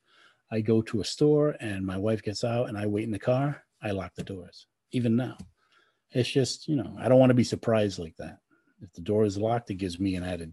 I 0.51 0.61
go 0.61 0.83
to 0.83 1.01
a 1.01 1.05
store 1.05 1.57
and 1.61 1.87
my 1.87 1.97
wife 1.97 2.23
gets 2.23 2.45
out 2.45 2.69
and 2.69 2.77
I 2.77 2.87
wait 2.87 3.05
in 3.05 3.11
the 3.11 3.19
car, 3.19 3.65
I 3.83 3.91
lock 3.91 4.15
the 4.15 4.23
doors, 4.23 4.67
even 4.93 5.17
now. 5.17 5.37
It's 6.13 6.31
just, 6.31 6.69
you 6.69 6.77
know, 6.77 6.97
I 7.01 7.09
don't 7.09 7.19
want 7.19 7.31
to 7.31 7.35
be 7.35 7.45
surprised 7.45 7.99
like 7.99 8.15
that. 8.19 8.39
If 8.81 8.93
the 8.93 9.01
door 9.01 9.25
is 9.25 9.39
locked, 9.39 9.71
it 9.71 9.75
gives 9.75 9.99
me 9.99 10.15
an 10.17 10.25
added 10.25 10.53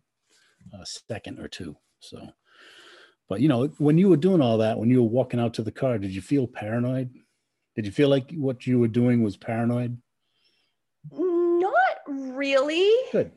uh, 0.73 0.83
second 0.83 1.39
or 1.39 1.47
two. 1.47 1.75
So, 1.99 2.29
but 3.27 3.41
you 3.41 3.49
know, 3.49 3.67
when 3.77 3.97
you 3.97 4.09
were 4.09 4.17
doing 4.17 4.41
all 4.41 4.57
that, 4.59 4.77
when 4.77 4.89
you 4.89 5.01
were 5.03 5.09
walking 5.09 5.39
out 5.39 5.53
to 5.55 5.63
the 5.63 5.71
car, 5.71 5.97
did 5.97 6.11
you 6.11 6.21
feel 6.21 6.47
paranoid? 6.47 7.11
Did 7.75 7.85
you 7.85 7.91
feel 7.91 8.09
like 8.09 8.31
what 8.31 8.65
you 8.65 8.79
were 8.79 8.87
doing 8.87 9.23
was 9.23 9.37
paranoid? 9.37 9.97
Not 11.11 11.97
really. 12.07 12.89
Good. 13.11 13.31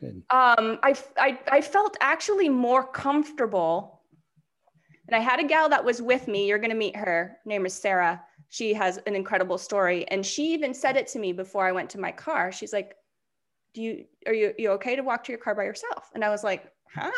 Good. 0.00 0.22
Um, 0.30 0.78
I, 0.82 0.94
I, 1.16 1.38
I 1.50 1.60
felt 1.60 1.96
actually 2.00 2.48
more 2.48 2.86
comfortable. 2.86 4.02
And 5.06 5.14
I 5.14 5.20
had 5.20 5.38
a 5.38 5.44
gal 5.44 5.68
that 5.68 5.84
was 5.84 6.00
with 6.00 6.28
me. 6.28 6.46
You're 6.46 6.58
going 6.58 6.70
to 6.70 6.76
meet 6.76 6.96
her. 6.96 7.04
her. 7.04 7.36
Name 7.44 7.66
is 7.66 7.74
Sarah. 7.74 8.22
She 8.54 8.72
has 8.74 8.98
an 8.98 9.16
incredible 9.16 9.58
story. 9.58 10.06
And 10.12 10.24
she 10.24 10.54
even 10.54 10.74
said 10.74 10.96
it 10.96 11.08
to 11.08 11.18
me 11.18 11.32
before 11.32 11.66
I 11.66 11.72
went 11.72 11.90
to 11.90 11.98
my 11.98 12.12
car. 12.12 12.52
She's 12.52 12.72
like, 12.72 12.94
do 13.74 13.82
you, 13.82 14.04
are 14.28 14.32
you, 14.32 14.54
you 14.56 14.70
okay 14.74 14.94
to 14.94 15.02
walk 15.02 15.24
to 15.24 15.32
your 15.32 15.40
car 15.40 15.56
by 15.56 15.64
yourself? 15.64 16.08
And 16.14 16.24
I 16.24 16.28
was 16.30 16.44
like, 16.44 16.70
huh? 16.94 17.10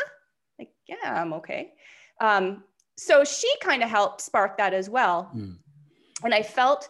Like, 0.58 0.70
yeah, 0.88 0.96
I'm 1.04 1.34
okay. 1.34 1.74
Um, 2.22 2.64
so 2.96 3.22
she 3.22 3.52
kind 3.60 3.82
of 3.82 3.90
helped 3.90 4.22
spark 4.22 4.56
that 4.56 4.72
as 4.72 4.88
well. 4.88 5.30
Mm. 5.36 5.58
And 6.24 6.32
I 6.32 6.42
felt, 6.42 6.88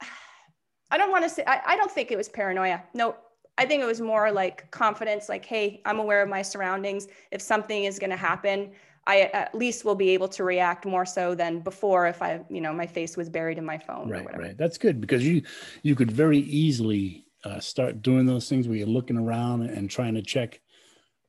I 0.90 0.98
don't 0.98 1.12
want 1.12 1.22
to 1.22 1.30
say, 1.30 1.44
I, 1.46 1.60
I 1.64 1.76
don't 1.76 1.92
think 1.92 2.10
it 2.10 2.16
was 2.16 2.28
paranoia. 2.28 2.82
No, 2.94 3.14
I 3.58 3.64
think 3.64 3.80
it 3.80 3.86
was 3.86 4.00
more 4.00 4.32
like 4.32 4.68
confidence, 4.72 5.28
like, 5.28 5.44
hey, 5.44 5.82
I'm 5.86 6.00
aware 6.00 6.20
of 6.20 6.28
my 6.28 6.42
surroundings. 6.42 7.06
If 7.30 7.40
something 7.40 7.84
is 7.84 8.00
going 8.00 8.10
to 8.10 8.16
happen, 8.16 8.72
I 9.06 9.22
at 9.32 9.54
least 9.54 9.84
will 9.84 9.96
be 9.96 10.10
able 10.10 10.28
to 10.28 10.44
react 10.44 10.86
more 10.86 11.04
so 11.04 11.34
than 11.34 11.60
before 11.60 12.06
if 12.06 12.22
I, 12.22 12.40
you 12.48 12.60
know, 12.60 12.72
my 12.72 12.86
face 12.86 13.16
was 13.16 13.28
buried 13.28 13.58
in 13.58 13.64
my 13.64 13.78
phone. 13.78 14.08
Right, 14.08 14.38
right. 14.38 14.56
That's 14.56 14.78
good 14.78 15.00
because 15.00 15.26
you 15.26 15.42
you 15.82 15.96
could 15.96 16.10
very 16.10 16.38
easily 16.38 17.26
uh, 17.44 17.58
start 17.58 18.02
doing 18.02 18.26
those 18.26 18.48
things 18.48 18.68
where 18.68 18.76
you're 18.76 18.86
looking 18.86 19.18
around 19.18 19.62
and 19.62 19.90
trying 19.90 20.14
to 20.14 20.22
check 20.22 20.60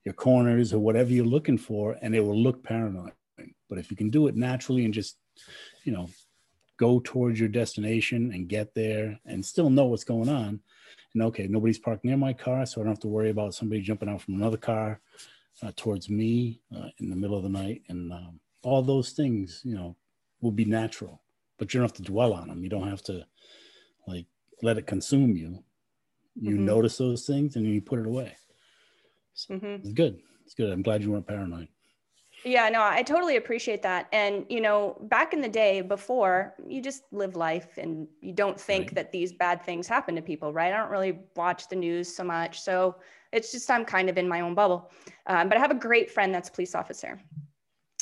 your 0.06 0.14
corners 0.14 0.74
or 0.74 0.80
whatever 0.80 1.10
you're 1.10 1.26
looking 1.26 1.58
for, 1.58 1.98
and 2.02 2.14
it 2.14 2.20
will 2.20 2.38
look 2.38 2.64
paranoid. 2.64 3.14
But 3.70 3.80
if 3.80 3.90
you 3.90 3.98
can 3.98 4.10
do 4.10 4.28
it 4.28 4.36
naturally 4.36 4.86
and 4.86 4.94
just, 4.94 5.18
you 5.84 5.94
know, 5.94 6.10
go 6.78 7.00
towards 7.00 7.40
your 7.40 7.50
destination 7.50 8.32
and 8.34 8.48
get 8.50 8.76
there 8.76 9.20
and 9.26 9.44
still 9.44 9.70
know 9.70 9.86
what's 9.86 10.04
going 10.04 10.30
on, 10.30 10.60
and 11.14 11.24
okay, 11.24 11.48
nobody's 11.48 11.80
parked 11.80 12.06
near 12.06 12.18
my 12.18 12.34
car, 12.34 12.66
so 12.66 12.82
I 12.82 12.84
don't 12.84 12.94
have 12.94 13.00
to 13.00 13.08
worry 13.08 13.32
about 13.32 13.56
somebody 13.56 13.82
jumping 13.82 14.10
out 14.10 14.22
from 14.22 14.36
another 14.36 14.58
car 14.58 15.00
uh, 15.62 15.72
towards 15.76 16.10
me 16.10 16.62
uh, 16.76 16.90
in 17.00 17.10
the 17.10 17.16
middle 17.16 17.38
of 17.38 17.44
the 17.44 17.50
night. 17.50 17.82
And 17.90 18.12
um, 18.12 18.40
all 18.64 18.82
those 18.82 19.12
things, 19.12 19.62
you 19.64 19.76
know, 19.76 19.96
will 20.42 20.52
be 20.52 20.66
natural, 20.66 21.22
but 21.58 21.74
you 21.74 21.80
don't 21.80 21.90
have 21.90 21.98
to 21.98 22.04
dwell 22.04 22.34
on 22.34 22.48
them. 22.48 22.64
You 22.64 22.70
don't 22.70 22.88
have 22.88 23.04
to 23.04 23.26
like 24.08 24.26
let 24.62 24.78
it 24.78 24.88
consume 24.88 25.36
you. 25.36 25.64
You 26.36 26.56
mm-hmm. 26.56 26.66
notice 26.66 26.98
those 26.98 27.26
things 27.26 27.56
and 27.56 27.66
you 27.66 27.82
put 27.82 28.00
it 28.00 28.08
away. 28.08 28.36
So 29.34 29.56
mm-hmm. 29.56 29.76
It's 29.76 29.94
good. 29.94 30.20
It's 30.46 30.54
good. 30.54 30.72
I'm 30.72 30.82
glad 30.82 31.04
you 31.04 31.12
weren't 31.12 31.28
paranoid. 31.28 31.68
Yeah, 32.46 32.68
no, 32.70 32.84
I 32.84 33.04
totally 33.04 33.38
appreciate 33.38 33.82
that. 33.84 34.08
And, 34.12 34.46
you 34.50 34.60
know, 34.60 34.98
back 35.04 35.34
in 35.34 35.40
the 35.40 35.48
day 35.48 35.80
before, 35.82 36.56
you 36.68 36.82
just 36.82 37.04
live 37.12 37.36
life 37.36 37.78
and 37.78 38.08
you 38.22 38.34
don't 38.34 38.60
think 38.60 38.88
right. 38.88 38.96
that 38.96 39.12
these 39.14 39.32
bad 39.32 39.64
things 39.64 39.88
happen 39.88 40.14
to 40.16 40.22
people, 40.22 40.52
right? 40.52 40.74
I 40.74 40.78
don't 40.78 40.92
really 40.92 41.20
watch 41.36 41.70
the 41.70 41.76
news 41.76 42.14
so 42.14 42.24
much. 42.24 42.60
So 42.60 42.98
it's 43.32 43.52
just, 43.52 43.72
I'm 43.72 43.86
kind 43.86 44.10
of 44.10 44.18
in 44.18 44.28
my 44.28 44.42
own 44.42 44.56
bubble. 44.56 44.92
Um, 45.28 45.48
but 45.48 45.58
I 45.58 45.62
have 45.62 45.72
a 45.72 45.76
great 45.76 46.12
friend 46.12 46.36
that's 46.36 46.50
a 46.50 46.52
police 46.52 46.76
officer. 46.76 47.20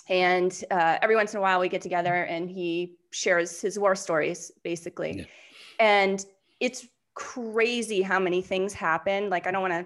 And 0.10 0.63
uh, 0.71 0.97
every 1.01 1.15
once 1.15 1.34
in 1.34 1.38
a 1.38 1.41
while 1.41 1.60
we 1.60 1.69
get 1.69 1.82
together 1.82 2.23
and 2.23 2.49
he 2.49 2.97
shares 3.12 3.62
his 3.62 3.77
war 3.77 3.95
stories, 3.95 4.51
basically. 4.63 5.19
Yeah. 5.19 5.23
And 5.80 6.25
it's 6.60 6.88
crazy 7.13 8.01
how 8.01 8.19
many 8.19 8.41
things 8.41 8.73
happen. 8.73 9.30
Like, 9.30 9.45
I 9.45 9.51
don't 9.51 9.62
want 9.62 9.73
to 9.73 9.86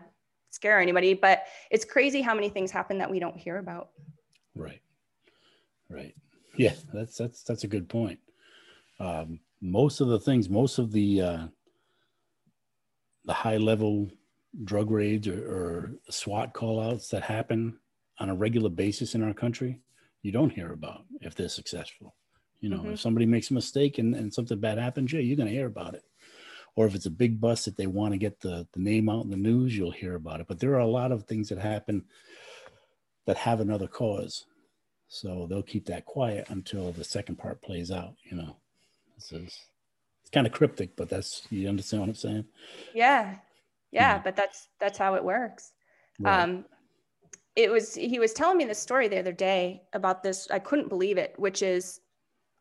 scare 0.51 0.79
anybody, 0.79 1.13
but 1.13 1.43
it's 1.71 1.83
crazy 1.83 2.21
how 2.21 2.33
many 2.33 2.47
things 2.47 2.71
happen 2.71 2.97
that 2.99 3.11
we 3.11 3.19
don't 3.19 3.35
hear 3.35 3.57
about. 3.57 3.89
Right. 4.55 4.81
Right. 5.89 6.15
Yeah, 6.57 6.73
that's 6.93 7.17
that's 7.17 7.43
that's 7.43 7.63
a 7.63 7.67
good 7.67 7.89
point. 7.89 8.19
Um, 8.99 9.39
most 9.61 9.99
of 9.99 10.07
the 10.07 10.19
things, 10.19 10.49
most 10.49 10.77
of 10.77 10.91
the 10.91 11.21
uh, 11.21 11.47
the 13.25 13.33
high 13.33 13.57
level 13.57 14.09
drug 14.63 14.89
raids 14.89 15.27
or, 15.27 15.33
or 15.33 15.91
SWAT 16.09 16.53
callouts 16.53 17.09
that 17.09 17.23
happen 17.23 17.77
on 18.19 18.29
a 18.29 18.35
regular 18.35 18.69
basis 18.69 19.15
in 19.15 19.23
our 19.23 19.33
country, 19.33 19.81
you 20.21 20.31
don't 20.31 20.51
hear 20.51 20.71
about 20.71 21.03
if 21.21 21.35
they're 21.35 21.49
successful. 21.49 22.15
You 22.61 22.69
know, 22.69 22.77
mm-hmm. 22.77 22.93
if 22.93 23.01
somebody 23.01 23.25
makes 23.25 23.51
a 23.51 23.53
mistake 23.53 23.97
and, 23.97 24.15
and 24.15 24.33
something 24.33 24.59
bad 24.59 24.77
happens, 24.77 25.11
yeah, 25.11 25.19
you're 25.19 25.35
going 25.35 25.49
to 25.49 25.53
hear 25.53 25.67
about 25.67 25.93
it. 25.93 26.03
Or 26.77 26.85
if 26.85 26.95
it's 26.95 27.05
a 27.05 27.11
big 27.11 27.39
bust 27.39 27.65
that 27.65 27.77
they 27.77 27.87
want 27.87 28.13
to 28.13 28.17
get 28.17 28.39
the, 28.39 28.67
the 28.73 28.79
name 28.79 29.09
out 29.09 29.23
in 29.23 29.29
the 29.29 29.37
news, 29.37 29.75
you'll 29.75 29.91
hear 29.91 30.15
about 30.15 30.39
it. 30.39 30.47
But 30.47 30.59
there 30.59 30.73
are 30.75 30.79
a 30.79 30.87
lot 30.87 31.11
of 31.11 31.23
things 31.23 31.49
that 31.49 31.57
happen 31.57 32.05
that 33.25 33.37
have 33.37 33.59
another 33.59 33.87
cause. 33.87 34.45
So 35.07 35.47
they'll 35.49 35.63
keep 35.63 35.85
that 35.85 36.05
quiet 36.05 36.49
until 36.49 36.91
the 36.91 37.03
second 37.03 37.37
part 37.37 37.61
plays 37.61 37.91
out, 37.91 38.15
you 38.23 38.37
know. 38.37 38.55
This 39.15 39.31
is 39.31 39.59
it's 40.21 40.31
kind 40.31 40.47
of 40.47 40.53
cryptic, 40.53 40.95
but 40.95 41.09
that's 41.09 41.45
you 41.49 41.69
understand 41.69 42.01
what 42.01 42.09
I'm 42.09 42.15
saying? 42.15 42.45
Yeah. 42.93 43.35
Yeah, 43.91 44.15
yeah. 44.15 44.21
but 44.23 44.35
that's 44.35 44.67
that's 44.79 44.97
how 44.97 45.15
it 45.15 45.23
works. 45.23 45.71
Right. 46.19 46.41
Um 46.41 46.65
it 47.55 47.71
was 47.71 47.95
he 47.95 48.19
was 48.19 48.33
telling 48.33 48.57
me 48.57 48.65
this 48.65 48.79
story 48.79 49.07
the 49.07 49.19
other 49.19 49.31
day 49.31 49.83
about 49.93 50.23
this. 50.23 50.47
I 50.51 50.59
couldn't 50.59 50.89
believe 50.89 51.17
it, 51.17 51.33
which 51.37 51.61
is 51.61 52.01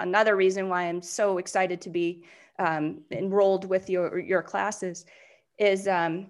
another 0.00 0.36
reason 0.36 0.68
why 0.68 0.84
I'm 0.84 1.02
so 1.02 1.38
excited 1.38 1.80
to 1.82 1.90
be 1.90 2.24
um, 2.58 3.00
enrolled 3.10 3.64
with 3.64 3.90
your 3.90 4.18
your 4.18 4.42
classes. 4.42 5.04
Is 5.58 5.88
um, 5.88 6.28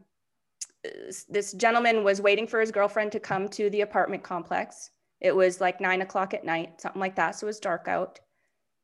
this 1.29 1.53
gentleman 1.53 2.05
was 2.05 2.21
waiting 2.21 2.47
for 2.47 2.61
his 2.61 2.71
girlfriend 2.71 3.13
to 3.13 3.21
come 3.21 3.49
to 3.49 3.71
the 3.71 3.83
apartment 3.83 4.23
complex. 4.23 4.91
It 5.21 5.35
was 5.35 5.61
like 5.61 5.81
nine 5.81 6.03
o'clock 6.03 6.35
at 6.35 6.45
night, 6.45 6.81
something 6.81 7.01
like 7.01 7.17
that. 7.17 7.37
So 7.37 7.47
it 7.47 7.49
was 7.49 7.61
dark 7.61 7.89
out. 7.89 8.21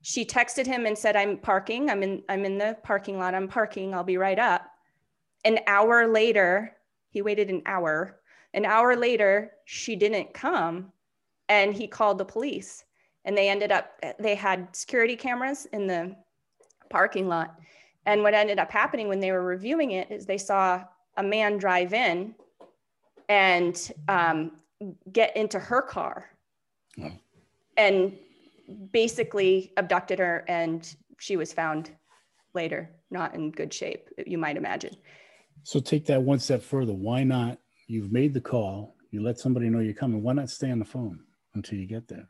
She 0.02 0.24
texted 0.24 0.66
him 0.66 0.86
and 0.86 0.96
said, 0.96 1.16
I'm 1.16 1.36
parking. 1.36 1.90
I'm 1.90 2.02
in, 2.02 2.22
I'm 2.28 2.44
in 2.44 2.56
the 2.56 2.76
parking 2.82 3.18
lot. 3.18 3.34
I'm 3.34 3.48
parking. 3.48 3.94
I'll 3.94 4.04
be 4.04 4.16
right 4.16 4.38
up. 4.38 4.66
An 5.44 5.58
hour 5.66 6.06
later, 6.06 6.76
he 7.10 7.20
waited 7.20 7.50
an 7.50 7.62
hour. 7.66 8.20
An 8.54 8.64
hour 8.64 8.96
later, 8.96 9.52
she 9.66 9.96
didn't 9.96 10.32
come. 10.32 10.92
And 11.48 11.74
he 11.74 11.86
called 11.86 12.18
the 12.18 12.24
police. 12.24 12.84
And 13.26 13.36
they 13.36 13.48
ended 13.48 13.72
up, 13.72 13.92
eh, 14.02 14.14
they 14.18 14.34
had 14.34 14.74
security 14.74 15.16
cameras 15.16 15.66
in 15.72 15.86
the 15.86 16.16
parking 16.88 17.28
lot. 17.28 17.56
And 18.06 18.22
what 18.22 18.34
ended 18.34 18.58
up 18.58 18.70
happening 18.70 19.08
when 19.08 19.20
they 19.20 19.32
were 19.32 19.44
reviewing 19.44 19.90
it 19.90 20.10
is 20.10 20.24
they 20.24 20.38
saw 20.38 20.82
a 21.20 21.22
man 21.22 21.59
drive 21.59 21.92
in 21.92 22.35
and 23.28 23.92
um, 24.09 24.52
get 25.12 25.37
into 25.37 25.59
her 25.59 25.83
car 25.83 26.30
oh. 27.02 27.12
and 27.76 28.16
basically 28.90 29.72
abducted 29.76 30.18
her 30.18 30.44
and 30.48 30.96
she 31.18 31.37
was 31.37 31.52
found 31.52 31.90
later 32.54 32.90
not 33.11 33.35
in 33.35 33.50
good 33.50 33.72
shape 33.72 34.09
you 34.26 34.38
might 34.38 34.56
imagine. 34.56 34.96
So 35.62 35.78
take 35.78 36.06
that 36.06 36.22
one 36.22 36.38
step 36.38 36.62
further. 36.62 36.94
Why 36.94 37.22
not 37.22 37.59
you've 37.87 38.11
made 38.11 38.33
the 38.33 38.40
call 38.40 38.96
you 39.11 39.20
let 39.20 39.38
somebody 39.38 39.68
know 39.68 39.80
you're 39.80 39.92
coming. 39.92 40.22
Why 40.22 40.33
not 40.33 40.48
stay 40.48 40.70
on 40.70 40.78
the 40.78 40.85
phone 40.85 41.18
until 41.54 41.78
you 41.78 41.87
get 41.87 42.09
there 42.09 42.28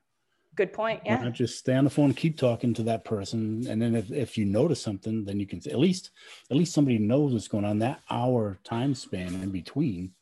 Good 0.61 0.75
point. 0.75 1.01
Yeah. 1.07 1.16
not 1.23 1.33
just 1.33 1.57
stay 1.59 1.75
on 1.75 1.85
the 1.85 1.90
phone, 1.90 2.12
keep 2.12 2.37
talking 2.37 2.75
to 2.75 2.83
that 2.83 3.03
person, 3.03 3.66
and 3.66 3.81
then 3.81 3.94
if, 3.94 4.11
if 4.12 4.37
you 4.37 4.44
notice 4.44 4.79
something, 4.83 5.25
then 5.25 5.40
you 5.40 5.46
can 5.46 5.59
at 5.66 5.79
least 5.79 6.11
at 6.51 6.57
least 6.59 6.75
somebody 6.75 6.99
knows 6.99 7.33
what's 7.33 7.49
going 7.49 7.64
on. 7.64 7.79
That 7.79 8.03
hour 8.11 8.59
time 8.62 8.94
span 8.94 9.29
in 9.42 9.51
between, 9.51 10.12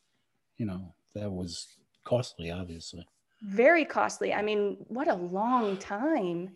you 0.55 0.65
know, 0.65 0.93
that 1.13 1.29
was 1.29 1.67
costly, 2.05 2.51
obviously. 2.51 3.05
Very 3.41 3.83
costly. 3.83 4.33
I 4.33 4.41
mean, 4.41 4.77
what 4.87 5.09
a 5.09 5.15
long 5.15 5.75
time. 5.75 6.51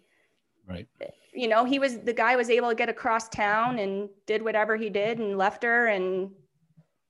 Right. 0.65 0.88
You 1.34 1.50
know, 1.50 1.65
he 1.65 1.78
was 1.78 2.00
the 2.00 2.13
guy 2.13 2.38
was 2.38 2.50
able 2.50 2.69
to 2.69 2.76
get 2.76 2.88
across 2.88 3.28
town 3.28 3.80
and 3.80 4.08
did 4.28 4.41
whatever 4.41 4.78
he 4.78 4.89
did 4.89 5.19
and 5.19 5.38
left 5.38 5.62
her 5.63 5.88
and 5.88 6.32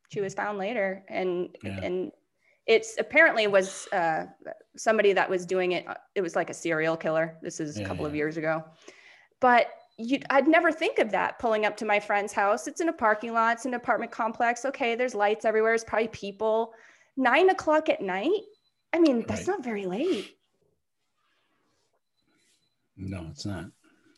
she 0.10 0.22
was 0.22 0.34
found 0.34 0.58
later 0.58 1.04
and 1.08 1.56
Yeah. 1.64 1.82
and 1.84 2.12
it's 2.66 2.96
apparently 2.98 3.48
was 3.48 3.88
uh, 3.92 4.26
somebody 4.76 5.14
that 5.14 5.30
was 5.30 5.46
doing 5.46 5.74
it 5.74 5.86
it 6.16 6.22
was 6.22 6.36
like 6.36 6.50
a 6.50 6.54
serial 6.54 6.96
killer. 6.96 7.38
This 7.42 7.60
is 7.60 7.78
a 7.78 7.82
Yeah, 7.82 7.88
couple 7.88 8.06
of 8.06 8.16
years 8.16 8.38
ago. 8.38 8.64
But 9.40 9.68
you 9.98 10.20
i'd 10.32 10.48
never 10.48 10.72
think 10.72 10.98
of 10.98 11.12
that 11.12 11.38
pulling 11.38 11.66
up 11.66 11.78
to 11.78 11.86
my 11.86 12.00
friend's 12.00 12.34
house. 12.34 12.68
It's 12.68 12.82
in 12.82 12.90
a 12.90 12.94
parking 12.94 13.34
lot. 13.34 13.58
It's 13.58 13.66
an 13.66 13.74
apartment 13.74 14.12
complex. 14.12 14.66
Okay 14.66 14.96
there's 14.96 15.14
lights 15.14 15.46
everywhere. 15.46 15.72
There's 15.72 15.84
probably 15.84 16.08
people. 16.10 16.74
Nine 17.18 17.50
o'clock 17.50 17.90
at 17.90 18.02
night? 18.02 18.42
I 18.94 19.00
mean 19.00 19.26
that's 19.28 19.48
Right. 19.48 19.56
not 19.56 19.64
very 19.64 19.86
late. 19.86 20.38
No, 22.96 23.28
it's 23.32 23.46
not. 23.46 23.66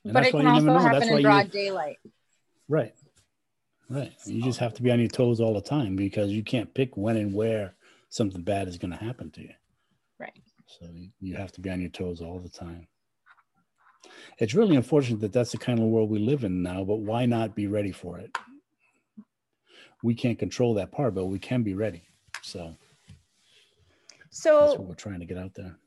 And 0.03 0.13
but 0.13 0.25
it 0.25 0.31
can 0.31 0.45
also 0.47 0.77
happen 0.77 0.99
That's 0.99 1.09
in 1.09 1.21
broad 1.23 1.45
you 1.45 1.51
daylight. 1.51 1.97
right. 2.67 2.93
Right. 3.89 4.13
You 4.25 4.41
just 4.41 4.59
have 4.59 4.73
to 4.75 4.81
be 4.83 4.91
on 4.91 4.99
your 4.99 5.07
toes 5.09 5.39
all 5.39 5.53
the 5.53 5.61
time 5.61 5.95
because 5.95 6.31
you 6.31 6.43
can't 6.43 6.73
pick 6.73 6.97
when 6.97 7.17
and 7.17 7.33
where 7.33 7.75
something 8.09 8.41
bad 8.41 8.67
is 8.67 8.77
going 8.77 8.91
to 8.91 8.97
happen 8.97 9.31
to 9.31 9.41
you. 9.41 9.53
Right. 10.19 10.33
So 10.67 10.87
you- 11.19 11.35
have 11.35 11.51
to 11.53 11.61
be 11.61 11.69
on 11.69 11.81
your 11.81 11.89
toes 11.89 12.21
all 12.21 12.39
the 12.39 12.49
time. 12.49 12.87
It's 14.37 14.53
really 14.53 14.75
unfortunate 14.75 15.19
that 15.21 15.33
that's 15.33 15.51
the 15.51 15.57
kind 15.57 15.79
of 15.79 15.85
world 15.85 16.09
we 16.09 16.19
live 16.19 16.43
in 16.43 16.61
now, 16.61 16.83
but 16.83 16.97
why 16.97 17.25
not 17.25 17.55
be 17.55 17.67
ready 17.67 17.91
for 17.91 18.19
it? 18.19 18.37
We 20.03 20.13
can't 20.13 20.37
control 20.37 20.73
that 20.75 20.91
part, 20.91 21.15
but 21.15 21.25
we 21.25 21.39
can 21.39 21.63
be 21.63 21.73
ready. 21.73 22.03
So 22.41 22.75
that's 24.29 24.43
so 24.43 24.69
what 24.71 24.85
we're 24.85 24.95
trying 24.95 25.19
to 25.19 25.25
get 25.25 25.37
out 25.37 25.53
there. 25.55 25.77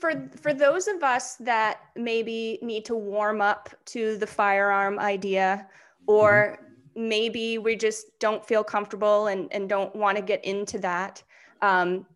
for 0.00 0.30
for 0.40 0.54
those 0.54 0.88
of 0.88 1.02
us 1.02 1.36
that 1.36 1.80
maybe 1.96 2.58
need 2.62 2.84
to 2.86 2.94
warm 2.94 3.40
up 3.40 3.68
to 3.86 4.16
the 4.16 4.26
firearm 4.26 4.98
idea 4.98 5.68
or 6.06 6.58
mm-hmm. 6.58 6.69
Maybe 6.94 7.58
we 7.58 7.76
just 7.76 8.06
don't 8.18 8.44
feel 8.44 8.64
comfortable 8.64 9.28
and, 9.28 9.52
and 9.52 9.68
don't 9.68 9.94
want 9.94 10.16
to 10.16 10.22
get 10.22 10.44
into 10.44 10.78
that 10.78 11.22
um, 11.62 12.06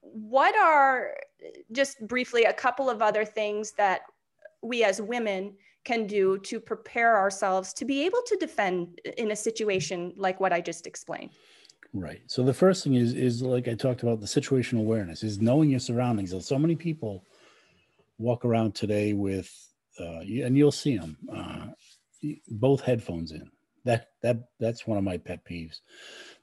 what 0.00 0.56
are 0.56 1.14
just 1.72 2.06
briefly 2.06 2.44
a 2.44 2.52
couple 2.52 2.90
of 2.90 3.00
other 3.00 3.24
things 3.24 3.72
that 3.72 4.02
we 4.62 4.82
as 4.84 5.00
women 5.00 5.54
can 5.84 6.06
do 6.06 6.38
to 6.38 6.60
prepare 6.60 7.16
ourselves 7.16 7.72
to 7.72 7.84
be 7.84 8.04
able 8.04 8.20
to 8.26 8.36
defend 8.36 9.00
in 9.16 9.30
a 9.30 9.36
situation 9.36 10.12
like 10.16 10.40
what 10.40 10.52
i 10.52 10.60
just 10.60 10.86
explained 10.86 11.30
Right. 11.94 12.20
So 12.26 12.42
the 12.42 12.52
first 12.52 12.84
thing 12.84 12.94
is 12.94 13.14
is 13.14 13.42
like 13.42 13.66
I 13.66 13.74
talked 13.74 14.02
about 14.02 14.20
the 14.20 14.26
situational 14.26 14.80
awareness 14.80 15.22
is 15.22 15.40
knowing 15.40 15.70
your 15.70 15.80
surroundings. 15.80 16.34
So 16.46 16.58
many 16.58 16.76
people 16.76 17.24
walk 18.18 18.44
around 18.44 18.74
today 18.74 19.14
with 19.14 19.50
uh, 19.98 20.20
and 20.20 20.56
you'll 20.56 20.70
see 20.70 20.98
them 20.98 21.16
uh, 21.34 21.66
both 22.48 22.82
headphones 22.82 23.32
in. 23.32 23.50
That 23.84 24.08
that 24.22 24.48
that's 24.60 24.86
one 24.86 24.98
of 24.98 25.04
my 25.04 25.16
pet 25.18 25.44
peeves. 25.44 25.80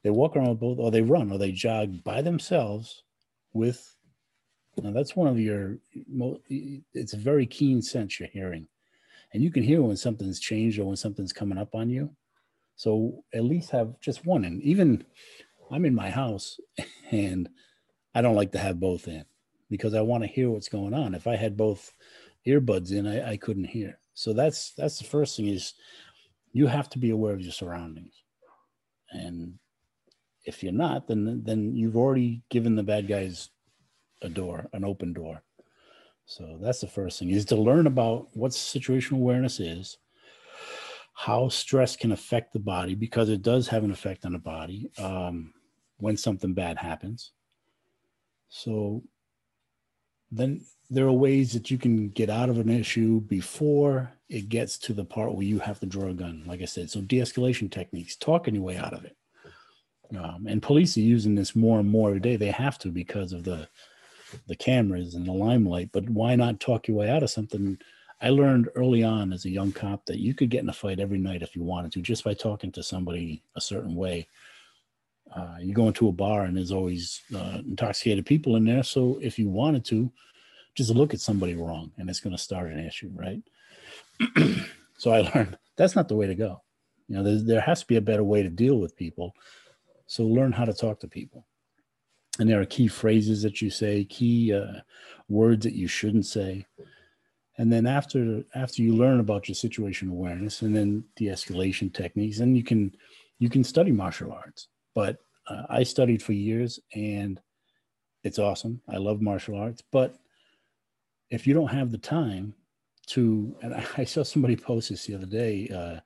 They 0.03 0.09
walk 0.09 0.35
around 0.35 0.49
with 0.49 0.59
both, 0.59 0.79
or 0.79 0.91
they 0.91 1.01
run, 1.01 1.31
or 1.31 1.37
they 1.37 1.51
jog 1.51 2.03
by 2.03 2.21
themselves 2.21 3.03
with. 3.53 3.95
Now 4.81 4.91
that's 4.91 5.15
one 5.15 5.27
of 5.27 5.39
your. 5.39 5.77
mo- 6.07 6.41
It's 6.49 7.13
a 7.13 7.17
very 7.17 7.45
keen 7.45 7.81
sense 7.81 8.19
you're 8.19 8.29
hearing, 8.29 8.67
and 9.33 9.43
you 9.43 9.51
can 9.51 9.63
hear 9.63 9.81
when 9.81 9.97
something's 9.97 10.39
changed 10.39 10.79
or 10.79 10.85
when 10.85 10.97
something's 10.97 11.33
coming 11.33 11.57
up 11.57 11.75
on 11.75 11.89
you. 11.89 12.09
So 12.75 13.23
at 13.33 13.43
least 13.45 13.71
have 13.71 13.99
just 14.01 14.25
one. 14.25 14.45
And 14.45 14.61
even 14.61 15.05
I'm 15.71 15.85
in 15.85 15.95
my 15.95 16.09
house 16.09 16.59
and 17.11 17.49
I 18.13 18.21
don't 18.21 18.35
like 18.35 18.51
to 18.53 18.59
have 18.59 18.79
both 18.79 19.07
in 19.07 19.25
because 19.69 19.93
I 19.93 20.01
want 20.01 20.23
to 20.23 20.29
hear 20.29 20.49
what's 20.49 20.69
going 20.69 20.93
on. 20.93 21.15
If 21.15 21.27
I 21.27 21.35
had 21.35 21.57
both 21.57 21.93
earbuds 22.47 22.91
in, 22.91 23.07
I, 23.07 23.31
I 23.31 23.37
couldn't 23.37 23.65
hear. 23.65 23.99
So 24.13 24.33
that's 24.33 24.71
that's 24.71 24.97
the 24.97 25.05
first 25.05 25.35
thing 25.35 25.47
is 25.47 25.73
you 26.55 26.67
have 26.67 26.89
to 26.89 26.97
be 26.97 27.09
aware 27.09 27.33
of 27.33 27.41
your 27.41 27.51
surroundings. 27.51 28.23
And 29.11 29.59
if 30.45 30.63
you're 30.63 30.71
not, 30.71 31.05
then 31.05 31.41
then 31.43 31.75
you've 31.75 31.97
already 31.97 32.43
given 32.49 32.75
the 32.75 32.83
bad 32.83 33.09
guys 33.09 33.49
a 34.21 34.29
door, 34.29 34.69
an 34.71 34.85
open 34.85 35.11
door. 35.11 35.43
So 36.25 36.57
that's 36.61 36.79
the 36.79 36.87
first 36.87 37.19
thing 37.19 37.29
is 37.29 37.43
to 37.45 37.57
learn 37.57 37.87
about 37.87 38.29
what 38.37 38.51
situational 38.51 39.17
awareness 39.17 39.59
is, 39.59 39.97
how 41.13 41.49
stress 41.49 41.97
can 41.97 42.13
affect 42.13 42.53
the 42.53 42.59
body 42.59 42.95
because 42.95 43.27
it 43.27 43.41
does 43.41 43.67
have 43.67 43.83
an 43.83 43.91
effect 43.91 44.25
on 44.25 44.31
the 44.31 44.39
body 44.39 44.89
um, 44.97 45.53
when 45.97 46.15
something 46.15 46.53
bad 46.53 46.77
happens. 46.77 47.33
So 48.47 49.03
then 50.31 50.65
there 50.89 51.07
are 51.07 51.11
ways 51.11 51.53
that 51.53 51.71
you 51.71 51.77
can 51.77 52.09
get 52.09 52.29
out 52.29 52.49
of 52.49 52.59
an 52.59 52.69
issue 52.69 53.21
before 53.21 54.11
it 54.29 54.49
gets 54.49 54.77
to 54.77 54.93
the 54.93 55.05
part 55.05 55.33
where 55.33 55.45
you 55.45 55.59
have 55.59 55.79
to 55.79 55.85
draw 55.85 56.09
a 56.09 56.13
gun. 56.13 56.43
Like 56.45 56.61
I 56.61 56.65
said, 56.65 56.89
so 56.89 57.01
de-escalation 57.01 57.71
techniques, 57.71 58.15
talking 58.15 58.55
your 58.55 58.63
way 58.63 58.77
out 58.77 58.93
of 58.93 59.05
it. 59.05 59.15
Um, 60.15 60.45
and 60.47 60.61
police 60.61 60.97
are 60.97 61.01
using 61.01 61.35
this 61.35 61.55
more 61.55 61.79
and 61.79 61.89
more 61.89 62.09
every 62.09 62.19
day. 62.19 62.35
They 62.35 62.51
have 62.51 62.77
to 62.79 62.89
because 62.89 63.33
of 63.33 63.43
the 63.43 63.67
the 64.47 64.55
cameras 64.55 65.15
and 65.15 65.25
the 65.25 65.31
limelight. 65.31 65.89
But 65.93 66.09
why 66.09 66.35
not 66.35 66.59
talk 66.59 66.87
your 66.87 66.97
way 66.97 67.09
out 67.09 67.23
of 67.23 67.29
something? 67.29 67.77
I 68.21 68.29
learned 68.29 68.69
early 68.75 69.03
on 69.03 69.33
as 69.33 69.45
a 69.45 69.49
young 69.49 69.71
cop 69.71 70.05
that 70.05 70.19
you 70.19 70.33
could 70.33 70.49
get 70.49 70.63
in 70.63 70.69
a 70.69 70.73
fight 70.73 70.99
every 70.99 71.17
night 71.17 71.41
if 71.41 71.55
you 71.55 71.63
wanted 71.63 71.91
to, 71.93 72.01
just 72.01 72.23
by 72.23 72.33
talking 72.33 72.71
to 72.73 72.83
somebody 72.83 73.43
a 73.55 73.61
certain 73.61 73.95
way. 73.95 74.27
Uh, 75.35 75.57
you 75.59 75.73
go 75.73 75.87
into 75.87 76.07
a 76.07 76.13
bar 76.13 76.43
and 76.43 76.55
there's 76.55 76.71
always 76.71 77.21
uh, 77.35 77.59
intoxicated 77.67 78.25
people 78.25 78.55
in 78.55 78.63
there. 78.63 78.83
So 78.83 79.19
if 79.21 79.37
you 79.37 79.49
wanted 79.49 79.83
to, 79.85 80.11
just 80.75 80.89
look 80.89 81.13
at 81.13 81.21
somebody 81.21 81.55
wrong 81.55 81.91
and 81.97 82.09
it's 82.09 82.19
going 82.19 82.35
to 82.35 82.41
start 82.41 82.71
an 82.71 82.85
issue, 82.85 83.09
right? 83.13 83.41
so 84.97 85.11
I 85.11 85.31
learned 85.33 85.57
that's 85.77 85.95
not 85.95 86.07
the 86.07 86.15
way 86.15 86.27
to 86.27 86.35
go. 86.35 86.61
You 87.07 87.17
know, 87.17 87.37
there, 87.37 87.61
has 87.61 87.81
to 87.81 87.87
be 87.87 87.95
a 87.97 88.01
better 88.01 88.23
way 88.23 88.43
to 88.43 88.49
deal 88.49 88.79
with 88.79 88.97
people. 88.97 89.33
So 90.07 90.23
learn 90.23 90.51
how 90.51 90.65
to 90.65 90.73
talk 90.73 90.99
to 91.01 91.07
people. 91.07 91.45
And 92.39 92.49
there 92.49 92.59
are 92.59 92.65
key 92.65 92.87
phrases 92.87 93.41
that 93.43 93.61
you 93.61 93.69
say, 93.69 94.03
key 94.03 94.53
uh, 94.53 94.81
words 95.29 95.63
that 95.63 95.75
you 95.75 95.87
shouldn't 95.87 96.25
say 96.25 96.65
and 97.57 97.71
then 97.71 97.85
after 97.85 98.43
after 98.53 98.81
you 98.81 98.95
learn 98.95 99.19
about 99.19 99.47
your 99.47 99.55
situation 99.55 100.09
awareness 100.09 100.61
and 100.61 100.75
then 100.75 101.03
de-escalation 101.15 101.93
techniques 101.93 102.39
then 102.39 102.55
you 102.55 102.63
can 102.63 102.93
you 103.39 103.49
can 103.49 103.63
study 103.63 103.91
martial 103.91 104.31
arts 104.31 104.67
but 104.93 105.17
uh, 105.47 105.63
i 105.69 105.83
studied 105.83 106.21
for 106.21 106.33
years 106.33 106.79
and 106.93 107.41
it's 108.23 108.39
awesome. 108.39 108.81
I 108.89 108.97
love 108.97 109.21
martial 109.21 109.55
arts 109.55 109.83
but 109.91 110.17
if 111.29 111.45
you 111.45 111.53
don't 111.53 111.67
have 111.67 111.91
the 111.91 111.97
time 111.97 112.53
to 113.07 113.55
and 113.61 113.75
i, 113.97 114.03
saw 114.03 114.23
somebody 114.23 114.55
post 114.55 114.89
this 114.89 115.05
the 115.05 115.15
other 115.15 115.25
day 115.25 115.69
uh, 115.69 115.99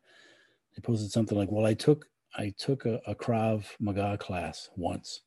they 0.75 0.81
posted 0.81 1.11
something 1.11 1.37
like 1.37 1.51
well 1.51 1.65
i 1.65 1.73
took 1.73 2.05
i 2.35 2.53
took 2.57 2.85
a, 2.85 2.99
a 3.07 3.15
krav 3.15 3.65
maga 3.79 4.17
class 4.17 4.69
once 4.75 5.21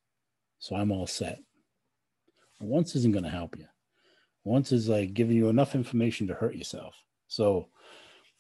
so 0.63 0.77
i'm 0.77 0.93
all 0.93 1.09
set. 1.09 1.41
Once 2.61 2.95
isn't 2.95 3.11
going 3.11 3.25
to 3.25 3.31
help 3.31 3.59
you. 3.59 3.67
Once 4.45 4.71
is 4.71 4.89
like 4.89 5.13
giving 5.13 5.37
you 5.37 5.49
enough 5.49 5.75
information 5.75 6.29
to 6.29 6.35
hurt 6.35 6.55
yourself. 6.55 6.95
So 7.27 7.69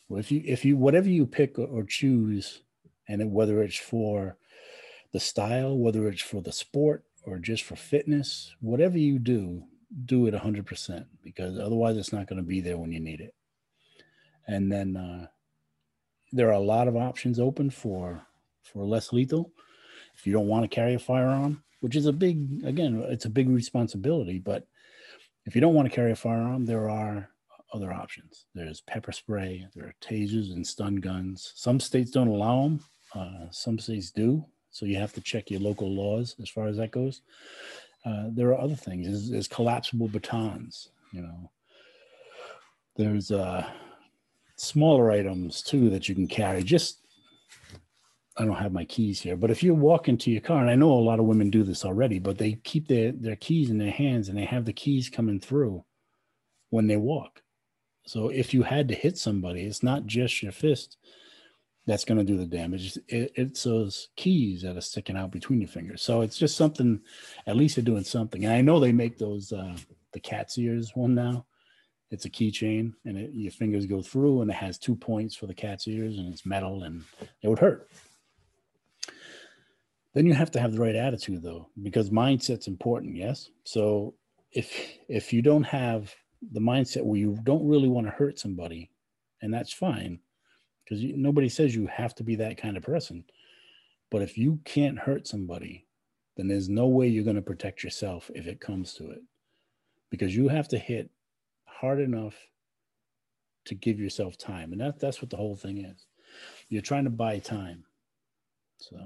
if 0.09 0.31
you 0.31 0.41
if 0.45 0.65
you 0.65 0.77
whatever 0.77 1.09
you 1.09 1.27
pick 1.27 1.59
or 1.59 1.83
choose 1.83 2.63
and 3.09 3.33
whether 3.33 3.61
it's 3.61 3.77
for 3.77 4.37
the 5.13 5.21
style 5.21 5.77
whether 5.77 6.09
it's 6.09 6.23
for 6.23 6.41
the 6.43 6.53
sport 6.53 7.05
or 7.25 7.39
just 7.39 7.65
for 7.65 7.77
fitness 7.77 8.55
whatever 8.61 8.99
you 8.99 9.19
do 9.19 9.63
do 10.07 10.27
it 10.27 10.35
100% 10.35 11.05
because 11.23 11.59
otherwise 11.59 11.97
it's 11.97 12.13
not 12.13 12.27
going 12.27 12.39
to 12.39 12.49
be 12.49 12.61
there 12.61 12.79
when 12.79 12.93
you 12.93 13.01
need 13.01 13.21
it 13.21 13.35
and 14.47 14.73
then 14.73 14.97
uh, 14.97 15.27
there 16.33 16.49
are 16.49 16.53
a 16.53 16.61
lot 16.61 16.89
of 16.89 16.97
options 16.97 17.39
open 17.39 17.71
for 17.71 18.23
for 18.63 18.85
less 18.85 19.13
lethal 19.13 19.53
if 20.15 20.27
you 20.27 20.33
don't 20.33 20.49
want 20.49 20.63
to 20.65 20.75
carry 20.75 20.95
a 20.95 20.99
firearm 20.99 21.63
which 21.81 21.97
is 21.97 22.07
a 22.07 22.13
big 22.13 22.63
again 22.65 23.05
it's 23.09 23.27
a 23.27 23.31
big 23.31 23.49
responsibility 23.49 24.39
but 24.39 24.67
if 25.45 25.55
you 25.55 25.61
don't 25.61 25.75
want 25.75 25.89
to 25.89 25.95
carry 25.95 26.13
a 26.13 26.17
firearm, 26.17 26.65
there 26.65 26.89
are 26.89 27.29
other 27.73 27.93
options. 27.93 28.47
There's 28.55 28.81
pepper 28.83 29.13
spray, 29.13 29.67
there 29.75 29.87
are 29.87 29.95
tasers 30.01 30.53
and 30.53 30.67
stun 30.67 30.97
guns. 30.97 31.53
Some 31.57 31.81
states 31.81 32.11
don't 32.11 32.29
allow 32.29 32.63
them, 32.63 32.81
uh, 33.15 33.51
some 33.51 33.79
states 33.79 34.11
do. 34.11 34.45
So 34.73 34.87
you 34.87 34.97
have 34.97 35.13
to 35.13 35.21
check 35.21 35.51
your 35.51 35.61
local 35.61 35.95
laws 35.95 36.35
as 36.43 36.49
far 36.49 36.67
as 36.67 36.79
that 36.79 36.91
goes. 36.91 37.21
Uh, 38.05 38.25
there 38.31 38.49
are 38.49 38.61
other 38.61 38.75
things. 38.75 39.07
There's, 39.07 39.31
there's 39.31 39.49
collapsible 39.49 40.09
batons, 40.09 40.89
you 41.13 41.21
know. 41.21 41.51
There's 42.97 43.31
uh, 43.31 43.67
smaller 44.57 45.11
items 45.11 45.63
too 45.63 45.89
that 45.91 46.09
you 46.09 46.15
can 46.15 46.27
carry. 46.27 46.63
Just, 46.63 46.99
I 48.37 48.45
don't 48.45 48.57
have 48.57 48.73
my 48.73 48.85
keys 48.87 49.21
here, 49.21 49.37
but 49.37 49.51
if 49.51 49.63
you 49.63 49.75
walk 49.75 50.09
into 50.09 50.31
your 50.31 50.41
car, 50.41 50.61
and 50.61 50.71
I 50.71 50.75
know 50.75 50.91
a 50.91 50.95
lot 50.95 51.21
of 51.21 51.27
women 51.27 51.51
do 51.51 51.63
this 51.63 51.85
already, 51.85 52.19
but 52.19 52.39
they 52.39 52.55
keep 52.65 52.89
their, 52.89 53.13
their 53.13 53.37
keys 53.37 53.71
in 53.71 53.79
their 53.79 53.91
hands 53.91 54.29
and 54.29 54.37
they 54.37 54.47
have 54.47 54.65
the 54.65 54.73
keys 54.73 55.09
coming 55.09 55.39
through 55.39 55.85
when 56.71 56.87
they 56.87 56.97
walk. 56.97 57.43
So 58.07 58.31
if 58.31 58.53
you 58.53 58.63
had 58.63 58.89
to 58.89 58.95
hit 58.95 59.17
somebody, 59.17 59.63
it's 59.63 59.83
not 59.83 60.07
just 60.07 60.43
your 60.43 60.53
fist 60.53 60.97
that's 61.87 62.05
going 62.05 62.19
to 62.19 62.25
do 62.25 62.37
the 62.37 62.47
damage. 62.47 62.97
It, 63.09 63.33
it's 63.35 63.65
those 63.65 64.09
keys 64.17 64.63
that 64.63 64.77
are 64.77 64.83
sticking 64.83 65.17
out 65.17 65.33
between 65.33 65.61
your 65.61 65.69
fingers. 65.69 66.03
So 66.03 66.21
it's 66.21 66.39
just 66.39 66.57
something. 66.57 67.01
At 67.47 67.57
least 67.57 67.77
they're 67.77 67.85
doing 67.85 68.05
something. 68.05 68.45
And 68.45 68.55
I 68.55 68.61
know 68.61 68.79
they 68.79 68.93
make 68.93 69.19
those 69.19 69.53
uh, 69.53 69.77
the 70.13 70.21
cat's 70.21 70.59
ears 70.59 70.93
one 70.95 71.15
now. 71.15 71.47
It's 72.11 72.27
a 72.27 72.31
keychain, 72.31 72.93
and 73.07 73.17
it, 73.17 73.31
your 73.33 73.53
fingers 73.53 73.87
go 73.87 74.03
through, 74.03 74.43
and 74.43 74.51
it 74.51 74.55
has 74.55 74.79
two 74.79 74.95
points 74.95 75.35
for 75.35 75.47
the 75.47 75.55
cat's 75.55 75.89
ears, 75.89 76.19
and 76.19 76.31
it's 76.31 76.45
metal, 76.45 76.83
and 76.83 77.05
it 77.41 77.49
would 77.49 77.59
hurt. 77.59 77.89
Then 80.13 80.27
you 80.27 80.35
have 80.35 80.51
to 80.51 80.61
have 80.61 80.73
the 80.73 80.81
right 80.81 80.95
attitude, 80.95 81.43
though, 81.43 81.71
because 81.83 82.11
mindset's 82.11 82.67
important. 82.67 83.17
Yes. 83.17 83.49
So 83.65 84.15
if 84.53 84.99
if 85.09 85.33
you 85.33 85.41
don't 85.41 85.65
have 85.65 86.15
the 86.53 86.61
mindset 86.61 87.03
where 87.03 87.19
you 87.19 87.39
don't 87.45 87.67
really 87.67 87.89
want 87.89 88.07
to 88.07 88.13
hurt 88.13 88.39
somebody, 88.39 88.91
and 89.41 89.53
that's 89.53 89.73
fine 89.73 90.21
because 90.85 91.03
nobody 91.03 91.49
says 91.49 91.75
you 91.75 91.87
have 91.87 92.15
to 92.17 92.25
be 92.25 92.37
that 92.37 92.57
kind 92.57 92.77
of 92.77 92.83
person. 92.83 93.25
But 94.11 94.23
if 94.23 94.37
you 94.37 94.61
can't 94.65 94.99
hurt 94.99 95.27
somebody, 95.27 95.87
then 96.37 96.49
there's 96.49 96.69
no 96.69 96.87
way 96.87 97.09
you're 97.09 97.25
going 97.25 97.37
to 97.37 97.43
protect 97.43 97.83
yourself 97.83 98.31
if 98.35 98.47
it 98.47 98.61
comes 98.61 98.95
to 98.95 99.11
it 99.11 99.23
because 100.11 100.37
you 100.37 100.49
have 100.49 100.69
to 100.69 100.79
hit 100.79 101.11
hard 101.65 102.01
enough 102.01 102.35
to 103.65 103.75
give 103.75 103.99
yourself 103.99 104.37
time. 104.37 104.73
And 104.73 104.81
that, 104.81 105.01
that's 105.01 105.23
what 105.23 105.31
the 105.31 105.37
whole 105.37 105.57
thing 105.57 105.85
is. 105.85 106.07
You're 106.69 106.83
trying 106.83 107.05
to 107.05 107.11
buy 107.11 107.39
time. 107.39 107.85
So, 108.79 108.97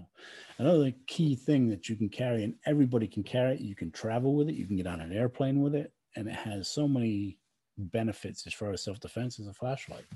another 0.58 0.92
key 1.06 1.36
thing 1.36 1.68
that 1.68 1.88
you 1.88 1.96
can 1.96 2.08
carry, 2.08 2.42
and 2.42 2.54
everybody 2.64 3.06
can 3.06 3.22
carry 3.22 3.56
it, 3.56 3.60
you 3.60 3.74
can 3.74 3.90
travel 3.90 4.34
with 4.34 4.48
it, 4.48 4.54
you 4.54 4.66
can 4.66 4.76
get 4.76 4.86
on 4.86 5.00
an 5.00 5.12
airplane 5.12 5.60
with 5.60 5.74
it, 5.74 5.92
and 6.14 6.26
it 6.26 6.34
has 6.34 6.68
so 6.68 6.88
many 6.88 7.38
benefits 7.76 8.46
as 8.46 8.54
far 8.54 8.72
as 8.72 8.82
self 8.82 8.98
defense 9.00 9.38
as 9.38 9.48
a 9.48 9.52
flashlight. 9.52 10.06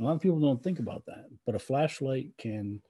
A 0.00 0.02
lot 0.02 0.14
of 0.14 0.20
people 0.20 0.40
don't 0.40 0.62
think 0.62 0.80
about 0.80 1.04
that, 1.06 1.26
but 1.46 1.54
a 1.54 1.58
flashlight 1.58 2.30
can 2.36 2.80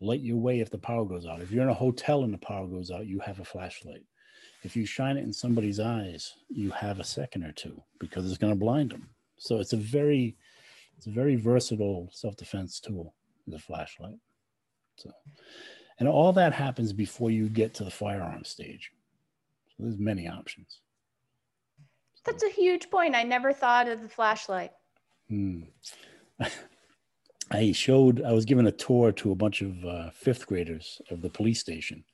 light 0.00 0.20
your 0.20 0.36
way 0.36 0.60
if 0.60 0.70
the 0.70 0.78
power 0.78 1.04
goes 1.04 1.26
out. 1.26 1.40
If 1.40 1.50
you're 1.50 1.62
in 1.62 1.68
a 1.68 1.74
hotel 1.74 2.24
and 2.24 2.32
the 2.32 2.38
power 2.38 2.66
goes 2.66 2.90
out, 2.90 3.06
you 3.06 3.20
have 3.20 3.40
a 3.40 3.44
flashlight. 3.44 4.04
If 4.64 4.76
you 4.76 4.84
shine 4.84 5.16
it 5.16 5.24
in 5.24 5.32
somebody's 5.32 5.78
eyes, 5.78 6.34
you 6.48 6.70
have 6.70 6.98
a 6.98 7.04
second 7.04 7.44
or 7.44 7.52
two 7.52 7.80
because 8.00 8.28
it's 8.28 8.38
going 8.38 8.52
to 8.52 8.58
blind 8.58 8.90
them. 8.90 9.08
So 9.38 9.58
it's 9.60 9.72
a 9.72 9.76
very, 9.76 10.36
it's 10.96 11.06
a 11.06 11.10
very 11.10 11.36
versatile 11.36 12.10
self-defense 12.12 12.80
tool, 12.80 13.14
the 13.46 13.58
flashlight. 13.58 14.18
So, 14.96 15.12
and 16.00 16.08
all 16.08 16.32
that 16.32 16.52
happens 16.52 16.92
before 16.92 17.30
you 17.30 17.48
get 17.48 17.74
to 17.74 17.84
the 17.84 17.90
firearm 17.90 18.44
stage. 18.44 18.90
So 19.68 19.84
there's 19.84 19.98
many 19.98 20.28
options. 20.28 20.80
That's 22.24 22.42
a 22.42 22.50
huge 22.50 22.90
point. 22.90 23.14
I 23.14 23.22
never 23.22 23.52
thought 23.52 23.88
of 23.88 24.02
the 24.02 24.08
flashlight. 24.08 24.72
Hmm. 25.28 25.62
I 27.50 27.72
showed, 27.72 28.22
I 28.22 28.32
was 28.32 28.44
given 28.44 28.66
a 28.66 28.72
tour 28.72 29.10
to 29.12 29.32
a 29.32 29.36
bunch 29.36 29.62
of 29.62 29.84
uh, 29.84 30.10
fifth 30.10 30.46
graders 30.46 31.00
of 31.10 31.22
the 31.22 31.30
police 31.30 31.60
station. 31.60 32.04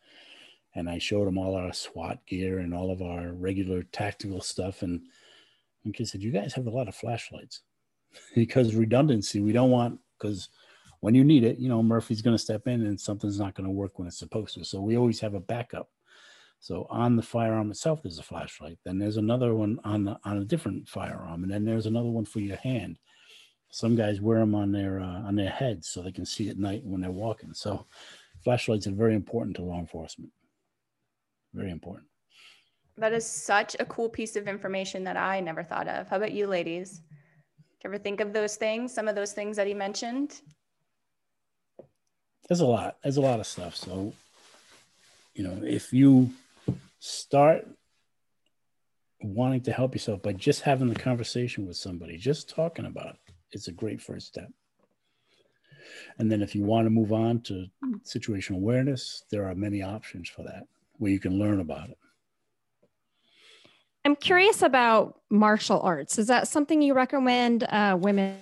And 0.77 0.88
I 0.88 0.98
showed 0.98 1.27
them 1.27 1.38
all 1.38 1.55
our 1.55 1.72
SWAT 1.72 2.24
gear 2.27 2.59
and 2.59 2.74
all 2.74 2.90
of 2.90 3.03
our 3.03 3.33
regular 3.33 3.83
tactical 3.85 4.40
stuff. 4.40 4.83
And 4.83 5.03
one 5.83 5.92
kid 5.92 6.09
said, 6.09 6.22
You 6.22 6.31
guys 6.31 6.53
have 6.55 6.66
a 6.66 6.70
lot 6.70 6.88
of 6.88 6.94
flashlights 6.94 7.62
because 8.35 8.74
redundancy, 8.74 9.40
we 9.40 9.53
don't 9.53 9.70
want, 9.70 10.00
because 10.18 10.48
when 11.00 11.14
you 11.14 11.24
need 11.24 11.44
it, 11.44 11.59
you 11.59 11.68
know, 11.68 11.83
Murphy's 11.83 12.22
going 12.22 12.37
to 12.37 12.42
step 12.42 12.66
in 12.66 12.87
and 12.87 13.00
something's 13.00 13.38
not 13.38 13.55
going 13.55 13.66
to 13.66 13.72
work 13.72 13.98
when 13.98 14.09
it's 14.09 14.18
supposed 14.18 14.55
to. 14.55 14.64
So 14.64 14.81
we 14.81 14.96
always 14.96 15.20
have 15.20 15.35
a 15.35 15.40
backup. 15.40 15.90
So 16.64 16.87
on 16.88 17.14
the 17.14 17.22
firearm 17.22 17.70
itself, 17.70 18.03
there's 18.03 18.18
a 18.18 18.22
flashlight. 18.22 18.79
Then 18.87 18.98
there's 18.98 19.18
another 19.18 19.55
one 19.55 19.79
on 19.85 20.05
the, 20.05 20.18
on 20.24 20.38
a 20.38 20.46
different 20.46 20.88
firearm, 20.88 21.42
and 21.42 21.53
then 21.53 21.66
there's 21.66 21.85
another 21.85 22.09
one 22.09 22.24
for 22.24 22.40
your 22.40 22.57
hand. 22.57 22.98
Some 23.70 23.94
guys 23.94 24.22
wear 24.22 24.38
them 24.38 24.55
on 24.55 24.72
their 24.72 24.98
uh, 24.98 25.29
on 25.29 25.37
their 25.37 25.50
heads 25.50 25.90
so 25.90 26.00
they 26.00 26.11
can 26.11 26.24
see 26.24 26.48
at 26.48 26.57
night 26.57 26.81
when 26.83 27.03
they're 27.03 27.11
walking. 27.11 27.53
So 27.53 27.85
flashlights 28.44 28.87
are 28.87 28.92
very 28.92 29.14
important 29.14 29.57
to 29.57 29.62
law 29.62 29.79
enforcement. 29.79 30.33
Very 31.53 31.70
important. 31.70 32.07
That 32.96 33.12
is 33.12 33.27
such 33.27 33.77
a 33.79 33.85
cool 33.85 34.09
piece 34.09 34.35
of 34.35 34.48
information 34.48 35.05
that 35.05 35.18
I 35.18 35.40
never 35.40 35.64
thought 35.64 35.87
of. 35.87 36.09
How 36.09 36.16
about 36.16 36.33
you, 36.33 36.46
ladies? 36.46 36.92
Do 36.92 37.05
you 37.85 37.90
ever 37.90 37.98
think 37.98 38.20
of 38.20 38.33
those 38.33 38.57
things? 38.57 38.90
Some 38.90 39.07
of 39.07 39.14
those 39.14 39.35
things 39.35 39.59
that 39.59 39.66
he 39.66 39.74
mentioned. 39.74 40.40
There's 42.48 42.61
a 42.61 42.64
lot. 42.64 42.96
There's 43.03 43.18
a 43.18 43.20
lot 43.20 43.38
of 43.38 43.46
stuff. 43.46 43.77
So, 43.77 44.14
you 45.35 45.44
know, 45.44 45.61
if 45.62 45.92
you 45.92 46.31
start 47.04 47.66
wanting 49.20 49.60
to 49.60 49.72
help 49.72 49.94
yourself 49.94 50.22
by 50.22 50.32
just 50.32 50.62
having 50.62 50.88
the 50.88 50.98
conversation 50.98 51.66
with 51.66 51.76
somebody, 51.76 52.16
just 52.16 52.48
talking 52.48 52.86
about 52.86 53.16
it, 53.26 53.34
it's 53.52 53.68
a 53.68 53.72
great 53.72 54.00
first 54.00 54.26
step. 54.26 54.48
And 56.18 56.32
then 56.32 56.40
if 56.40 56.54
you 56.54 56.62
want 56.62 56.86
to 56.86 56.90
move 56.90 57.12
on 57.12 57.42
to 57.42 57.66
situational 58.04 58.56
awareness, 58.56 59.24
there 59.30 59.46
are 59.46 59.54
many 59.54 59.82
options 59.82 60.30
for 60.30 60.44
that 60.44 60.62
where 60.96 61.10
you 61.10 61.20
can 61.20 61.38
learn 61.38 61.60
about 61.60 61.90
it. 61.90 61.98
I'm 64.06 64.16
curious 64.16 64.62
about 64.62 65.20
martial 65.28 65.80
arts. 65.80 66.18
Is 66.18 66.28
that 66.28 66.48
something 66.48 66.80
you 66.80 66.94
recommend 66.94 67.64
uh, 67.64 67.98
women? 68.00 68.38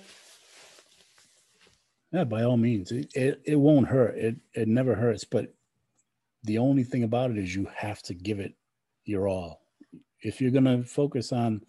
Yeah, 2.13 2.23
by 2.23 2.43
all 2.43 2.57
means. 2.57 2.93
It, 2.93 3.11
it, 3.13 3.41
it 3.43 3.55
won't 3.55 3.87
hurt. 3.87 4.17
It, 4.17 4.37
it 4.53 4.67
never 4.69 4.95
hurts. 4.95 5.25
But 5.25 5.53
the 6.43 6.57
only 6.57 6.83
thing 6.83 7.03
about 7.03 7.31
it 7.31 7.37
is 7.37 7.55
you 7.55 7.67
have 7.75 8.01
to 8.03 8.13
give 8.13 8.39
it 8.39 8.53
your 9.05 9.27
all. 9.27 9.61
If 10.21 10.41
you're 10.41 10.51
going 10.51 10.65
to 10.65 10.83
focus 10.83 11.31
on 11.31 11.61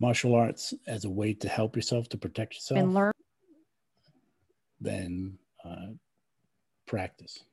martial 0.00 0.34
arts 0.34 0.74
as 0.86 1.04
a 1.04 1.10
way 1.10 1.34
to 1.34 1.48
help 1.48 1.76
yourself 1.76 2.08
to 2.10 2.18
protect 2.18 2.54
yourself 2.54 2.80
and 2.80 2.94
learn, 2.94 3.12
then 4.80 5.38
uh, 5.64 5.92
practice, 6.86 7.44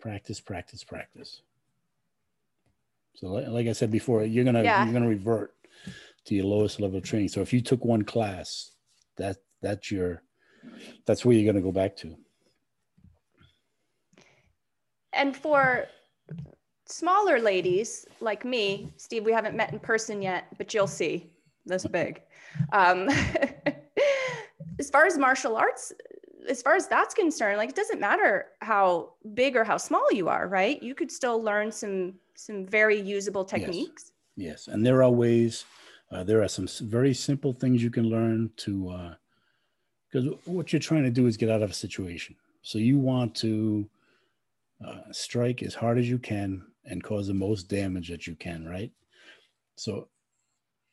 practice, 0.00 0.40
practice, 0.40 0.82
practice. 0.82 1.42
So, 3.14 3.28
like 3.28 3.68
I 3.68 3.72
said 3.72 3.90
before, 3.92 4.24
you're 4.24 4.44
gonna 4.44 4.64
yeah. 4.64 4.84
you're 4.84 4.92
gonna 4.92 5.08
revert 5.08 5.54
to 6.24 6.34
your 6.34 6.46
lowest 6.46 6.80
level 6.80 6.98
of 6.98 7.04
training. 7.04 7.28
So, 7.28 7.40
if 7.42 7.52
you 7.52 7.60
took 7.60 7.84
one 7.84 8.02
class, 8.02 8.72
that 9.16 9.36
that's 9.62 9.90
your 9.90 10.22
that's 11.06 11.24
where 11.24 11.36
you're 11.36 11.50
gonna 11.50 11.62
go 11.62 11.70
back 11.70 11.96
to. 11.98 12.16
And 15.14 15.36
for 15.36 15.86
smaller 16.86 17.40
ladies 17.40 18.06
like 18.20 18.44
me, 18.44 18.92
Steve, 18.96 19.24
we 19.24 19.32
haven't 19.32 19.56
met 19.56 19.72
in 19.72 19.78
person 19.78 20.20
yet, 20.22 20.46
but 20.58 20.74
you'll 20.74 20.86
see 20.86 21.30
this 21.64 21.86
big. 21.86 22.22
Um, 22.72 23.08
as 24.78 24.90
far 24.90 25.06
as 25.06 25.18
martial 25.18 25.56
arts, 25.56 25.92
as 26.48 26.62
far 26.62 26.74
as 26.74 26.86
that's 26.88 27.14
concerned, 27.14 27.56
like 27.56 27.70
it 27.70 27.76
doesn't 27.76 28.00
matter 28.00 28.46
how 28.60 29.14
big 29.34 29.56
or 29.56 29.64
how 29.64 29.76
small 29.76 30.06
you 30.12 30.28
are, 30.28 30.46
right? 30.46 30.82
You 30.82 30.94
could 30.94 31.10
still 31.10 31.42
learn 31.42 31.72
some 31.72 32.14
some 32.34 32.66
very 32.66 33.00
usable 33.00 33.44
techniques. 33.44 34.12
Yes, 34.36 34.66
yes. 34.66 34.68
and 34.68 34.84
there 34.84 35.02
are 35.02 35.10
ways. 35.10 35.64
Uh, 36.10 36.22
there 36.22 36.42
are 36.42 36.48
some 36.48 36.68
very 36.82 37.14
simple 37.14 37.52
things 37.52 37.82
you 37.82 37.90
can 37.90 38.08
learn 38.08 38.50
to, 38.56 39.16
because 40.08 40.28
uh, 40.28 40.36
what 40.44 40.72
you're 40.72 40.80
trying 40.80 41.02
to 41.02 41.10
do 41.10 41.26
is 41.26 41.36
get 41.36 41.50
out 41.50 41.62
of 41.62 41.70
a 41.70 41.74
situation. 41.74 42.36
So 42.62 42.78
you 42.78 42.98
want 42.98 43.34
to 43.36 43.88
uh, 44.86 45.12
strike 45.12 45.62
as 45.62 45.74
hard 45.74 45.98
as 45.98 46.08
you 46.08 46.18
can 46.18 46.64
and 46.84 47.02
cause 47.02 47.26
the 47.26 47.34
most 47.34 47.68
damage 47.68 48.08
that 48.08 48.26
you 48.26 48.34
can, 48.34 48.66
right? 48.66 48.92
So 49.76 50.08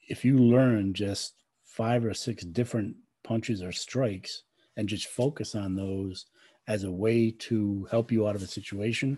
if 0.08 0.26
you 0.26 0.38
learn 0.38 0.94
just 0.94 1.36
five 1.64 2.06
or 2.06 2.14
six 2.14 2.44
different 2.44 2.96
punches 3.24 3.62
or 3.62 3.72
strikes 3.72 4.44
and 4.78 4.88
just 4.88 5.08
focus 5.08 5.56
on 5.56 5.76
those 5.76 6.26
as 6.68 6.84
a 6.84 6.92
way 6.92 7.32
to 7.32 7.88
help 7.92 8.12
you 8.12 8.28
out 8.28 8.36
of 8.36 8.44
a 8.44 8.48
situation, 8.48 9.18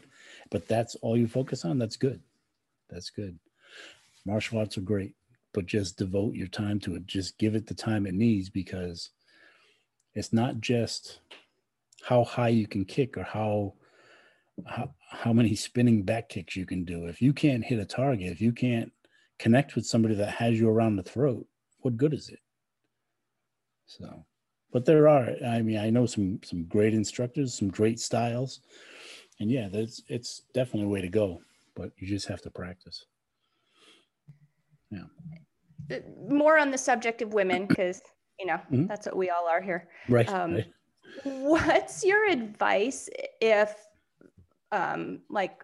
but 0.50 0.68
that's 0.68 0.96
all 0.96 1.18
you 1.18 1.28
focus 1.28 1.66
on, 1.66 1.78
that's 1.78 1.98
good. 1.98 2.22
That's 2.90 3.10
good. 3.10 3.38
Martial 4.26 4.60
arts 4.60 4.78
are 4.78 4.82
great, 4.82 5.16
but 5.54 5.66
just 5.66 5.98
devote 5.98 6.36
your 6.36 6.48
time 6.48 6.80
to 6.82 6.96
it. 6.96 7.06
Just 7.06 7.38
give 7.38 7.56
it 7.56 7.68
the 7.68 7.74
time 7.74 8.06
it 8.06 8.14
needs 8.14 8.50
because 8.50 9.10
it's 10.14 10.34
not 10.34 10.62
just 10.62 11.20
how 12.04 12.24
high 12.24 12.50
you 12.50 12.68
can 12.68 12.86
kick 12.86 13.18
or 13.18 13.24
how 13.24 13.74
how, 14.66 14.94
how 15.10 15.34
many 15.34 15.56
spinning 15.56 16.04
back 16.04 16.30
kicks 16.30 16.56
you 16.56 16.66
can 16.66 16.84
do. 16.84 17.06
If 17.06 17.22
you 17.22 17.34
can't 17.34 17.64
hit 17.64 17.80
a 17.80 17.86
target, 17.86 18.32
if 18.32 18.42
you 18.42 18.52
can't 18.52 18.92
connect 19.40 19.76
with 19.76 19.86
somebody 19.86 20.16
that 20.16 20.30
has 20.30 20.60
you 20.60 20.70
around 20.70 20.96
the 20.96 21.04
throat, 21.04 21.46
what 21.80 21.98
good 21.98 22.14
is 22.14 22.30
it? 22.30 22.40
So, 23.86 24.26
but 24.72 24.86
there 24.86 25.08
are, 25.08 25.30
I 25.46 25.62
mean, 25.62 25.78
I 25.78 25.90
know 25.90 26.06
some 26.06 26.40
some 26.44 26.64
great 26.66 26.94
instructors, 26.94 27.54
some 27.54 27.70
great 27.70 28.00
styles, 28.00 28.62
and 29.40 29.52
yeah, 29.52 29.68
that's 29.70 30.02
it's 30.08 30.44
definitely 30.54 30.86
a 30.86 30.90
way 30.90 31.02
to 31.02 31.10
go. 31.10 31.42
But 31.76 31.92
you 31.98 32.08
just 32.08 32.28
have 32.28 32.42
to 32.44 32.50
practice. 32.50 33.06
Yeah. 34.90 36.00
More 36.30 36.58
on 36.58 36.72
the 36.72 36.78
subject 36.78 37.22
of 37.22 37.34
women, 37.34 37.66
because 37.68 38.02
you 38.40 38.46
know 38.46 38.60
mm-hmm. 38.72 38.88
that's 38.88 39.06
what 39.06 39.18
we 39.18 39.30
all 39.30 39.48
are 39.48 39.62
here. 39.62 39.90
Right. 40.08 40.30
Um, 40.30 40.54
right. 40.56 40.66
What's 41.24 42.04
your 42.04 42.30
advice 42.30 43.10
if, 43.40 43.76
um, 44.74 45.22
like 45.30 45.64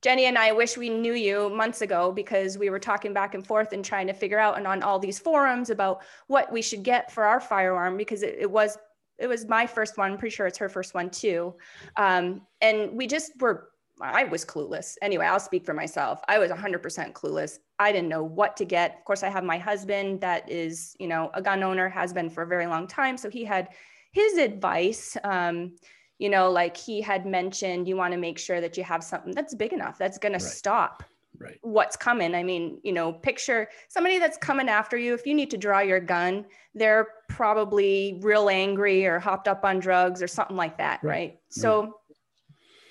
Jenny 0.00 0.24
and 0.24 0.38
I 0.38 0.52
wish 0.52 0.76
we 0.76 0.88
knew 0.88 1.12
you 1.12 1.50
months 1.50 1.82
ago 1.82 2.10
because 2.10 2.56
we 2.56 2.70
were 2.70 2.78
talking 2.78 3.12
back 3.12 3.34
and 3.34 3.46
forth 3.46 3.72
and 3.72 3.84
trying 3.84 4.06
to 4.06 4.12
figure 4.12 4.38
out 4.38 4.56
and 4.56 4.66
on 4.66 4.82
all 4.82 4.98
these 4.98 5.18
forums 5.18 5.70
about 5.70 6.02
what 6.28 6.50
we 6.50 6.62
should 6.62 6.82
get 6.82 7.12
for 7.12 7.24
our 7.24 7.40
firearm 7.40 7.96
because 7.96 8.22
it, 8.22 8.36
it 8.38 8.50
was 8.50 8.78
it 9.18 9.26
was 9.28 9.46
my 9.46 9.66
first 9.66 9.98
one. 9.98 10.12
I'm 10.12 10.18
pretty 10.18 10.34
sure 10.34 10.46
it's 10.46 10.58
her 10.58 10.68
first 10.68 10.94
one 10.94 11.10
too. 11.10 11.54
Um, 11.96 12.42
and 12.60 12.92
we 12.92 13.06
just 13.06 13.32
were 13.40 13.68
I 14.00 14.24
was 14.24 14.44
clueless. 14.44 14.96
Anyway, 15.02 15.26
I'll 15.26 15.38
speak 15.38 15.64
for 15.64 15.74
myself. 15.74 16.20
I 16.26 16.38
was 16.38 16.50
100% 16.50 17.12
clueless. 17.12 17.58
I 17.78 17.92
didn't 17.92 18.08
know 18.08 18.24
what 18.24 18.56
to 18.56 18.64
get. 18.64 18.96
Of 18.98 19.04
course, 19.04 19.22
I 19.22 19.28
have 19.28 19.44
my 19.44 19.58
husband 19.58 20.20
that 20.22 20.50
is, 20.50 20.96
you 20.98 21.06
know, 21.06 21.30
a 21.34 21.42
gun 21.42 21.62
owner, 21.62 21.88
has 21.88 22.12
been 22.12 22.30
for 22.30 22.42
a 22.42 22.46
very 22.46 22.66
long 22.66 22.88
time. 22.88 23.16
So 23.16 23.30
he 23.30 23.44
had 23.44 23.68
his 24.10 24.38
advice. 24.38 25.16
Um, 25.22 25.76
you 26.22 26.28
know, 26.28 26.48
like 26.48 26.76
he 26.76 27.00
had 27.00 27.26
mentioned, 27.26 27.88
you 27.88 27.96
want 27.96 28.12
to 28.12 28.16
make 28.16 28.38
sure 28.38 28.60
that 28.60 28.76
you 28.76 28.84
have 28.84 29.02
something 29.02 29.32
that's 29.32 29.56
big 29.56 29.72
enough 29.72 29.98
that's 29.98 30.18
going 30.18 30.34
right. 30.34 30.40
to 30.40 30.46
stop 30.46 31.02
right. 31.36 31.58
what's 31.62 31.96
coming. 31.96 32.32
I 32.36 32.44
mean, 32.44 32.78
you 32.84 32.92
know, 32.92 33.12
picture 33.12 33.68
somebody 33.88 34.20
that's 34.20 34.38
coming 34.38 34.68
after 34.68 34.96
you. 34.96 35.14
If 35.14 35.26
you 35.26 35.34
need 35.34 35.50
to 35.50 35.56
draw 35.56 35.80
your 35.80 35.98
gun, 35.98 36.46
they're 36.76 37.08
probably 37.28 38.20
real 38.22 38.48
angry 38.48 39.04
or 39.04 39.18
hopped 39.18 39.48
up 39.48 39.64
on 39.64 39.80
drugs 39.80 40.22
or 40.22 40.28
something 40.28 40.54
like 40.54 40.78
that, 40.78 41.00
right? 41.02 41.10
right? 41.10 41.38
So 41.48 41.96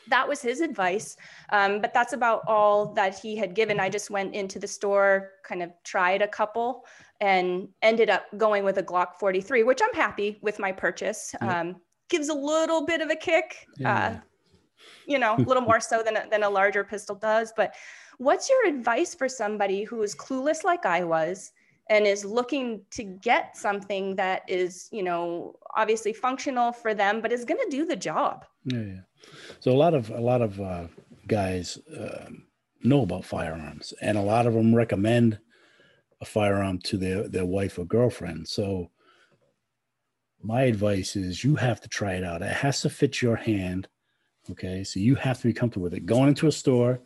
that 0.10 0.28
was 0.28 0.42
his 0.42 0.60
advice. 0.60 1.16
Um, 1.54 1.80
but 1.80 1.94
that's 1.94 2.12
about 2.12 2.42
all 2.48 2.94
that 2.96 3.18
he 3.18 3.38
had 3.38 3.56
given. 3.56 3.80
I 3.80 3.88
just 3.88 4.10
went 4.10 4.36
into 4.36 4.60
the 4.60 4.68
store, 4.68 5.32
kind 5.46 5.64
of 5.64 5.72
tried 5.86 6.22
a 6.22 6.28
couple, 6.28 6.84
and 7.22 7.70
ended 7.82 8.10
up 8.10 8.26
going 8.36 8.66
with 8.66 8.78
a 8.78 8.84
Glock 8.84 9.16
43, 9.22 9.64
which 9.64 9.80
I'm 9.82 9.94
happy 9.94 10.38
with 10.42 10.60
my 10.60 10.74
purchase. 10.74 11.34
Um, 11.40 11.78
gives 12.12 12.30
a 12.30 12.34
little 12.34 12.86
bit 12.86 13.02
of 13.02 13.10
a 13.10 13.16
kick. 13.16 13.66
Yeah. 13.78 13.96
Uh, 13.96 14.20
you 15.08 15.18
know, 15.18 15.36
a 15.36 15.42
little 15.42 15.64
more 15.72 15.80
so 15.80 16.04
than 16.04 16.18
a, 16.18 16.30
than 16.30 16.44
a 16.44 16.50
larger 16.50 16.84
pistol 16.84 17.16
does. 17.16 17.52
But 17.56 17.74
what's 18.18 18.50
your 18.50 18.68
advice 18.68 19.16
for 19.16 19.28
somebody 19.28 19.84
who 19.84 20.04
is 20.04 20.14
clueless 20.14 20.64
like 20.64 20.86
I 20.86 21.04
was 21.04 21.52
and 21.90 22.06
is 22.06 22.24
looking 22.24 22.84
to 22.92 23.04
get 23.04 23.58
something 23.58 24.16
that 24.16 24.44
is, 24.48 24.88
you 24.92 25.04
know, 25.04 25.56
obviously 25.76 26.14
functional 26.14 26.72
for 26.72 26.94
them, 26.94 27.22
but 27.22 27.32
is 27.32 27.46
going 27.46 27.60
to 27.64 27.76
do 27.76 27.86
the 27.86 27.96
job? 27.96 28.46
Yeah, 28.66 28.82
yeah. 28.82 29.02
So 29.60 29.72
a 29.72 29.74
lot 29.74 29.94
of 29.94 30.10
a 30.12 30.22
lot 30.22 30.42
of 30.42 30.60
uh, 30.62 30.88
guys 31.28 31.78
uh, 31.98 32.30
know 32.84 33.02
about 33.02 33.26
firearms, 33.26 33.94
and 34.02 34.18
a 34.18 34.22
lot 34.22 34.46
of 34.46 34.54
them 34.54 34.74
recommend 34.76 35.40
a 36.22 36.26
firearm 36.26 36.80
to 36.80 36.98
their 36.98 37.28
their 37.28 37.46
wife 37.46 37.80
or 37.80 37.86
girlfriend. 37.86 38.48
So 38.48 38.91
my 40.44 40.64
advice 40.64 41.16
is 41.16 41.44
you 41.44 41.56
have 41.56 41.82
to 41.82 41.90
try 41.90 42.14
it 42.14 42.24
out. 42.24 42.42
It 42.42 42.52
has 42.52 42.82
to 42.82 42.90
fit 42.90 43.22
your 43.22 43.36
hand. 43.36 43.88
Okay. 44.50 44.84
So 44.84 45.00
you 45.00 45.16
have 45.16 45.40
to 45.42 45.48
be 45.48 45.54
comfortable 45.54 45.84
with 45.84 45.94
it. 45.94 46.06
Going 46.06 46.30
into 46.30 46.48
a 46.48 46.52
store, 46.52 47.02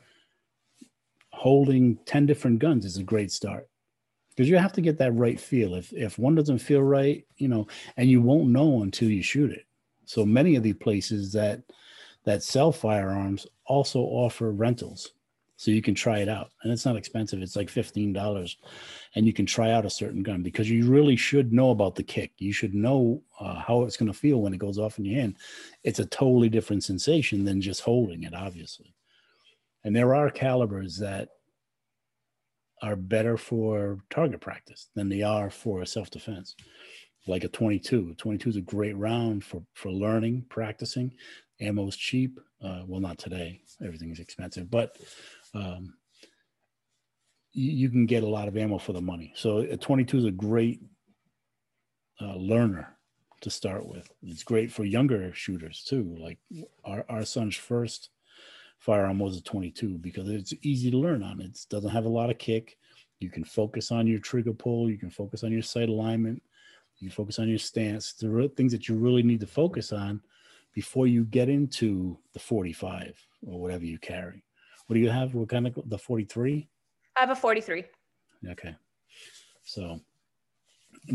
holding 1.31 1.97
10 2.05 2.25
different 2.25 2.59
guns 2.59 2.85
is 2.85 2.97
a 2.97 3.03
great 3.03 3.31
start 3.31 3.67
because 4.29 4.49
you 4.49 4.57
have 4.57 4.73
to 4.73 4.81
get 4.81 4.97
that 4.99 5.13
right 5.13 5.39
feel. 5.39 5.75
If, 5.75 5.91
if 5.93 6.17
one 6.17 6.35
doesn't 6.35 6.59
feel 6.59 6.81
right, 6.81 7.25
you 7.37 7.47
know, 7.47 7.67
and 7.97 8.09
you 8.09 8.21
won't 8.21 8.49
know 8.49 8.83
until 8.83 9.09
you 9.09 9.21
shoot 9.21 9.51
it. 9.51 9.65
So 10.05 10.25
many 10.25 10.55
of 10.55 10.63
the 10.63 10.73
places 10.73 11.33
that, 11.33 11.61
that 12.23 12.43
sell 12.43 12.71
firearms 12.71 13.47
also 13.65 13.99
offer 13.99 14.51
rentals 14.51 15.11
so 15.57 15.71
you 15.71 15.81
can 15.81 15.95
try 15.95 16.19
it 16.19 16.29
out. 16.29 16.51
And 16.63 16.71
it's 16.71 16.85
not 16.85 16.97
expensive. 16.97 17.41
It's 17.41 17.55
like 17.55 17.69
$15 17.69 18.55
and 19.15 19.25
you 19.25 19.33
can 19.33 19.45
try 19.45 19.71
out 19.71 19.85
a 19.85 19.89
certain 19.89 20.21
gun 20.21 20.43
because 20.43 20.69
you 20.69 20.89
really 20.89 21.15
should 21.15 21.53
know 21.53 21.71
about 21.71 21.95
the 21.95 22.03
kick. 22.03 22.33
You 22.37 22.51
should 22.51 22.73
know 22.73 23.21
uh, 23.39 23.55
how 23.55 23.83
it's 23.83 23.97
going 23.97 24.11
to 24.11 24.17
feel 24.17 24.41
when 24.41 24.53
it 24.53 24.59
goes 24.59 24.77
off 24.77 24.99
in 24.99 25.05
your 25.05 25.19
hand. 25.19 25.37
It's 25.83 25.99
a 25.99 26.05
totally 26.05 26.49
different 26.49 26.83
sensation 26.83 27.45
than 27.45 27.61
just 27.61 27.81
holding 27.81 28.23
it 28.23 28.33
obviously. 28.33 28.93
And 29.83 29.95
there 29.95 30.15
are 30.15 30.29
calibers 30.29 30.97
that 30.97 31.29
are 32.81 32.95
better 32.95 33.37
for 33.37 33.99
target 34.09 34.41
practice 34.41 34.89
than 34.95 35.07
they 35.07 35.21
are 35.21 35.49
for 35.49 35.85
self-defense. 35.85 36.55
Like 37.27 37.43
a 37.43 37.47
22 37.47 38.09
a 38.11 38.15
22 38.15 38.49
is 38.49 38.55
a 38.57 38.61
great 38.61 38.95
round 38.97 39.43
for 39.43 39.63
for 39.73 39.91
learning 39.91 40.45
practicing. 40.49 41.13
Ammo's 41.61 41.95
cheap. 41.95 42.39
Uh, 42.61 42.83
well 42.85 42.99
not 42.99 43.17
today. 43.17 43.61
Everything 43.83 44.11
is 44.11 44.19
expensive. 44.19 44.69
But 44.69 44.97
um, 45.55 45.93
you, 47.53 47.89
can 47.89 48.05
get 48.05 48.23
a 48.23 48.27
lot 48.27 48.47
of 48.47 48.57
ammo 48.57 48.77
for 48.77 48.93
the 48.93 49.01
money. 49.01 49.31
So 49.35 49.59
a 49.59 49.77
22 49.77 50.17
is 50.17 50.25
a 50.25 50.31
great 50.31 50.81
uh, 52.21 52.35
learner 52.35 52.95
to 53.41 53.49
start 53.49 53.87
with. 53.87 54.09
It's 54.23 54.43
great 54.43 54.71
for 54.71 54.83
younger 54.83 55.33
shooters 55.33 55.83
too. 55.83 56.15
Like 56.19 56.37
our, 56.83 57.05
our 57.09 57.25
son's 57.25 57.55
first 57.55 58.09
firearm 58.79 59.19
was 59.19 59.37
a 59.37 59.43
22 59.43 59.97
because 59.99 60.29
it's 60.29 60.53
easy 60.61 60.91
to 60.91 60.97
learn 60.97 61.23
on. 61.23 61.41
It 61.41 61.57
doesn't 61.69 61.89
have 61.89 62.05
a 62.05 62.09
lot 62.09 62.29
of 62.29 62.37
kick. 62.37 62.77
You 63.19 63.29
can 63.29 63.45
focus 63.45 63.91
on 63.91 64.07
your 64.07 64.19
trigger 64.19 64.53
pull. 64.53 64.89
You 64.89 64.97
can 64.97 65.09
focus 65.09 65.43
on 65.43 65.51
your 65.51 65.61
sight 65.61 65.89
alignment. 65.89 66.41
You 66.99 67.09
focus 67.09 67.39
on 67.39 67.49
your 67.49 67.57
stance. 67.57 68.13
The 68.13 68.51
things 68.55 68.71
that 68.71 68.87
you 68.87 68.95
really 68.95 69.23
need 69.23 69.39
to 69.39 69.47
focus 69.47 69.91
on 69.91 70.21
before 70.73 71.07
you 71.07 71.23
get 71.25 71.49
into 71.49 72.17
the 72.33 72.39
45 72.39 73.15
or 73.47 73.59
whatever 73.59 73.85
you 73.85 73.97
carry. 73.97 74.44
What 74.87 74.93
do 74.93 74.99
you 74.99 75.09
have? 75.09 75.33
What 75.33 75.49
kind 75.49 75.67
of 75.67 75.79
the 75.85 75.97
43? 75.97 76.67
I 77.17 77.19
have 77.19 77.29
a 77.29 77.35
43. 77.35 77.83
Okay. 78.51 78.75
So, 79.63 79.99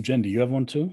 Jen, 0.01 0.23
do 0.23 0.29
you 0.29 0.41
have 0.41 0.51
one 0.51 0.67
too? 0.67 0.93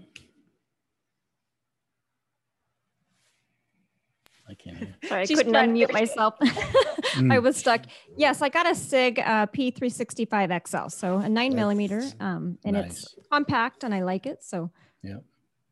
I 4.49 4.53
can't 4.53 4.78
hear. 4.78 4.95
Sorry, 5.05 5.21
I 5.21 5.25
She's 5.25 5.39
couldn't 5.39 5.53
unmute 5.53 5.91
myself. 5.91 6.36
mm. 6.41 7.34
I 7.34 7.39
was 7.39 7.57
stuck. 7.57 7.82
Yes, 8.15 8.41
I 8.41 8.49
got 8.49 8.69
a 8.69 8.75
SIG 8.75 9.19
uh, 9.19 9.47
P365 9.47 10.67
XL, 10.67 10.89
so 10.89 11.17
a 11.17 11.28
nine 11.28 11.51
That's 11.51 11.55
millimeter, 11.55 12.03
um, 12.19 12.57
and 12.63 12.73
nice. 12.78 12.91
it's 12.91 13.15
compact, 13.30 13.84
and 13.84 13.93
I 13.93 14.03
like 14.03 14.25
it. 14.25 14.43
So, 14.43 14.71
yeah, 15.03 15.17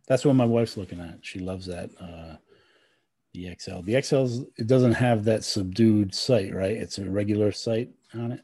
that's 0.08 0.26
what 0.26 0.36
my 0.36 0.46
wife's 0.46 0.76
looking 0.76 1.00
at. 1.00 1.20
She 1.22 1.40
loves 1.40 1.68
that. 1.68 1.90
Uh, 2.02 2.36
the 3.36 3.56
XL. 3.60 3.82
The 3.82 3.94
XL's 3.94 4.46
it 4.58 4.68
doesn't 4.68 4.94
have 4.94 5.24
that 5.26 5.44
subdued 5.44 6.14
sight, 6.14 6.54
right? 6.54 6.76
It's 6.76 6.98
a 6.98 7.10
regular 7.10 7.52
sight 7.52 7.90
on 8.14 8.32
it. 8.32 8.42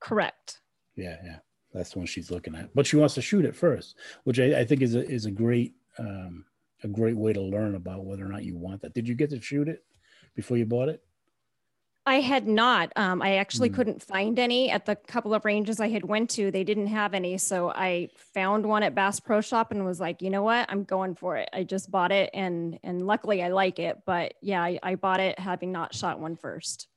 Correct. 0.00 0.60
Yeah, 0.96 1.16
yeah. 1.24 1.36
That's 1.72 1.92
the 1.92 1.98
one 1.98 2.06
she's 2.06 2.30
looking 2.30 2.54
at. 2.54 2.74
But 2.74 2.86
she 2.86 2.96
wants 2.96 3.14
to 3.14 3.22
shoot 3.22 3.44
it 3.44 3.56
first, 3.56 3.96
which 4.24 4.38
I, 4.38 4.60
I 4.60 4.64
think 4.64 4.82
is 4.82 4.94
a 4.94 5.08
is 5.08 5.26
a 5.26 5.30
great 5.30 5.74
um, 5.98 6.44
a 6.84 6.88
great 6.88 7.16
way 7.16 7.32
to 7.32 7.40
learn 7.40 7.74
about 7.74 8.04
whether 8.04 8.24
or 8.24 8.28
not 8.28 8.44
you 8.44 8.56
want 8.56 8.82
that. 8.82 8.94
Did 8.94 9.08
you 9.08 9.14
get 9.14 9.30
to 9.30 9.40
shoot 9.40 9.68
it 9.68 9.84
before 10.34 10.56
you 10.56 10.66
bought 10.66 10.88
it? 10.88 11.02
I 12.04 12.16
had 12.16 12.48
not. 12.48 12.92
Um, 12.96 13.22
I 13.22 13.36
actually 13.36 13.70
mm. 13.70 13.74
couldn't 13.74 14.02
find 14.02 14.38
any 14.38 14.70
at 14.70 14.86
the 14.86 14.96
couple 14.96 15.34
of 15.34 15.44
ranges 15.44 15.78
I 15.78 15.88
had 15.88 16.04
went 16.04 16.30
to. 16.30 16.50
They 16.50 16.64
didn't 16.64 16.88
have 16.88 17.14
any, 17.14 17.38
so 17.38 17.70
I 17.70 18.08
found 18.34 18.66
one 18.66 18.82
at 18.82 18.94
Bass 18.94 19.20
Pro 19.20 19.40
Shop 19.40 19.70
and 19.70 19.84
was 19.84 20.00
like, 20.00 20.20
you 20.20 20.30
know 20.30 20.42
what, 20.42 20.66
I'm 20.68 20.82
going 20.82 21.14
for 21.14 21.36
it. 21.36 21.48
I 21.52 21.62
just 21.62 21.90
bought 21.90 22.10
it, 22.10 22.30
and 22.34 22.78
and 22.82 23.06
luckily 23.06 23.42
I 23.42 23.48
like 23.48 23.78
it. 23.78 23.98
But 24.04 24.34
yeah, 24.40 24.62
I, 24.62 24.80
I 24.82 24.94
bought 24.96 25.20
it 25.20 25.38
having 25.38 25.70
not 25.70 25.94
shot 25.94 26.18
one 26.18 26.36
first. 26.36 26.88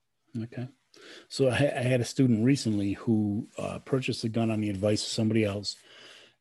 Okay, 0.42 0.68
so 1.30 1.50
I, 1.50 1.56
I 1.56 1.84
had 1.84 2.02
a 2.02 2.06
student 2.06 2.44
recently 2.44 2.94
who 2.94 3.48
uh, 3.60 3.80
purchased 3.80 4.24
a 4.24 4.30
gun 4.30 4.50
on 4.50 4.62
the 4.62 4.72
advice 4.72 5.04
of 5.04 5.10
somebody 5.10 5.44
else, 5.44 5.76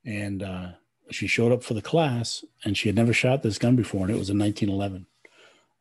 and 0.07 0.43
uh, 0.43 0.69
she 1.11 1.27
showed 1.27 1.53
up 1.53 1.63
for 1.63 1.75
the 1.75 1.83
class, 1.83 2.45
and 2.65 2.79
she 2.79 2.89
had 2.89 2.97
never 2.97 3.13
shot 3.13 3.43
this 3.43 3.59
gun 3.59 3.77
before, 3.77 4.03
and 4.03 4.11
it 4.11 4.19
was 4.19 4.31
a 4.31 4.35
1911, 4.35 5.07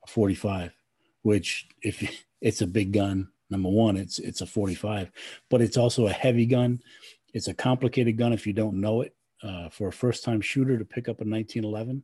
a 0.03 0.07
45, 0.07 0.73
which 1.23 1.67
if 1.81 2.03
it's 2.41 2.61
a 2.61 2.67
big 2.67 2.93
gun. 2.93 3.29
Number 3.49 3.69
one, 3.69 3.97
it's 3.97 4.19
it's 4.19 4.41
a 4.41 4.45
45, 4.45 5.11
but 5.49 5.61
it's 5.61 5.77
also 5.77 6.07
a 6.07 6.13
heavy 6.13 6.45
gun. 6.45 6.81
It's 7.33 7.47
a 7.47 7.53
complicated 7.53 8.17
gun 8.17 8.33
if 8.33 8.47
you 8.47 8.53
don't 8.53 8.79
know 8.79 9.01
it. 9.01 9.15
Uh, 9.43 9.67
for 9.69 9.89
a 9.89 9.93
first 9.93 10.23
time 10.23 10.39
shooter 10.39 10.77
to 10.77 10.85
pick 10.85 11.09
up 11.09 11.19
a 11.19 11.25
1911, 11.25 12.01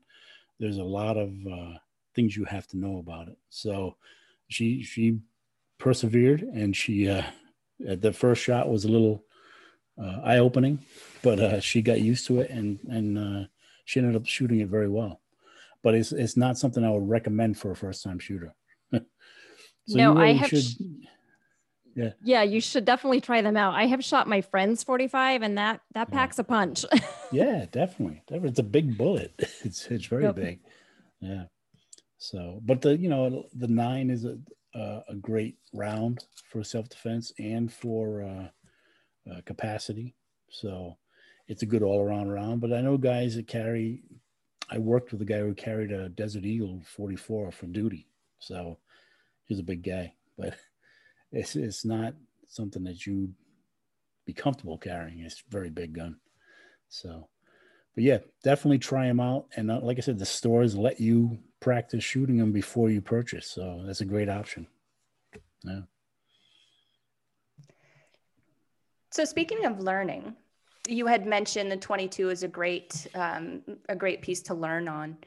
there's 0.59 0.77
a 0.77 0.83
lot 0.83 1.15
of 1.15 1.33
uh, 1.49 1.77
things 2.13 2.35
you 2.35 2.43
have 2.43 2.67
to 2.67 2.77
know 2.77 2.97
about 2.97 3.29
it. 3.29 3.37
So 3.49 3.95
she 4.49 4.83
she 4.83 5.19
persevered 5.77 6.41
and 6.41 6.75
she 6.75 7.07
uh, 7.07 7.23
the 7.79 8.13
first 8.13 8.43
shot 8.43 8.69
was 8.69 8.83
a 8.83 8.89
little 8.89 9.23
uh, 10.01 10.19
eye 10.23 10.39
opening, 10.39 10.79
but 11.23 11.39
uh, 11.39 11.59
she 11.59 11.81
got 11.81 12.01
used 12.01 12.27
to 12.27 12.41
it 12.41 12.49
and 12.49 12.79
and 12.89 13.17
uh, 13.17 13.47
she 13.85 13.99
ended 13.99 14.15
up 14.15 14.25
shooting 14.25 14.59
it 14.59 14.67
very 14.67 14.89
well. 14.89 15.21
But 15.81 15.95
it's 15.95 16.11
it's 16.11 16.37
not 16.37 16.57
something 16.57 16.83
I 16.83 16.91
would 16.91 17.07
recommend 17.07 17.57
for 17.57 17.71
a 17.71 17.75
first 17.75 18.03
time 18.03 18.19
shooter. 18.19 18.53
So 19.89 19.97
no, 19.97 20.13
really 20.13 20.29
I 20.29 20.33
have. 20.33 20.49
Should, 20.49 20.63
sh- 20.63 20.75
yeah. 21.95 22.11
Yeah, 22.23 22.43
you 22.43 22.61
should 22.61 22.85
definitely 22.85 23.21
try 23.21 23.41
them 23.41 23.57
out. 23.57 23.73
I 23.73 23.87
have 23.87 24.03
shot 24.03 24.27
my 24.27 24.41
friend's 24.41 24.83
45 24.83 25.41
and 25.41 25.57
that 25.57 25.81
that 25.93 26.11
packs 26.11 26.37
yeah. 26.37 26.41
a 26.41 26.43
punch. 26.43 26.85
yeah, 27.31 27.65
definitely. 27.71 28.21
It's 28.29 28.59
a 28.59 28.63
big 28.63 28.97
bullet. 28.97 29.33
It's 29.63 29.87
it's 29.87 30.05
very 30.05 30.23
yep. 30.23 30.35
big. 30.35 30.59
Yeah. 31.19 31.45
So, 32.19 32.61
but 32.63 32.81
the 32.81 32.95
you 32.95 33.09
know 33.09 33.47
the 33.53 33.67
nine 33.67 34.09
is 34.09 34.25
a 34.25 34.37
a, 34.75 35.01
a 35.09 35.15
great 35.15 35.57
round 35.73 36.23
for 36.45 36.63
self 36.63 36.87
defense 36.87 37.33
and 37.39 37.73
for 37.73 38.23
uh, 38.23 38.47
uh, 39.31 39.41
capacity. 39.45 40.15
So, 40.51 40.97
it's 41.47 41.63
a 41.63 41.65
good 41.65 41.83
all 41.83 42.01
around 42.01 42.29
round. 42.29 42.61
But 42.61 42.73
I 42.73 42.81
know 42.81 42.97
guys 42.97 43.35
that 43.35 43.47
carry. 43.47 44.03
I 44.69 44.77
worked 44.77 45.11
with 45.11 45.21
a 45.23 45.25
guy 45.25 45.39
who 45.39 45.55
carried 45.55 45.91
a 45.91 46.09
Desert 46.09 46.45
Eagle 46.45 46.83
44 46.85 47.51
for 47.51 47.65
duty. 47.65 48.07
So 48.37 48.77
he's 49.49 49.59
a 49.59 49.63
big 49.63 49.83
guy, 49.83 50.13
but 50.37 50.53
it's 51.33 51.57
it's 51.57 51.83
not 51.83 52.13
something 52.47 52.83
that 52.85 53.05
you'd 53.05 53.33
be 54.25 54.31
comfortable 54.31 54.77
carrying. 54.77 55.19
It's 55.19 55.43
a 55.45 55.51
very 55.51 55.69
big 55.69 55.93
gun. 55.93 56.15
So, 56.87 57.27
but 57.95 58.03
yeah, 58.03 58.19
definitely 58.43 58.79
try 58.79 59.07
them 59.07 59.19
out. 59.19 59.47
And 59.57 59.69
uh, 59.69 59.81
like 59.81 59.97
I 59.97 60.01
said, 60.01 60.17
the 60.17 60.25
stores 60.25 60.75
let 60.75 61.01
you 61.01 61.37
practice 61.59 62.03
shooting 62.03 62.37
them 62.37 62.51
before 62.51 62.89
you 62.89 63.01
purchase. 63.01 63.47
So 63.47 63.83
that's 63.85 64.01
a 64.01 64.05
great 64.05 64.29
option. 64.29 64.67
Yeah. 65.63 65.81
So 69.11 69.25
speaking 69.25 69.65
of 69.65 69.79
learning, 69.79 70.35
you 70.87 71.07
had 71.07 71.25
mentioned 71.25 71.71
the 71.71 71.77
22 71.77 72.29
is 72.29 72.43
a 72.43 72.47
great 72.47 73.07
um, 73.15 73.61
a 73.89 73.95
great 73.95 74.21
piece 74.21 74.41
to 74.43 74.53
learn 74.53 74.87
on. 74.87 75.17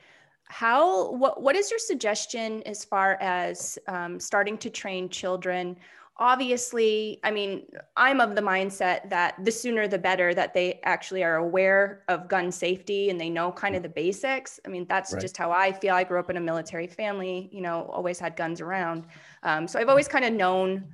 How 0.52 1.12
what 1.12 1.42
what 1.42 1.56
is 1.56 1.70
your 1.70 1.78
suggestion 1.78 2.62
as 2.64 2.84
far 2.84 3.16
as 3.22 3.78
um, 3.88 4.20
starting 4.20 4.58
to 4.58 4.68
train 4.68 5.08
children? 5.08 5.78
Obviously, 6.18 7.18
I 7.24 7.30
mean, 7.30 7.66
I'm 7.96 8.20
of 8.20 8.34
the 8.34 8.42
mindset 8.42 9.08
that 9.08 9.42
the 9.42 9.50
sooner 9.50 9.88
the 9.88 9.98
better 9.98 10.34
that 10.34 10.52
they 10.52 10.78
actually 10.84 11.24
are 11.24 11.36
aware 11.36 12.04
of 12.08 12.28
gun 12.28 12.52
safety 12.52 13.08
and 13.08 13.18
they 13.18 13.30
know 13.30 13.50
kind 13.50 13.74
of 13.74 13.82
the 13.82 13.88
basics. 13.88 14.60
I 14.66 14.68
mean, 14.68 14.84
that's 14.86 15.14
right. 15.14 15.22
just 15.22 15.38
how 15.38 15.50
I 15.50 15.72
feel. 15.72 15.94
I 15.94 16.04
grew 16.04 16.20
up 16.20 16.28
in 16.28 16.36
a 16.36 16.40
military 16.40 16.86
family, 16.86 17.48
you 17.50 17.62
know, 17.62 17.86
always 17.90 18.18
had 18.18 18.36
guns 18.36 18.60
around. 18.60 19.06
Um, 19.42 19.66
so 19.66 19.80
I've 19.80 19.88
always 19.88 20.06
kind 20.06 20.26
of 20.26 20.34
known 20.34 20.84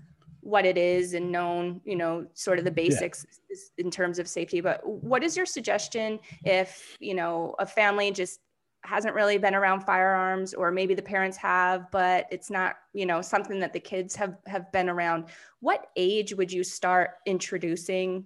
what 0.41 0.65
it 0.65 0.79
is 0.79 1.15
and 1.15 1.33
known, 1.33 1.81
you 1.85 1.97
know, 1.97 2.27
sort 2.35 2.61
of 2.61 2.65
the 2.65 2.71
basics 2.71 3.27
yeah. 3.51 3.85
in 3.85 3.91
terms 3.91 4.21
of 4.21 4.29
safety. 4.29 4.61
But 4.61 4.87
what 4.87 5.25
is 5.25 5.37
your 5.37 5.47
suggestion 5.47 6.21
if, 6.45 6.97
you 7.01 7.15
know, 7.15 7.57
a 7.59 7.67
family 7.67 8.13
just 8.13 8.39
hasn't 8.85 9.14
really 9.14 9.39
been 9.39 9.55
around 9.55 9.81
firearms 9.81 10.55
or 10.55 10.70
maybe 10.70 10.95
the 10.95 11.03
parents 11.03 11.37
have 11.37 11.91
but 11.91 12.26
it's 12.31 12.49
not 12.49 12.76
you 12.93 13.05
know 13.05 13.20
something 13.20 13.59
that 13.59 13.72
the 13.72 13.81
kids 13.81 14.14
have 14.16 14.37
have 14.47 14.70
been 14.72 14.89
around. 14.89 15.26
What 15.61 15.89
age 15.97 16.35
would 16.35 16.53
you 16.53 16.64
start 16.64 17.11
introducing 17.26 18.24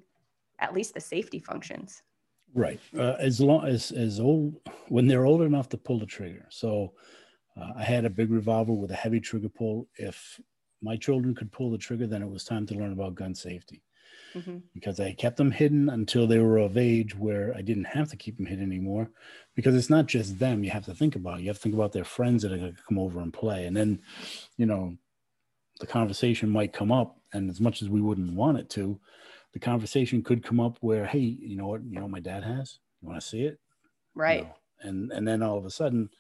at 0.58 0.74
least 0.74 0.94
the 0.94 1.00
safety 1.00 1.38
functions? 1.38 2.02
Right. 2.54 2.80
Uh, 2.96 3.16
as 3.18 3.40
long 3.40 3.66
as 3.66 3.92
as 3.92 4.20
old 4.20 4.60
when 4.88 5.06
they're 5.06 5.26
old 5.26 5.42
enough 5.42 5.68
to 5.70 5.78
pull 5.78 5.98
the 5.98 6.06
trigger. 6.06 6.46
So 6.50 6.92
uh, 7.58 7.72
i 7.76 7.82
had 7.82 8.04
a 8.04 8.10
big 8.10 8.30
revolver 8.30 8.72
with 8.72 8.90
a 8.90 8.96
heavy 8.96 9.20
trigger 9.20 9.48
pull. 9.48 9.88
If 9.96 10.40
my 10.82 10.96
children 10.96 11.34
could 11.34 11.52
pull 11.52 11.70
the 11.70 11.78
trigger, 11.78 12.06
then 12.06 12.22
it 12.22 12.28
was 12.28 12.44
time 12.44 12.66
to 12.66 12.74
learn 12.74 12.92
about 12.92 13.14
gun 13.14 13.34
safety. 13.34 13.82
Mm-hmm. 14.34 14.58
Because 14.74 14.98
I 15.00 15.12
kept 15.12 15.36
them 15.36 15.50
hidden 15.50 15.88
until 15.88 16.26
they 16.26 16.38
were 16.38 16.58
of 16.58 16.76
age 16.76 17.16
where 17.16 17.54
I 17.56 17.62
didn't 17.62 17.84
have 17.84 18.08
to 18.10 18.16
keep 18.16 18.36
them 18.36 18.46
hidden 18.46 18.64
anymore. 18.64 19.10
Because 19.54 19.74
it's 19.74 19.90
not 19.90 20.06
just 20.06 20.38
them 20.38 20.64
you 20.64 20.70
have 20.70 20.86
to 20.86 20.94
think 20.94 21.16
about. 21.16 21.40
You 21.40 21.48
have 21.48 21.56
to 21.56 21.62
think 21.62 21.74
about 21.74 21.92
their 21.92 22.04
friends 22.04 22.42
that 22.42 22.52
are 22.52 22.58
going 22.58 22.74
to 22.74 22.82
come 22.88 22.98
over 22.98 23.20
and 23.20 23.32
play. 23.32 23.66
And 23.66 23.76
then, 23.76 24.00
you 24.56 24.66
know, 24.66 24.96
the 25.80 25.86
conversation 25.86 26.48
might 26.48 26.72
come 26.72 26.92
up. 26.92 27.18
And 27.32 27.50
as 27.50 27.60
much 27.60 27.82
as 27.82 27.88
we 27.88 28.00
wouldn't 28.00 28.34
want 28.34 28.58
it 28.58 28.70
to, 28.70 28.98
the 29.52 29.58
conversation 29.58 30.22
could 30.22 30.42
come 30.42 30.60
up 30.60 30.78
where, 30.80 31.04
hey, 31.06 31.18
you 31.18 31.56
know 31.56 31.66
what, 31.66 31.84
you 31.84 31.94
know, 31.94 32.02
what 32.02 32.10
my 32.10 32.20
dad 32.20 32.42
has. 32.44 32.78
You 33.00 33.08
want 33.08 33.20
to 33.20 33.26
see 33.26 33.42
it? 33.42 33.58
Right. 34.14 34.40
You 34.40 34.44
know, 34.44 34.56
and 34.82 35.12
and 35.12 35.28
then 35.28 35.42
all 35.42 35.58
of 35.58 35.64
a 35.64 35.70
sudden, 35.70 36.10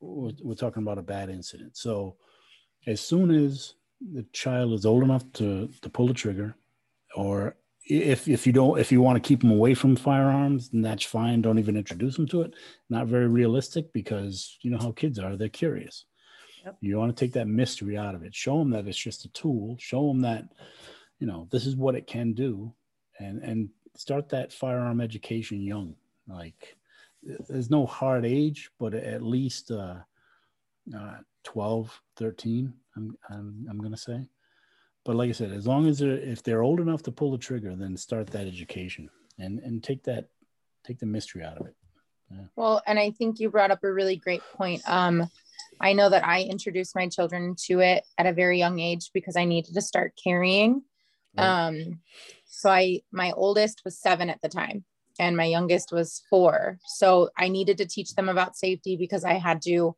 we're, 0.00 0.32
we're 0.42 0.54
talking 0.54 0.82
about 0.82 0.98
a 0.98 1.02
bad 1.02 1.30
incident. 1.30 1.76
So 1.76 2.16
as 2.86 3.00
soon 3.00 3.30
as 3.30 3.74
the 4.00 4.24
child 4.32 4.72
is 4.72 4.86
old 4.86 5.02
enough 5.02 5.30
to 5.34 5.68
to 5.82 5.90
pull 5.90 6.06
the 6.06 6.14
trigger, 6.14 6.54
or 7.14 7.56
if 7.86 8.28
if 8.28 8.46
you 8.46 8.52
don't 8.52 8.78
if 8.78 8.92
you 8.92 9.00
want 9.00 9.22
to 9.22 9.26
keep 9.26 9.40
them 9.40 9.50
away 9.50 9.74
from 9.74 9.96
firearms, 9.96 10.70
then 10.70 10.82
that's 10.82 11.04
fine. 11.04 11.42
Don't 11.42 11.58
even 11.58 11.76
introduce 11.76 12.16
them 12.16 12.28
to 12.28 12.42
it. 12.42 12.54
Not 12.88 13.06
very 13.06 13.28
realistic 13.28 13.92
because 13.92 14.58
you 14.62 14.70
know 14.70 14.78
how 14.78 14.92
kids 14.92 15.18
are; 15.18 15.36
they're 15.36 15.48
curious. 15.48 16.04
Yep. 16.64 16.76
You 16.80 16.98
want 16.98 17.16
to 17.16 17.24
take 17.24 17.32
that 17.34 17.48
mystery 17.48 17.96
out 17.96 18.14
of 18.14 18.22
it. 18.22 18.34
Show 18.34 18.58
them 18.58 18.70
that 18.70 18.86
it's 18.86 18.98
just 18.98 19.24
a 19.24 19.32
tool. 19.32 19.76
Show 19.78 20.08
them 20.08 20.20
that 20.22 20.44
you 21.18 21.26
know 21.26 21.48
this 21.50 21.66
is 21.66 21.76
what 21.76 21.94
it 21.94 22.06
can 22.06 22.32
do, 22.32 22.72
and 23.18 23.42
and 23.42 23.68
start 23.96 24.28
that 24.28 24.52
firearm 24.52 25.00
education 25.00 25.60
young. 25.60 25.94
Like 26.28 26.76
there's 27.22 27.70
no 27.70 27.86
hard 27.86 28.24
age, 28.24 28.70
but 28.78 28.94
at 28.94 29.22
least 29.22 29.70
uh, 29.70 29.96
uh, 30.96 31.16
12, 31.44 32.00
13 32.16 32.72
I'm 32.96 33.16
I'm, 33.28 33.66
I'm 33.68 33.78
going 33.78 33.92
to 33.92 33.98
say. 33.98 34.26
But 35.10 35.16
like 35.16 35.30
I 35.30 35.32
said, 35.32 35.50
as 35.50 35.66
long 35.66 35.88
as 35.88 35.98
they're 35.98 36.12
if 36.12 36.44
they're 36.44 36.62
old 36.62 36.78
enough 36.78 37.02
to 37.02 37.10
pull 37.10 37.32
the 37.32 37.36
trigger, 37.36 37.74
then 37.74 37.96
start 37.96 38.28
that 38.28 38.46
education 38.46 39.10
and 39.40 39.58
and 39.58 39.82
take 39.82 40.04
that 40.04 40.28
take 40.84 41.00
the 41.00 41.06
mystery 41.06 41.42
out 41.42 41.58
of 41.58 41.66
it. 41.66 41.74
Yeah. 42.30 42.44
Well, 42.54 42.80
and 42.86 42.96
I 42.96 43.10
think 43.10 43.40
you 43.40 43.50
brought 43.50 43.72
up 43.72 43.82
a 43.82 43.92
really 43.92 44.14
great 44.14 44.40
point. 44.54 44.88
Um, 44.88 45.28
I 45.80 45.94
know 45.94 46.10
that 46.10 46.24
I 46.24 46.42
introduced 46.42 46.94
my 46.94 47.08
children 47.08 47.56
to 47.66 47.80
it 47.80 48.04
at 48.18 48.26
a 48.26 48.32
very 48.32 48.60
young 48.60 48.78
age 48.78 49.10
because 49.12 49.34
I 49.36 49.46
needed 49.46 49.74
to 49.74 49.82
start 49.82 50.12
carrying. 50.22 50.82
Right. 51.36 51.66
Um, 51.66 52.02
so 52.46 52.70
I 52.70 53.00
my 53.10 53.32
oldest 53.32 53.82
was 53.84 53.98
seven 53.98 54.30
at 54.30 54.40
the 54.42 54.48
time, 54.48 54.84
and 55.18 55.36
my 55.36 55.46
youngest 55.46 55.90
was 55.90 56.22
four. 56.30 56.78
So 56.86 57.30
I 57.36 57.48
needed 57.48 57.78
to 57.78 57.84
teach 57.84 58.14
them 58.14 58.28
about 58.28 58.56
safety 58.56 58.96
because 58.96 59.24
I 59.24 59.32
had 59.32 59.60
to 59.62 59.96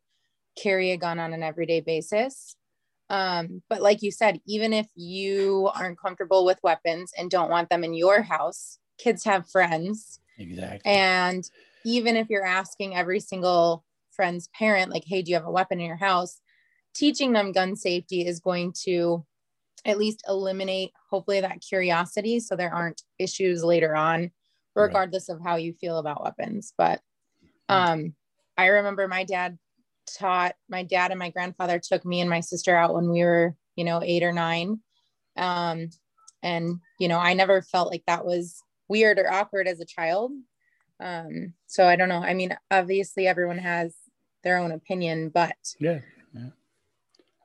carry 0.57 0.93
a 0.93 0.97
gun 0.97 1.19
on 1.19 1.35
an 1.35 1.43
everyday 1.43 1.81
basis. 1.81 2.57
Um, 3.13 3.63
but 3.69 3.83
like 3.83 4.03
you 4.03 4.11
said, 4.11 4.41
even 4.47 4.73
if 4.73 4.89
you 4.97 5.71
aren't 5.75 6.01
comfortable 6.01 6.47
with 6.47 6.59
weapons 6.63 7.13
and 7.17 7.31
don't 7.31 7.51
want 7.51 7.69
them 7.69 7.85
in 7.85 7.93
your 7.93 8.23
house, 8.23 8.79
kids 8.97 9.23
have 9.25 9.51
friends. 9.51 10.19
Exactly. 10.39 10.91
And 10.91 11.49
even 11.85 12.17
if 12.17 12.31
you're 12.31 12.47
asking 12.47 12.97
every 12.97 13.21
single 13.21 13.85
friend's 14.11 14.49
parent, 14.49 14.91
like, 14.91 15.05
hey, 15.07 15.21
do 15.21 15.31
you 15.31 15.37
have 15.37 15.47
a 15.47 15.51
weapon 15.51 15.79
in 15.79 15.87
your 15.87 15.97
house? 15.97 16.41
Teaching 16.95 17.33
them 17.33 17.53
gun 17.53 17.77
safety 17.77 18.27
is 18.27 18.41
going 18.41 18.73
to 18.85 19.27
at 19.85 19.99
least 19.99 20.23
eliminate, 20.27 20.93
hopefully, 21.11 21.43
that 21.43 21.61
curiosity 21.61 22.41
so 22.41 22.57
there 22.57 22.73
aren't 22.73 23.03
issues 23.19 23.63
later 23.63 23.95
on, 23.95 24.31
regardless 24.75 25.29
right. 25.29 25.37
of 25.37 25.43
how 25.45 25.57
you 25.57 25.75
feel 25.75 25.99
about 25.99 26.23
weapons. 26.23 26.73
But 26.79 27.01
um, 27.69 28.15
I 28.57 28.67
remember 28.67 29.07
my 29.07 29.25
dad 29.25 29.59
taught 30.07 30.55
my 30.69 30.83
dad 30.83 31.11
and 31.11 31.19
my 31.19 31.31
grandfather 31.31 31.79
took 31.79 32.05
me 32.05 32.21
and 32.21 32.31
my 32.31 32.41
sister 32.41 32.77
out 32.77 32.95
when 32.95 33.11
we 33.11 33.23
were 33.23 33.55
you 33.77 33.85
know 33.85 34.01
eight 34.03 34.23
or 34.23 34.33
nine. 34.33 34.81
Um, 35.37 35.89
and 36.43 36.81
you 36.99 37.09
know 37.09 37.19
i 37.19 37.35
never 37.35 37.63
felt 37.63 37.91
like 37.91 38.03
that 38.07 38.27
was 38.27 38.63
weird 38.89 39.19
or 39.19 39.33
awkward 39.33 39.69
as 39.69 39.81
a 39.81 39.87
child. 39.87 40.33
Um, 41.01 41.55
so 41.67 41.87
i 41.87 41.97
don't 41.97 42.09
know. 42.09 42.23
I 42.23 42.35
mean 42.35 42.57
obviously 42.71 43.27
everyone 43.27 43.59
has 43.59 43.95
their 44.43 44.59
own 44.59 44.73
opinion 44.73 45.29
but 45.29 45.55
yeah, 45.79 46.01
yeah. 46.35 46.51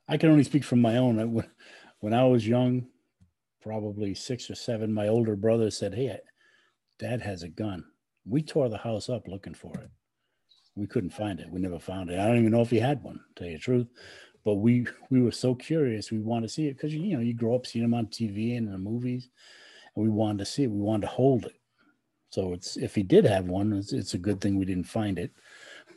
i 0.07 0.17
can 0.17 0.31
only 0.31 0.43
speak 0.43 0.63
from 0.63 0.81
my 0.81 0.97
own. 0.97 1.45
When 1.99 2.13
i 2.13 2.23
was 2.23 2.47
young 2.47 2.87
probably 3.61 4.15
six 4.15 4.49
or 4.49 4.55
seven 4.55 4.93
my 4.93 5.07
older 5.07 5.35
brother 5.35 5.69
said 5.69 5.93
hey 5.93 6.17
dad 6.99 7.21
has 7.21 7.43
a 7.43 7.49
gun. 7.49 7.85
We 8.25 8.41
tore 8.41 8.67
the 8.67 8.77
house 8.77 9.09
up 9.09 9.27
looking 9.27 9.53
for 9.53 9.73
it 9.79 9.89
we 10.77 10.87
couldn't 10.87 11.09
find 11.09 11.39
it. 11.39 11.49
We 11.49 11.59
never 11.59 11.79
found 11.79 12.09
it. 12.09 12.19
I 12.19 12.27
don't 12.27 12.37
even 12.37 12.51
know 12.51 12.61
if 12.61 12.69
he 12.69 12.79
had 12.79 13.03
one, 13.03 13.19
tell 13.35 13.47
you 13.47 13.53
the 13.53 13.59
truth. 13.59 13.87
But 14.45 14.55
we 14.55 14.87
we 15.09 15.21
were 15.21 15.31
so 15.31 15.55
curious. 15.55 16.11
We 16.11 16.19
wanted 16.19 16.47
to 16.47 16.53
see 16.53 16.67
it 16.67 16.75
because 16.75 16.93
you 16.93 17.15
know 17.15 17.21
you 17.21 17.33
grow 17.33 17.55
up 17.55 17.65
seeing 17.65 17.83
them 17.83 17.93
on 17.93 18.07
TV 18.07 18.55
and 18.55 18.67
in 18.67 18.71
the 18.71 18.77
movies, 18.77 19.29
and 19.95 20.05
we 20.05 20.09
wanted 20.09 20.39
to 20.39 20.45
see 20.45 20.63
it. 20.63 20.71
We 20.71 20.79
wanted 20.79 21.07
to 21.07 21.13
hold 21.13 21.45
it. 21.45 21.59
So 22.29 22.53
it's 22.53 22.77
if 22.77 22.95
he 22.95 23.03
did 23.03 23.25
have 23.25 23.45
one, 23.45 23.73
it's, 23.73 23.91
it's 23.91 24.13
a 24.13 24.19
good 24.19 24.39
thing 24.39 24.57
we 24.57 24.65
didn't 24.65 24.85
find 24.85 25.19
it. 25.19 25.31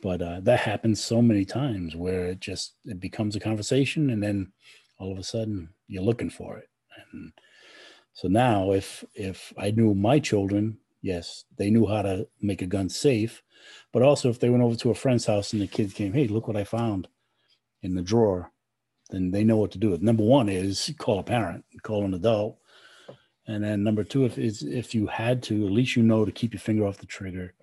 But 0.01 0.21
uh, 0.21 0.39
that 0.41 0.59
happens 0.59 1.01
so 1.01 1.21
many 1.21 1.45
times 1.45 1.95
where 1.95 2.25
it 2.25 2.39
just 2.39 2.73
it 2.85 2.99
becomes 2.99 3.35
a 3.35 3.39
conversation, 3.39 4.09
and 4.09 4.21
then 4.21 4.51
all 4.97 5.11
of 5.11 5.17
a 5.19 5.23
sudden 5.23 5.69
you're 5.87 6.03
looking 6.03 6.29
for 6.29 6.57
it. 6.57 6.67
And 7.13 7.31
so 8.13 8.27
now, 8.27 8.71
if 8.71 9.05
if 9.13 9.53
I 9.57 9.71
knew 9.71 9.93
my 9.93 10.19
children, 10.19 10.77
yes, 11.01 11.45
they 11.57 11.69
knew 11.69 11.87
how 11.87 12.01
to 12.01 12.27
make 12.41 12.61
a 12.61 12.67
gun 12.67 12.89
safe 12.89 13.41
but 13.91 14.03
also, 14.03 14.29
if 14.29 14.39
they 14.39 14.49
went 14.49 14.63
over 14.63 14.75
to 14.75 14.91
a 14.91 14.95
friend's 14.95 15.25
house 15.25 15.53
and 15.53 15.61
the 15.61 15.67
kids 15.67 15.93
came, 15.93 16.13
hey, 16.13 16.27
look 16.27 16.47
what 16.47 16.57
I 16.57 16.63
found 16.63 17.07
in 17.81 17.95
the 17.95 18.01
drawer, 18.01 18.51
then 19.09 19.31
they 19.31 19.43
know 19.43 19.57
what 19.57 19.71
to 19.71 19.77
do. 19.77 19.97
Number 19.99 20.23
one 20.23 20.47
is 20.47 20.93
call 20.97 21.19
a 21.19 21.23
parent, 21.23 21.65
call 21.83 22.05
an 22.05 22.13
adult. 22.13 22.57
And 23.47 23.63
then 23.63 23.83
number 23.83 24.03
two, 24.03 24.25
if 24.25 24.37
is 24.37 24.61
if 24.63 24.95
you 24.95 25.07
had 25.07 25.43
to, 25.43 25.65
at 25.65 25.71
least 25.71 25.95
you 25.95 26.03
know 26.03 26.23
to 26.25 26.31
keep 26.31 26.53
your 26.53 26.61
finger 26.61 26.85
off 26.85 26.99
the 26.99 27.05
trigger, 27.05 27.53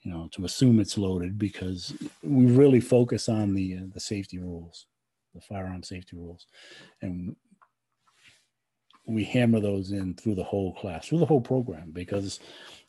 you 0.00 0.10
know, 0.10 0.28
to 0.32 0.44
assume 0.44 0.80
it's 0.80 0.98
loaded 0.98 1.38
because 1.38 1.94
we 2.22 2.46
really 2.46 2.80
focus 2.80 3.28
on 3.28 3.54
the 3.54 3.76
uh, 3.76 3.80
the 3.92 4.00
safety 4.00 4.38
rules, 4.38 4.86
the 5.34 5.40
firearm 5.40 5.82
safety 5.82 6.16
rules, 6.16 6.46
and 7.02 7.36
we 9.06 9.24
hammer 9.24 9.60
those 9.60 9.92
in 9.92 10.14
through 10.14 10.34
the 10.34 10.44
whole 10.44 10.74
class, 10.74 11.08
through 11.08 11.18
the 11.18 11.26
whole 11.26 11.40
program, 11.40 11.90
because 11.92 12.40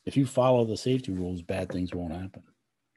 if 0.05 0.15
you 0.15 0.25
follow 0.25 0.65
the 0.65 0.77
safety 0.77 1.11
rules, 1.11 1.41
bad 1.41 1.71
things 1.71 1.93
won't 1.93 2.13
happen. 2.13 2.43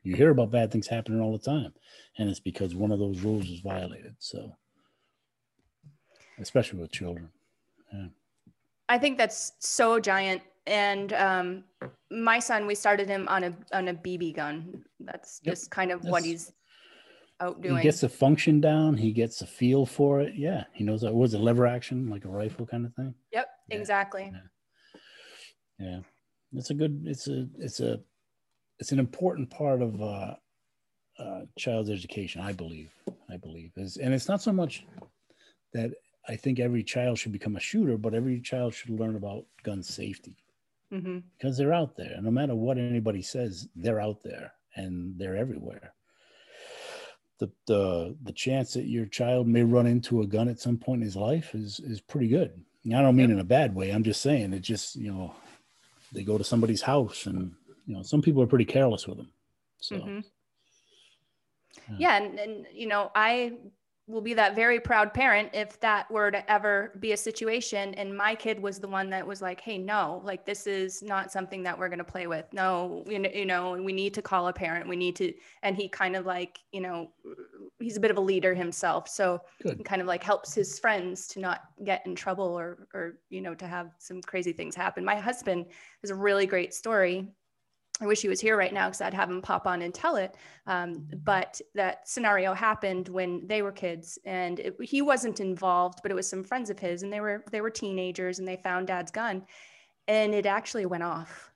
You 0.02 0.14
hear 0.14 0.30
about 0.30 0.50
bad 0.50 0.70
things 0.70 0.86
happening 0.86 1.20
all 1.20 1.32
the 1.32 1.44
time, 1.44 1.72
and 2.18 2.30
it's 2.30 2.40
because 2.40 2.74
one 2.74 2.92
of 2.92 2.98
those 2.98 3.20
rules 3.20 3.48
is 3.50 3.60
violated. 3.60 4.14
So, 4.18 4.56
especially 6.38 6.80
with 6.80 6.92
children. 6.92 7.28
Yeah. 7.92 8.06
I 8.88 8.98
think 8.98 9.18
that's 9.18 9.52
so 9.58 10.00
giant. 10.00 10.42
And 10.66 11.12
um, 11.14 11.64
my 12.10 12.38
son, 12.38 12.66
we 12.66 12.74
started 12.74 13.08
him 13.08 13.26
on 13.28 13.44
a 13.44 13.54
on 13.72 13.88
a 13.88 13.94
BB 13.94 14.36
gun. 14.36 14.84
That's 15.00 15.40
yep. 15.42 15.54
just 15.54 15.70
kind 15.70 15.90
of 15.90 16.02
that's, 16.02 16.12
what 16.12 16.24
he's. 16.24 16.52
Outdoing. 17.40 17.76
He 17.78 17.82
gets 17.82 18.00
the 18.00 18.08
function 18.08 18.60
down. 18.60 18.96
He 18.96 19.12
gets 19.12 19.38
the 19.38 19.46
feel 19.46 19.86
for 19.86 20.20
it. 20.20 20.34
Yeah, 20.36 20.64
he 20.72 20.84
knows 20.84 21.00
that 21.02 21.14
was 21.14 21.34
a 21.34 21.38
lever 21.38 21.66
action, 21.66 22.08
like 22.10 22.24
a 22.24 22.28
rifle 22.28 22.66
kind 22.66 22.86
of 22.86 22.94
thing. 22.94 23.14
Yep, 23.32 23.48
Yeah, 23.68 23.76
exactly. 23.76 24.32
yeah. 24.32 24.40
Yeah, 25.78 26.00
it's 26.54 26.70
a 26.70 26.74
good. 26.74 27.04
It's 27.06 27.28
a. 27.28 27.46
It's 27.58 27.80
a. 27.80 28.00
It's 28.80 28.92
an 28.92 28.98
important 28.98 29.50
part 29.50 29.82
of 29.82 30.00
uh, 30.00 30.34
uh, 31.18 31.40
child's 31.58 31.90
education, 31.90 32.40
I 32.40 32.52
believe. 32.52 32.92
I 33.30 33.36
believe 33.36 33.72
is, 33.76 33.96
and 33.98 34.14
it's 34.14 34.28
not 34.28 34.40
so 34.40 34.52
much 34.52 34.86
that 35.74 35.92
I 36.28 36.36
think 36.36 36.58
every 36.60 36.82
child 36.82 37.18
should 37.18 37.32
become 37.32 37.56
a 37.56 37.60
shooter, 37.60 37.96
but 37.98 38.14
every 38.14 38.40
child 38.40 38.74
should 38.74 38.90
learn 38.90 39.16
about 39.16 39.44
gun 39.62 39.82
safety 39.82 40.36
hmm 40.90 41.18
because 41.36 41.56
they're 41.58 41.74
out 41.74 41.94
there. 41.96 42.16
No 42.22 42.30
matter 42.30 42.54
what 42.54 42.78
anybody 42.78 43.20
says, 43.22 43.68
they're 43.76 44.00
out 44.00 44.22
there 44.24 44.50
and 44.76 45.16
they're 45.18 45.36
everywhere. 45.36 45.92
The, 47.38 47.50
the 47.66 48.16
the 48.24 48.32
chance 48.32 48.74
that 48.74 48.86
your 48.86 49.06
child 49.06 49.46
may 49.46 49.62
run 49.62 49.86
into 49.86 50.22
a 50.22 50.26
gun 50.26 50.48
at 50.48 50.58
some 50.60 50.76
point 50.76 51.00
in 51.02 51.04
his 51.04 51.16
life 51.16 51.54
is 51.54 51.78
is 51.80 52.00
pretty 52.00 52.28
good. 52.28 52.60
And 52.84 52.96
I 52.96 53.02
don't 53.02 53.16
mean 53.16 53.30
in 53.30 53.38
a 53.38 53.44
bad 53.44 53.74
way. 53.74 53.90
I'm 53.90 54.02
just 54.02 54.22
saying 54.22 54.52
it 54.52 54.60
just 54.60 54.96
you 54.96 55.12
know 55.12 55.34
they 56.12 56.24
go 56.24 56.36
to 56.38 56.44
somebody's 56.44 56.82
house 56.82 57.26
and 57.26 57.52
you 57.86 57.94
know 57.94 58.02
some 58.02 58.22
people 58.22 58.42
are 58.42 58.46
pretty 58.48 58.64
careless 58.64 59.06
with 59.06 59.18
them. 59.18 59.28
So 59.78 59.96
Mhm. 59.96 60.24
Yeah. 61.90 61.96
Yeah, 61.98 62.16
and, 62.16 62.38
and 62.38 62.66
you 62.72 62.86
know, 62.86 63.10
I 63.14 63.52
will 64.08 64.22
be 64.22 64.32
that 64.32 64.56
very 64.56 64.80
proud 64.80 65.12
parent 65.12 65.50
if 65.52 65.78
that 65.80 66.10
were 66.10 66.30
to 66.30 66.50
ever 66.50 66.94
be 66.98 67.12
a 67.12 67.16
situation 67.16 67.92
and 67.94 68.16
my 68.16 68.34
kid 68.34 68.58
was 68.58 68.80
the 68.80 68.88
one 68.88 69.10
that 69.10 69.26
was 69.26 69.42
like, 69.42 69.60
"Hey, 69.60 69.76
no, 69.76 70.22
like 70.24 70.46
this 70.46 70.66
is 70.66 71.02
not 71.02 71.30
something 71.30 71.62
that 71.64 71.78
we're 71.78 71.90
going 71.90 71.98
to 71.98 72.04
play 72.04 72.26
with. 72.26 72.46
No, 72.52 73.04
you 73.06 73.18
know, 73.18 73.30
you 73.32 73.44
know, 73.44 73.72
we 73.72 73.92
need 73.92 74.14
to 74.14 74.22
call 74.22 74.48
a 74.48 74.52
parent. 74.52 74.88
We 74.88 74.96
need 74.96 75.14
to." 75.16 75.32
And 75.62 75.76
he 75.76 75.88
kind 75.88 76.16
of 76.16 76.24
like, 76.24 76.58
you 76.72 76.80
know, 76.80 77.10
he's 77.78 77.98
a 77.98 78.00
bit 78.00 78.10
of 78.10 78.16
a 78.16 78.20
leader 78.20 78.54
himself, 78.54 79.08
so 79.08 79.42
he 79.62 79.84
kind 79.84 80.00
of 80.00 80.08
like 80.08 80.24
helps 80.24 80.54
his 80.54 80.78
friends 80.78 81.28
to 81.28 81.40
not 81.40 81.64
get 81.84 82.04
in 82.06 82.14
trouble 82.14 82.58
or 82.58 82.88
or 82.94 83.18
you 83.28 83.42
know 83.42 83.54
to 83.54 83.66
have 83.66 83.92
some 83.98 84.22
crazy 84.22 84.52
things 84.52 84.74
happen. 84.74 85.04
My 85.04 85.16
husband 85.16 85.66
has 86.02 86.10
a 86.10 86.14
really 86.14 86.46
great 86.46 86.72
story 86.72 87.28
I 88.00 88.06
wish 88.06 88.22
he 88.22 88.28
was 88.28 88.40
here 88.40 88.56
right 88.56 88.72
now 88.72 88.86
because 88.86 89.00
I'd 89.00 89.14
have 89.14 89.28
him 89.30 89.42
pop 89.42 89.66
on 89.66 89.82
and 89.82 89.92
tell 89.92 90.16
it. 90.16 90.36
Um, 90.66 91.08
but 91.24 91.60
that 91.74 92.08
scenario 92.08 92.54
happened 92.54 93.08
when 93.08 93.46
they 93.46 93.62
were 93.62 93.72
kids, 93.72 94.18
and 94.24 94.60
it, 94.60 94.76
he 94.80 95.02
wasn't 95.02 95.40
involved, 95.40 95.98
but 96.02 96.10
it 96.12 96.14
was 96.14 96.28
some 96.28 96.44
friends 96.44 96.70
of 96.70 96.78
his, 96.78 97.02
and 97.02 97.12
they 97.12 97.20
were 97.20 97.44
they 97.50 97.60
were 97.60 97.70
teenagers, 97.70 98.38
and 98.38 98.46
they 98.46 98.56
found 98.56 98.86
Dad's 98.86 99.10
gun, 99.10 99.44
and 100.06 100.34
it 100.34 100.46
actually 100.46 100.86
went 100.86 101.02
off, 101.02 101.50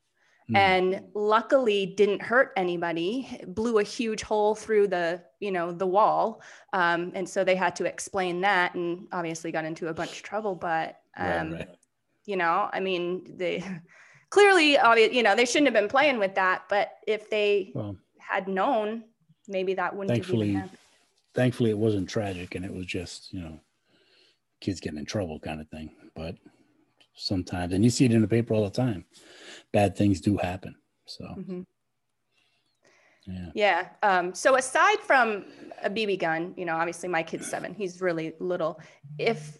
Hmm. 0.48 0.56
and 0.56 1.02
luckily 1.14 1.86
didn't 1.86 2.20
hurt 2.22 2.52
anybody. 2.56 3.28
It 3.40 3.54
blew 3.54 3.78
a 3.78 3.84
huge 3.84 4.22
hole 4.22 4.56
through 4.56 4.88
the 4.88 5.22
you 5.38 5.52
know 5.52 5.70
the 5.70 5.86
wall, 5.86 6.42
um, 6.72 7.12
and 7.14 7.28
so 7.28 7.44
they 7.44 7.54
had 7.54 7.76
to 7.76 7.84
explain 7.84 8.40
that, 8.40 8.74
and 8.74 9.06
obviously 9.12 9.52
got 9.52 9.64
into 9.64 9.88
a 9.88 9.94
bunch 9.94 10.16
of 10.16 10.22
trouble. 10.24 10.56
But 10.56 10.98
Right, 11.16 11.38
um, 11.38 11.52
right. 11.52 11.68
you 12.24 12.36
know 12.36 12.70
i 12.72 12.80
mean 12.80 13.36
they 13.36 13.62
clearly 14.32 14.78
obvious 14.78 15.12
you 15.12 15.22
know 15.22 15.36
they 15.36 15.44
shouldn't 15.44 15.66
have 15.66 15.74
been 15.74 15.88
playing 15.88 16.18
with 16.18 16.34
that 16.34 16.62
but 16.70 16.92
if 17.06 17.28
they 17.28 17.70
Well, 17.74 17.96
had 18.18 18.48
known 18.48 19.04
maybe 19.46 19.74
that 19.74 19.94
wouldn't 19.94 20.16
have 20.16 20.24
thankfully, 20.24 20.52
happened. 20.52 20.78
thankfully 21.34 21.70
it 21.70 21.78
wasn't 21.78 22.08
tragic 22.08 22.54
and 22.54 22.64
it 22.64 22.72
was 22.72 22.86
just 22.86 23.32
you 23.32 23.40
know 23.40 23.60
kids 24.62 24.80
getting 24.80 24.98
in 24.98 25.04
trouble 25.04 25.38
kind 25.40 25.60
of 25.60 25.68
thing. 25.68 25.90
But 26.14 26.36
sometimes, 27.14 27.72
and 27.72 27.84
you 27.84 27.90
see 27.90 28.04
it 28.06 28.12
in 28.12 28.22
the 28.22 28.28
paper 28.28 28.54
all 28.54 28.64
the 28.64 28.70
time, 28.70 29.04
bad 29.72 29.96
things 29.96 30.20
do 30.20 30.36
happen. 30.36 30.76
So 31.06 31.24
Mhm. 31.36 31.66
yeah. 33.26 33.50
yeah 33.54 33.88
um, 34.02 34.34
so 34.34 34.56
aside 34.56 34.98
from 35.00 35.44
a 35.82 35.90
bb 35.90 36.18
gun 36.18 36.54
you 36.56 36.64
know 36.64 36.76
obviously 36.76 37.08
my 37.08 37.22
kid's 37.22 37.46
seven 37.46 37.74
he's 37.74 38.00
really 38.00 38.32
little 38.40 38.80
if 39.18 39.58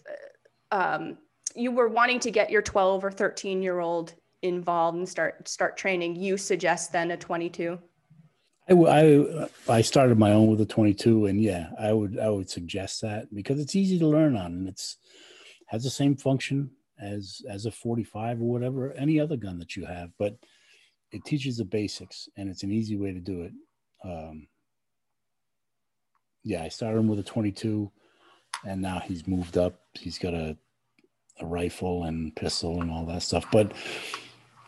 um, 0.71 1.17
you 1.55 1.71
were 1.71 1.87
wanting 1.87 2.19
to 2.21 2.31
get 2.31 2.49
your 2.49 2.61
12 2.61 3.05
or 3.05 3.11
13 3.11 3.61
year 3.61 3.79
old 3.79 4.15
involved 4.43 4.97
and 4.97 5.07
start 5.07 5.47
start 5.47 5.77
training 5.77 6.15
you 6.15 6.37
suggest 6.37 6.91
then 6.91 7.11
a 7.11 7.17
22 7.17 7.79
I 8.69 9.47
I 9.67 9.81
started 9.81 10.17
my 10.17 10.31
own 10.31 10.47
with 10.47 10.61
a 10.61 10.65
22, 10.65 11.25
and 11.25 11.41
yeah, 11.41 11.69
I 11.77 11.91
would 11.91 12.17
I 12.17 12.29
would 12.29 12.49
suggest 12.49 13.01
that 13.01 13.33
because 13.33 13.59
it's 13.59 13.75
easy 13.75 13.99
to 13.99 14.07
learn 14.07 14.37
on, 14.37 14.53
and 14.53 14.67
it's 14.69 14.97
has 15.67 15.83
the 15.83 15.89
same 15.89 16.15
function 16.15 16.71
as 16.99 17.41
as 17.49 17.65
a 17.65 17.71
45 17.71 18.41
or 18.41 18.45
whatever 18.45 18.93
any 18.93 19.19
other 19.19 19.35
gun 19.35 19.59
that 19.59 19.75
you 19.75 19.85
have, 19.85 20.11
but 20.17 20.37
it 21.11 21.25
teaches 21.25 21.57
the 21.57 21.65
basics, 21.65 22.29
and 22.37 22.49
it's 22.49 22.63
an 22.63 22.71
easy 22.71 22.95
way 22.95 23.11
to 23.11 23.19
do 23.19 23.41
it. 23.41 23.51
Um, 24.05 24.47
yeah, 26.43 26.63
I 26.63 26.69
started 26.69 26.99
him 26.99 27.07
with 27.07 27.19
a 27.19 27.23
22, 27.23 27.91
and 28.65 28.81
now 28.81 28.99
he's 28.99 29.27
moved 29.27 29.57
up. 29.57 29.81
He's 29.93 30.17
got 30.17 30.33
a 30.33 30.57
a 31.41 31.45
rifle 31.45 32.03
and 32.03 32.33
pistol 32.35 32.81
and 32.81 32.89
all 32.89 33.05
that 33.07 33.23
stuff, 33.23 33.45
but. 33.51 33.73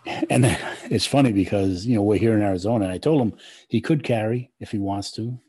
And 0.05 0.45
it's 0.83 1.05
funny 1.05 1.31
because 1.31 1.85
you 1.85 1.95
know 1.95 2.03
we're 2.03 2.17
here 2.17 2.35
in 2.35 2.41
Arizona. 2.41 2.85
And 2.85 2.93
I 2.93 2.97
told 2.97 3.21
him 3.21 3.37
he 3.67 3.81
could 3.81 4.03
carry 4.03 4.51
if 4.59 4.71
he 4.71 4.77
wants 4.77 5.11
to 5.13 5.39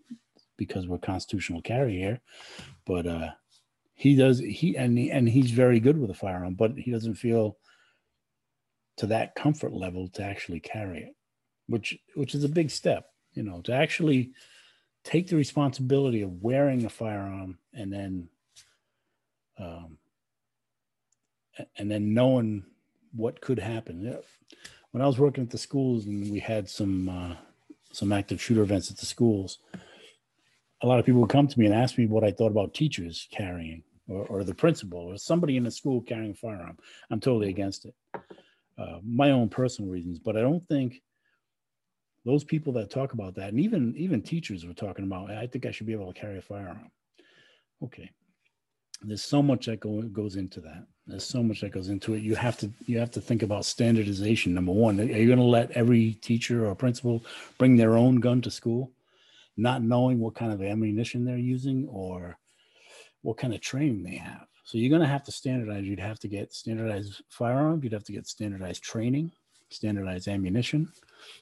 because 0.57 0.87
we're 0.87 0.99
constitutional 0.99 1.61
carry 1.61 1.97
here 1.97 2.21
but 2.87 3.07
uh 3.07 3.29
he 3.95 4.15
does 4.17 4.39
he 4.39 4.77
and 4.77 4.97
he, 4.97 5.11
and 5.11 5.29
he's 5.29 5.51
very 5.51 5.81
good 5.81 5.99
with 5.99 6.11
a 6.11 6.15
firearm 6.15 6.55
but 6.55 6.73
he 6.73 6.91
doesn't 6.91 7.15
feel 7.15 7.59
to 8.97 9.07
that 9.07 9.35
comfort 9.35 9.73
level 9.73 10.09
to 10.09 10.23
actually 10.23 10.61
carry 10.61 11.01
it 11.01 11.17
which 11.67 11.99
which 12.15 12.35
is 12.35 12.45
a 12.45 12.49
big 12.49 12.71
step 12.71 13.11
you 13.35 13.43
know 13.43 13.61
to 13.61 13.73
actually 13.73 14.33
take 15.05 15.29
the 15.29 15.37
responsibility 15.37 16.23
of 16.23 16.43
wearing 16.43 16.85
a 16.85 16.89
firearm 16.89 17.59
and 17.75 17.93
then 17.93 18.29
um 19.59 19.99
and 21.77 21.91
then 21.91 22.13
knowing 22.13 22.65
what 23.17 23.41
could 23.41 23.59
happen. 23.59 24.03
When 24.97 25.03
i 25.03 25.07
was 25.07 25.19
working 25.19 25.45
at 25.45 25.51
the 25.51 25.59
schools 25.59 26.07
and 26.07 26.33
we 26.33 26.39
had 26.39 26.67
some 26.71 27.07
uh 27.11 27.35
some 27.93 28.13
active 28.13 28.41
shooter 28.41 28.63
events 28.63 28.91
at 28.91 28.97
the 28.97 29.07
schools, 29.07 29.59
a 30.83 30.87
lot 30.87 30.99
of 30.99 31.05
people 31.05 31.21
would 31.21 31.31
come 31.31 31.47
to 31.47 31.59
me 31.59 31.67
and 31.67 31.75
ask 31.75 31.99
me 31.99 32.07
what 32.07 32.25
I 32.25 32.31
thought 32.31 32.51
about 32.51 32.75
teachers 32.75 33.29
carrying 33.31 33.83
or, 34.09 34.27
or 34.27 34.45
the 34.45 34.55
principal 34.55 35.01
or 35.01 35.17
somebody 35.17 35.57
in 35.57 35.65
the 35.65 35.71
school 35.71 36.01
carrying 36.03 36.33
a 36.33 36.35
firearm. 36.35 36.77
I'm 37.11 37.21
totally 37.21 37.49
against 37.49 37.87
it. 37.87 37.95
Uh, 38.79 38.99
my 39.03 39.33
own 39.33 39.49
personal 39.49 39.91
reasons, 39.91 40.19
but 40.19 40.37
I 40.37 40.41
don't 40.41 40.67
think 40.69 41.03
those 42.25 42.43
people 42.43 42.73
that 42.75 42.91
talk 42.91 43.13
about 43.13 43.35
that, 43.35 43.51
and 43.51 43.61
even 43.61 43.95
even 43.97 44.23
teachers 44.23 44.65
were 44.65 44.75
talking 44.75 45.05
about, 45.05 45.31
I 45.31 45.47
think 45.47 45.67
I 45.67 45.73
should 45.73 45.87
be 45.87 45.93
able 45.93 46.11
to 46.11 46.19
carry 46.19 46.39
a 46.39 46.43
firearm. 46.43 46.91
Okay, 47.83 48.11
there's 49.03 49.23
so 49.23 49.43
much 49.43 49.67
that 49.67 49.81
go, 49.81 50.01
goes 50.03 50.37
into 50.37 50.61
that. 50.63 50.87
There's 51.07 51.25
so 51.25 51.43
much 51.43 51.61
that 51.61 51.71
goes 51.71 51.89
into 51.89 52.15
it. 52.15 52.23
You 52.23 52.35
have 52.35 52.59
to 52.59 52.71
you 52.87 52.99
have 52.99 53.13
to 53.13 53.21
think 53.21 53.43
about 53.43 53.65
standardization. 53.65 54.55
Number 54.55 54.73
one, 54.73 54.99
are 54.99 55.05
you 55.05 55.27
going 55.27 55.39
to 55.39 55.45
let 55.45 55.71
every 55.71 56.15
teacher 56.15 56.67
or 56.67 56.75
principal 56.75 57.25
bring 57.59 57.77
their 57.77 57.97
own 57.97 58.17
gun 58.17 58.41
to 58.43 58.51
school, 58.51 58.91
not 59.57 59.83
knowing 59.83 60.19
what 60.19 60.35
kind 60.35 60.53
of 60.53 60.61
ammunition 60.63 61.25
they're 61.25 61.39
using 61.39 61.87
or 61.89 62.39
what 63.23 63.39
kind 63.39 63.55
of 63.55 63.61
training 63.61 64.03
they 64.03 64.17
have? 64.17 64.47
So 64.65 64.79
you're 64.79 64.91
going 64.91 65.03
to 65.03 65.07
have 65.07 65.23
to 65.25 65.33
standardize. 65.33 65.85
You'd 65.85 66.01
have 66.01 66.19
to 66.21 66.29
get 66.29 66.53
standardized 66.53 67.23
firearms. 67.29 67.85
You'd 67.85 67.93
have 67.93 68.05
to 68.05 68.13
get 68.13 68.27
standardized 68.27 68.83
training, 68.83 69.31
standardized 69.71 70.27
ammunition, 70.27 70.89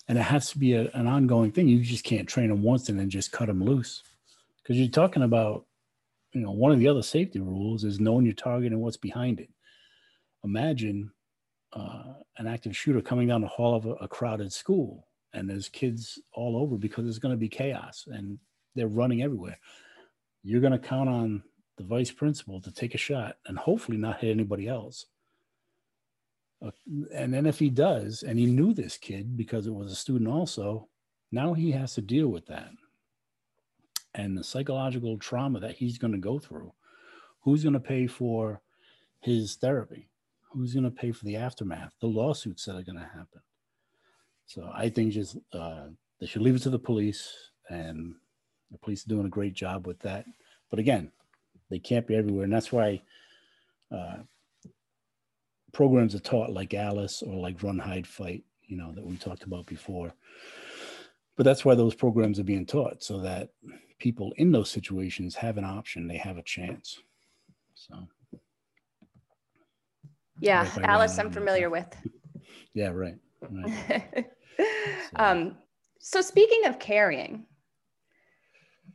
and 0.09 0.19
it 0.19 0.23
has 0.23 0.51
to 0.51 0.59
be 0.59 0.75
a, 0.75 0.91
an 0.93 1.07
ongoing 1.07 1.53
thing. 1.53 1.69
You 1.69 1.83
just 1.83 2.05
can't 2.05 2.29
train 2.29 2.51
them 2.51 2.63
once 2.63 2.91
and 2.91 3.01
then 3.01 3.09
just 3.09 3.33
cut 3.33 3.47
them 3.47 3.65
loose, 3.65 4.03
because 4.63 4.77
you're 4.77 4.89
talking 4.91 5.23
about 5.23 5.65
you 6.35 6.41
know, 6.43 6.51
one 6.51 6.73
of 6.73 6.81
the 6.81 6.89
other 6.89 7.03
safety 7.03 7.39
rules 7.39 7.85
is 7.85 8.01
knowing 8.01 8.27
your 8.27 8.35
target 8.35 8.73
and 8.73 8.83
what's 8.83 8.97
behind 8.97 9.41
it. 9.41 9.49
Imagine 10.45 11.11
uh, 11.73 12.15
an 12.39 12.47
active 12.47 12.77
shooter 12.77 13.01
coming 13.01 13.29
down 13.29 13.41
the 13.41 13.49
hall 13.49 13.75
of 13.75 13.87
a, 13.87 13.93
a 13.95 14.09
crowded 14.09 14.53
school 14.53 15.09
and 15.33 15.51
there's 15.51 15.69
kids 15.69 16.19
all 16.33 16.57
over 16.57 16.77
because 16.77 17.05
there's 17.05 17.19
going 17.19 17.35
to 17.35 17.39
be 17.39 17.49
chaos 17.49 18.07
and 18.11 18.39
they're 18.75 18.87
running 18.87 19.23
everywhere. 19.23 19.59
You're 20.43 20.61
going 20.61 20.73
to 20.73 20.79
count 20.79 21.09
on 21.09 21.43
the 21.77 21.85
vice 21.85 22.13
principal 22.13 22.61
to 22.61 22.73
take 22.73 22.95
a 22.95 22.99
shot 22.99 23.37
and 23.47 23.59
hopefully 23.59 23.97
not 23.97 24.21
hit 24.21 24.31
anybody 24.31 24.69
else. 24.69 25.07
Uh, 26.65 26.71
and 27.13 27.35
then 27.35 27.47
if 27.47 27.59
he 27.59 27.69
does, 27.69 28.23
and 28.23 28.39
he 28.39 28.47
knew 28.47 28.73
this 28.73 28.97
kid 28.97 29.37
because 29.37 29.67
it 29.67 29.75
was 29.75 29.91
a 29.91 29.97
student 29.97 30.31
also, 30.31 30.89
now 31.33 31.53
he 31.53 31.73
has 31.73 31.95
to 31.95 32.01
deal 32.01 32.29
with 32.29 32.47
that 32.47 32.71
and 34.15 34.39
the 34.39 34.45
psychological 34.45 35.19
trauma 35.19 35.59
that 35.61 35.75
he's 35.75 35.99
going 35.99 36.13
to 36.13 36.19
go 36.19 36.39
through. 36.39 36.73
Who's 37.41 37.65
going 37.65 37.75
to 37.75 37.81
pay 37.81 38.07
for 38.07 38.63
his 39.21 39.57
therapy? 39.57 40.09
Who's 40.55 40.73
going 40.73 40.85
to 40.85 40.91
pay 40.91 41.13
for 41.13 41.25
the 41.25 41.37
aftermath, 41.37 41.93
the 42.01 42.07
lawsuits 42.07 42.65
that 42.65 42.77
are 42.77 42.83
going 42.83 42.99
to 42.99 43.05
happen? 43.05 43.41
So 44.47 44.71
I 44.73 44.89
think 44.89 45.13
just 45.13 45.37
uh, 45.53 45.87
they 46.21 46.27
should 46.27 46.43
leave 46.43 46.55
it 46.55 46.63
to 46.63 46.71
the 46.71 46.79
police, 46.79 47.33
and 47.69 48.15
the 48.71 48.79
police 48.79 49.05
are 49.05 49.09
doing 49.09 49.27
a 49.27 49.31
great 49.31 49.55
job 49.55 49.87
with 49.87 49.99
that. 50.01 50.27
But 50.71 50.79
again, 50.79 51.11
they 51.71 51.79
can't 51.79 52.07
be 52.07 52.17
everywhere, 52.17 52.45
and 52.45 52.53
that's 52.53 52.71
why 52.71 53.03
uh, 53.91 54.19
programs 55.73 56.15
are 56.15 56.21
taught 56.21 56.51
like 56.51 56.73
Alice 56.73 57.23
or 57.23 57.35
like 57.35 57.63
Run, 57.63 57.79
Hide, 57.79 58.07
Fight. 58.07 58.45
You 58.67 58.77
know 58.77 58.93
that 58.93 59.05
we 59.05 59.17
talked 59.17 59.45
about 59.45 59.67
before 59.67 60.15
but 61.37 61.45
that's 61.45 61.65
why 61.65 61.75
those 61.75 61.95
programs 61.95 62.39
are 62.39 62.45
being 62.45 62.67
taught 62.67 63.03
so 63.03 63.21
that 63.21 63.51
people 63.99 64.33
in 64.37 64.53
those 64.53 64.71
situations 64.71 65.35
have 65.35 65.59
an 65.59 65.65
option, 65.65 66.07
they 66.07 66.17
have 66.17 66.39
a 66.39 66.43
chance. 66.43 67.01
So, 67.75 68.07
yeah, 70.41 70.69
Alice, 70.83 71.19
I'm 71.19 71.31
familiar 71.31 71.71
with. 71.71 71.87
Yeah, 72.77 72.89
right. 72.89 73.15
right. 73.41 74.27
so. 74.59 74.65
Um, 75.17 75.57
so 76.01 76.21
speaking 76.21 76.67
of 76.67 76.81
carrying, 76.81 77.47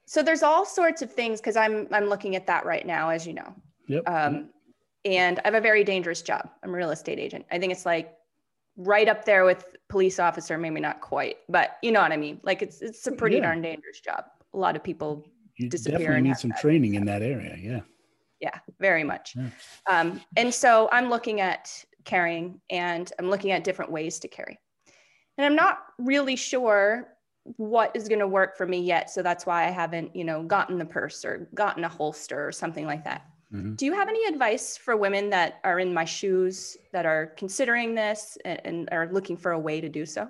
so 0.05 0.21
there's 0.21 0.43
all 0.43 0.65
sorts 0.65 1.01
of 1.01 1.13
things 1.13 1.39
because 1.39 1.55
I'm 1.55 1.87
I'm 1.91 2.05
looking 2.05 2.35
at 2.35 2.45
that 2.47 2.65
right 2.65 2.85
now, 2.85 3.09
as 3.09 3.25
you 3.25 3.33
know. 3.33 3.55
Yep. 3.87 4.03
Um, 4.07 4.49
and 5.05 5.39
I 5.39 5.47
have 5.47 5.55
a 5.55 5.61
very 5.61 5.83
dangerous 5.83 6.21
job. 6.21 6.49
I'm 6.63 6.71
a 6.71 6.77
real 6.77 6.91
estate 6.91 7.19
agent. 7.19 7.45
I 7.51 7.57
think 7.57 7.71
it's 7.71 7.85
like 7.85 8.13
right 8.75 9.07
up 9.07 9.23
there 9.23 9.45
with 9.45 9.75
police 9.87 10.19
officer, 10.19 10.57
maybe 10.57 10.79
not 10.79 10.99
quite, 11.01 11.37
but 11.47 11.77
you 11.81 11.91
know 11.91 12.01
what 12.01 12.11
I 12.11 12.17
mean. 12.17 12.39
Like 12.43 12.61
it's 12.61 12.81
it's 12.81 13.07
a 13.07 13.11
pretty 13.11 13.37
yeah. 13.37 13.43
darn 13.43 13.61
dangerous 13.61 13.99
job. 13.99 14.25
A 14.53 14.57
lot 14.57 14.75
of 14.75 14.83
people 14.83 15.25
you 15.57 15.69
disappear. 15.69 15.99
Definitely 15.99 16.29
need 16.29 16.37
some 16.37 16.53
training 16.59 16.95
in 16.95 17.05
that 17.05 17.21
area. 17.21 17.55
Yeah. 17.59 17.81
Yeah, 18.39 18.57
very 18.79 19.03
much. 19.03 19.35
Yeah. 19.35 19.49
Um, 19.89 20.21
and 20.37 20.53
so 20.53 20.89
I'm 20.91 21.09
looking 21.09 21.41
at 21.41 21.83
carrying, 22.05 22.61
and 22.69 23.11
I'm 23.19 23.29
looking 23.29 23.51
at 23.51 23.63
different 23.63 23.91
ways 23.91 24.19
to 24.19 24.27
carry, 24.27 24.57
and 25.37 25.45
I'm 25.45 25.55
not 25.55 25.79
really 25.97 26.35
sure 26.35 27.09
what 27.57 27.95
is 27.95 28.07
going 28.07 28.19
to 28.19 28.27
work 28.27 28.57
for 28.57 28.65
me 28.65 28.79
yet. 28.81 29.09
So 29.09 29.21
that's 29.21 29.45
why 29.45 29.65
I 29.65 29.71
haven't, 29.71 30.15
you 30.15 30.23
know, 30.23 30.43
gotten 30.43 30.77
the 30.77 30.85
purse 30.85 31.25
or 31.25 31.49
gotten 31.53 31.83
a 31.83 31.89
holster 31.89 32.47
or 32.47 32.51
something 32.51 32.85
like 32.85 33.03
that. 33.05 33.25
Mm-hmm. 33.53 33.73
Do 33.75 33.85
you 33.85 33.93
have 33.93 34.07
any 34.07 34.25
advice 34.25 34.77
for 34.77 34.95
women 34.95 35.29
that 35.31 35.59
are 35.63 35.79
in 35.79 35.93
my 35.93 36.05
shoes 36.05 36.77
that 36.91 37.05
are 37.05 37.33
considering 37.37 37.95
this 37.95 38.37
and, 38.45 38.61
and 38.63 38.89
are 38.91 39.11
looking 39.11 39.35
for 39.35 39.53
a 39.53 39.59
way 39.59 39.81
to 39.81 39.89
do 39.89 40.05
so? 40.05 40.29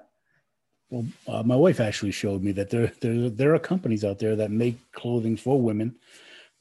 Well, 0.90 1.06
uh, 1.28 1.44
my 1.44 1.56
wife 1.56 1.80
actually 1.80 2.12
showed 2.12 2.44
me 2.44 2.52
that 2.54 2.70
there, 2.70 2.92
there 3.02 3.30
there 3.30 3.54
are 3.54 3.60
companies 3.60 4.04
out 4.04 4.18
there 4.18 4.36
that 4.38 4.50
make 4.50 4.78
clothing 4.92 5.38
for 5.38 5.62
women 5.62 5.96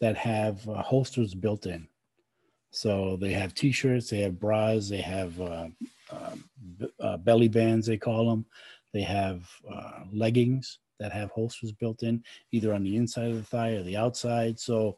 that 0.01 0.17
have 0.17 0.69
uh, 0.69 0.83
holsters 0.83 1.35
built 1.35 1.67
in. 1.67 1.89
So 2.71 3.17
they 3.17 3.33
have 3.33 3.55
T-shirts, 3.55 4.11
they 4.11 4.21
have 4.21 4.39
bras, 4.39 4.89
they 4.89 5.01
have 5.01 5.41
uh, 5.41 5.69
uh 7.01 7.17
belly 7.19 7.49
bands, 7.49 7.87
they 7.87 7.97
call 7.97 8.29
them. 8.29 8.45
They 8.93 9.03
have 9.03 9.49
uh, 9.71 10.05
leggings 10.13 10.79
that 10.99 11.13
have 11.13 11.31
holsters 11.31 11.73
built 11.73 12.03
in, 12.03 12.23
either 12.53 12.73
on 12.73 12.83
the 12.83 12.97
inside 12.97 13.31
of 13.31 13.37
the 13.37 13.43
thigh 13.43 13.73
or 13.73 13.83
the 13.83 13.97
outside. 13.97 14.59
So 14.59 14.97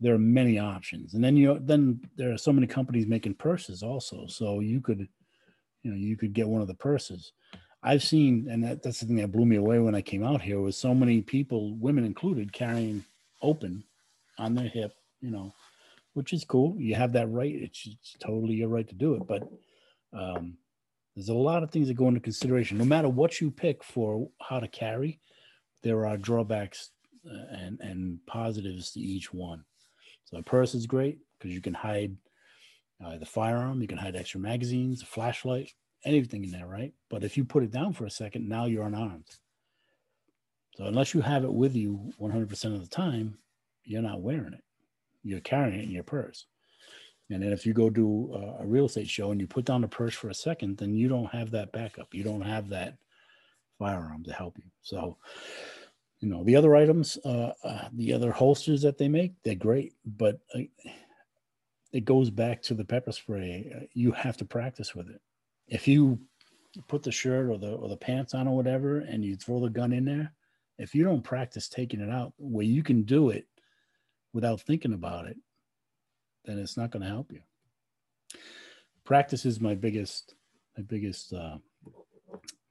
there 0.00 0.14
are 0.14 0.18
many 0.18 0.58
options. 0.58 1.14
And 1.14 1.24
then 1.24 1.36
you 1.36 1.58
then 1.60 2.00
there 2.16 2.32
are 2.32 2.38
so 2.38 2.52
many 2.52 2.66
companies 2.66 3.06
making 3.06 3.34
purses 3.34 3.82
also. 3.82 4.26
So 4.26 4.60
you 4.60 4.80
could, 4.80 5.08
you 5.82 5.90
know, 5.90 5.96
you 5.96 6.16
could 6.16 6.32
get 6.32 6.48
one 6.48 6.60
of 6.60 6.68
the 6.68 6.74
purses. 6.74 7.32
I've 7.82 8.02
seen, 8.02 8.48
and 8.50 8.64
that, 8.64 8.82
that's 8.82 9.00
the 9.00 9.06
thing 9.06 9.16
that 9.16 9.32
blew 9.32 9.44
me 9.44 9.56
away 9.56 9.78
when 9.78 9.94
I 9.94 10.00
came 10.00 10.24
out 10.24 10.40
here 10.40 10.58
was 10.58 10.76
so 10.76 10.94
many 10.94 11.20
people, 11.20 11.74
women 11.76 12.04
included, 12.04 12.52
carrying 12.52 13.04
open 13.42 13.84
on 14.38 14.54
their 14.54 14.68
hip, 14.68 14.92
you 15.20 15.30
know, 15.30 15.54
which 16.14 16.32
is 16.32 16.44
cool. 16.44 16.76
You 16.78 16.94
have 16.94 17.12
that 17.12 17.30
right. 17.30 17.54
It's, 17.54 17.86
it's 17.86 18.16
totally 18.20 18.54
your 18.54 18.68
right 18.68 18.88
to 18.88 18.94
do 18.94 19.14
it. 19.14 19.26
But 19.26 19.48
um, 20.12 20.56
there's 21.14 21.28
a 21.28 21.34
lot 21.34 21.62
of 21.62 21.70
things 21.70 21.88
that 21.88 21.94
go 21.94 22.08
into 22.08 22.20
consideration. 22.20 22.78
No 22.78 22.84
matter 22.84 23.08
what 23.08 23.40
you 23.40 23.50
pick 23.50 23.84
for 23.84 24.28
how 24.40 24.60
to 24.60 24.68
carry, 24.68 25.20
there 25.82 26.06
are 26.06 26.16
drawbacks 26.16 26.90
uh, 27.26 27.56
and 27.56 27.80
and 27.80 28.18
positives 28.26 28.92
to 28.92 29.00
each 29.00 29.32
one. 29.32 29.64
So 30.24 30.38
a 30.38 30.42
purse 30.42 30.74
is 30.74 30.86
great 30.86 31.18
because 31.38 31.54
you 31.54 31.60
can 31.60 31.74
hide 31.74 32.16
uh, 33.04 33.18
the 33.18 33.26
firearm, 33.26 33.82
you 33.82 33.88
can 33.88 33.98
hide 33.98 34.16
extra 34.16 34.40
magazines, 34.40 35.02
a 35.02 35.06
flashlight, 35.06 35.72
anything 36.04 36.44
in 36.44 36.50
there, 36.50 36.66
right? 36.66 36.92
But 37.10 37.24
if 37.24 37.36
you 37.36 37.44
put 37.44 37.62
it 37.62 37.70
down 37.70 37.92
for 37.92 38.06
a 38.06 38.10
second, 38.10 38.48
now 38.48 38.66
you're 38.66 38.86
unarmed. 38.86 39.26
So 40.76 40.84
unless 40.84 41.14
you 41.14 41.20
have 41.20 41.44
it 41.44 41.52
with 41.52 41.76
you 41.76 42.12
100% 42.20 42.64
of 42.74 42.80
the 42.80 42.88
time, 42.88 43.38
you're 43.84 44.02
not 44.02 44.20
wearing 44.20 44.52
it. 44.52 44.64
You're 45.22 45.40
carrying 45.40 45.78
it 45.78 45.84
in 45.84 45.90
your 45.90 46.04
purse. 46.04 46.46
And 47.30 47.42
then 47.42 47.52
if 47.52 47.64
you 47.64 47.72
go 47.72 47.88
do 47.88 48.34
a, 48.60 48.66
real 48.66 48.84
estate 48.86 49.08
show 49.08 49.30
and 49.30 49.40
you 49.40 49.46
put 49.46 49.64
down 49.64 49.80
the 49.80 49.88
purse 49.88 50.14
for 50.14 50.28
a 50.28 50.34
second, 50.34 50.76
then 50.76 50.94
you 50.94 51.08
don't 51.08 51.30
have 51.30 51.50
that 51.52 51.72
backup. 51.72 52.12
You 52.12 52.22
don't 52.22 52.42
have 52.42 52.68
that 52.68 52.96
firearm 53.78 54.24
to 54.24 54.32
help 54.32 54.58
you. 54.58 54.70
So, 54.82 55.16
you 56.20 56.28
know, 56.28 56.44
the 56.44 56.56
other 56.56 56.76
items, 56.76 57.18
uh, 57.24 57.52
uh, 57.64 57.88
the 57.94 58.12
other 58.12 58.30
holsters 58.30 58.82
that 58.82 58.98
they 58.98 59.08
make, 59.08 59.32
they're 59.42 59.54
great, 59.54 59.94
but 60.04 60.38
uh, 60.54 60.60
it 61.92 62.04
goes 62.04 62.28
back 62.28 62.60
to 62.62 62.74
the 62.74 62.84
pepper 62.84 63.12
spray. 63.12 63.72
Uh, 63.74 63.86
you 63.94 64.12
have 64.12 64.36
to 64.38 64.44
practice 64.44 64.94
with 64.94 65.08
it. 65.08 65.20
If 65.68 65.88
you 65.88 66.18
put 66.88 67.02
the 67.02 67.12
shirt 67.12 67.48
or 67.48 67.56
the 67.56 67.72
or 67.72 67.88
the 67.88 67.96
pants 67.96 68.34
on 68.34 68.48
or 68.48 68.56
whatever, 68.56 68.98
and 68.98 69.24
you 69.24 69.36
throw 69.36 69.60
the 69.60 69.70
gun 69.70 69.92
in 69.92 70.04
there, 70.04 70.32
if 70.78 70.94
you 70.94 71.04
don't 71.04 71.22
practice 71.22 71.68
taking 71.68 72.00
it 72.00 72.10
out, 72.10 72.32
where 72.36 72.64
you 72.64 72.82
can 72.82 73.02
do 73.02 73.30
it 73.30 73.46
without 74.34 74.60
thinking 74.60 74.92
about 74.92 75.26
it, 75.26 75.38
then 76.44 76.58
it's 76.58 76.76
not 76.76 76.90
going 76.90 77.02
to 77.02 77.08
help 77.08 77.32
you. 77.32 77.40
Practice 79.04 79.46
is 79.46 79.60
my 79.60 79.74
biggest, 79.74 80.34
my 80.76 80.82
biggest 80.82 81.32
uh, 81.32 81.56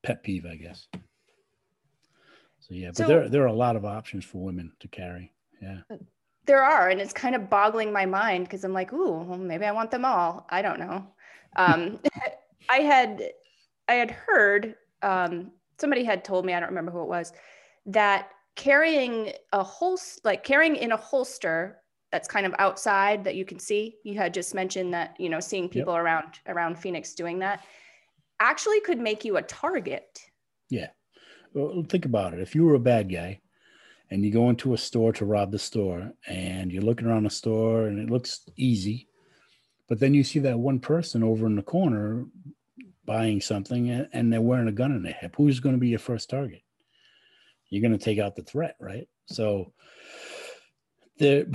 pet 0.04 0.22
peeve, 0.22 0.46
I 0.46 0.56
guess. 0.56 0.88
So 2.60 2.76
yeah, 2.76 2.90
but 2.90 2.98
so, 2.98 3.08
there 3.08 3.30
there 3.30 3.44
are 3.44 3.48
a 3.48 3.54
lot 3.54 3.76
of 3.76 3.84
options 3.84 4.24
for 4.24 4.38
women 4.38 4.72
to 4.80 4.88
carry. 4.88 5.34
Yeah. 5.62 5.80
There 6.46 6.64
are, 6.64 6.90
and 6.90 7.00
it's 7.00 7.14
kind 7.14 7.36
of 7.36 7.50
boggling 7.50 7.92
my 7.92 8.06
mind 8.06 8.46
because 8.46 8.64
I'm 8.64 8.74
like, 8.74 8.92
ooh, 8.94 9.24
well, 9.24 9.38
maybe 9.38 9.66
I 9.66 9.72
want 9.72 9.92
them 9.92 10.06
all. 10.06 10.46
I 10.50 10.62
don't 10.62 10.80
know. 10.80 11.08
Um, 11.56 12.00
I 12.70 12.78
had 12.78 13.32
I 13.88 13.94
had 13.94 14.12
heard 14.12 14.76
um, 15.02 15.52
somebody 15.78 16.04
had 16.04 16.24
told 16.24 16.46
me 16.46 16.54
I 16.54 16.60
don't 16.60 16.70
remember 16.70 16.92
who 16.92 17.02
it 17.02 17.08
was 17.08 17.34
that 17.86 18.30
carrying 18.56 19.32
a 19.52 19.64
holster, 19.64 20.22
like 20.24 20.44
carrying 20.44 20.76
in 20.76 20.92
a 20.92 20.98
holster 20.98 21.80
that's 22.12 22.28
kind 22.28 22.46
of 22.46 22.54
outside 22.60 23.24
that 23.24 23.36
you 23.36 23.44
can 23.44 23.58
see 23.58 23.96
you 24.04 24.16
had 24.16 24.34
just 24.34 24.54
mentioned 24.54 24.94
that 24.94 25.16
you 25.20 25.30
know 25.30 25.40
seeing 25.40 25.68
people 25.68 25.94
yep. 25.94 26.04
around 26.04 26.28
around 26.48 26.78
phoenix 26.78 27.16
doing 27.16 27.40
that 27.40 27.66
actually 28.40 28.80
could 28.82 29.00
make 29.00 29.26
you 29.26 29.38
a 29.38 29.42
target. 29.42 30.20
Yeah. 30.70 30.90
Well 31.54 31.84
think 31.88 32.06
about 32.06 32.34
it. 32.34 32.40
If 32.40 32.56
you 32.56 32.66
were 32.66 32.76
a 32.76 32.80
bad 32.80 33.12
guy 33.12 33.40
and 34.12 34.24
you 34.24 34.32
go 34.32 34.50
into 34.50 34.74
a 34.74 34.78
store 34.78 35.12
to 35.14 35.26
rob 35.26 35.52
the 35.52 35.60
store 35.60 36.12
and 36.28 36.72
you're 36.72 36.84
looking 36.84 37.08
around 37.08 37.24
the 37.24 37.30
store 37.30 37.88
and 37.88 38.00
it 38.00 38.12
looks 38.12 38.48
easy 38.58 39.08
but 39.90 40.00
then 40.00 40.14
you 40.14 40.24
see 40.24 40.40
that 40.40 40.58
one 40.58 40.80
person 40.80 41.24
over 41.24 41.46
in 41.46 41.56
the 41.56 41.62
corner 41.62 42.26
buying 43.06 43.42
something 43.42 43.90
and, 43.90 44.08
and 44.14 44.32
they're 44.32 44.42
wearing 44.42 44.68
a 44.68 44.72
gun 44.72 44.92
in 44.92 45.04
their 45.04 45.14
hip 45.14 45.36
who's 45.36 45.60
going 45.60 45.76
to 45.76 45.80
be 45.80 45.90
your 45.90 46.00
first 46.00 46.30
target 46.30 46.62
you're 47.74 47.82
going 47.82 47.98
to 47.98 48.04
take 48.04 48.20
out 48.20 48.36
the 48.36 48.44
threat 48.44 48.76
right 48.80 49.08
so 49.28 49.74
the, 51.18 51.48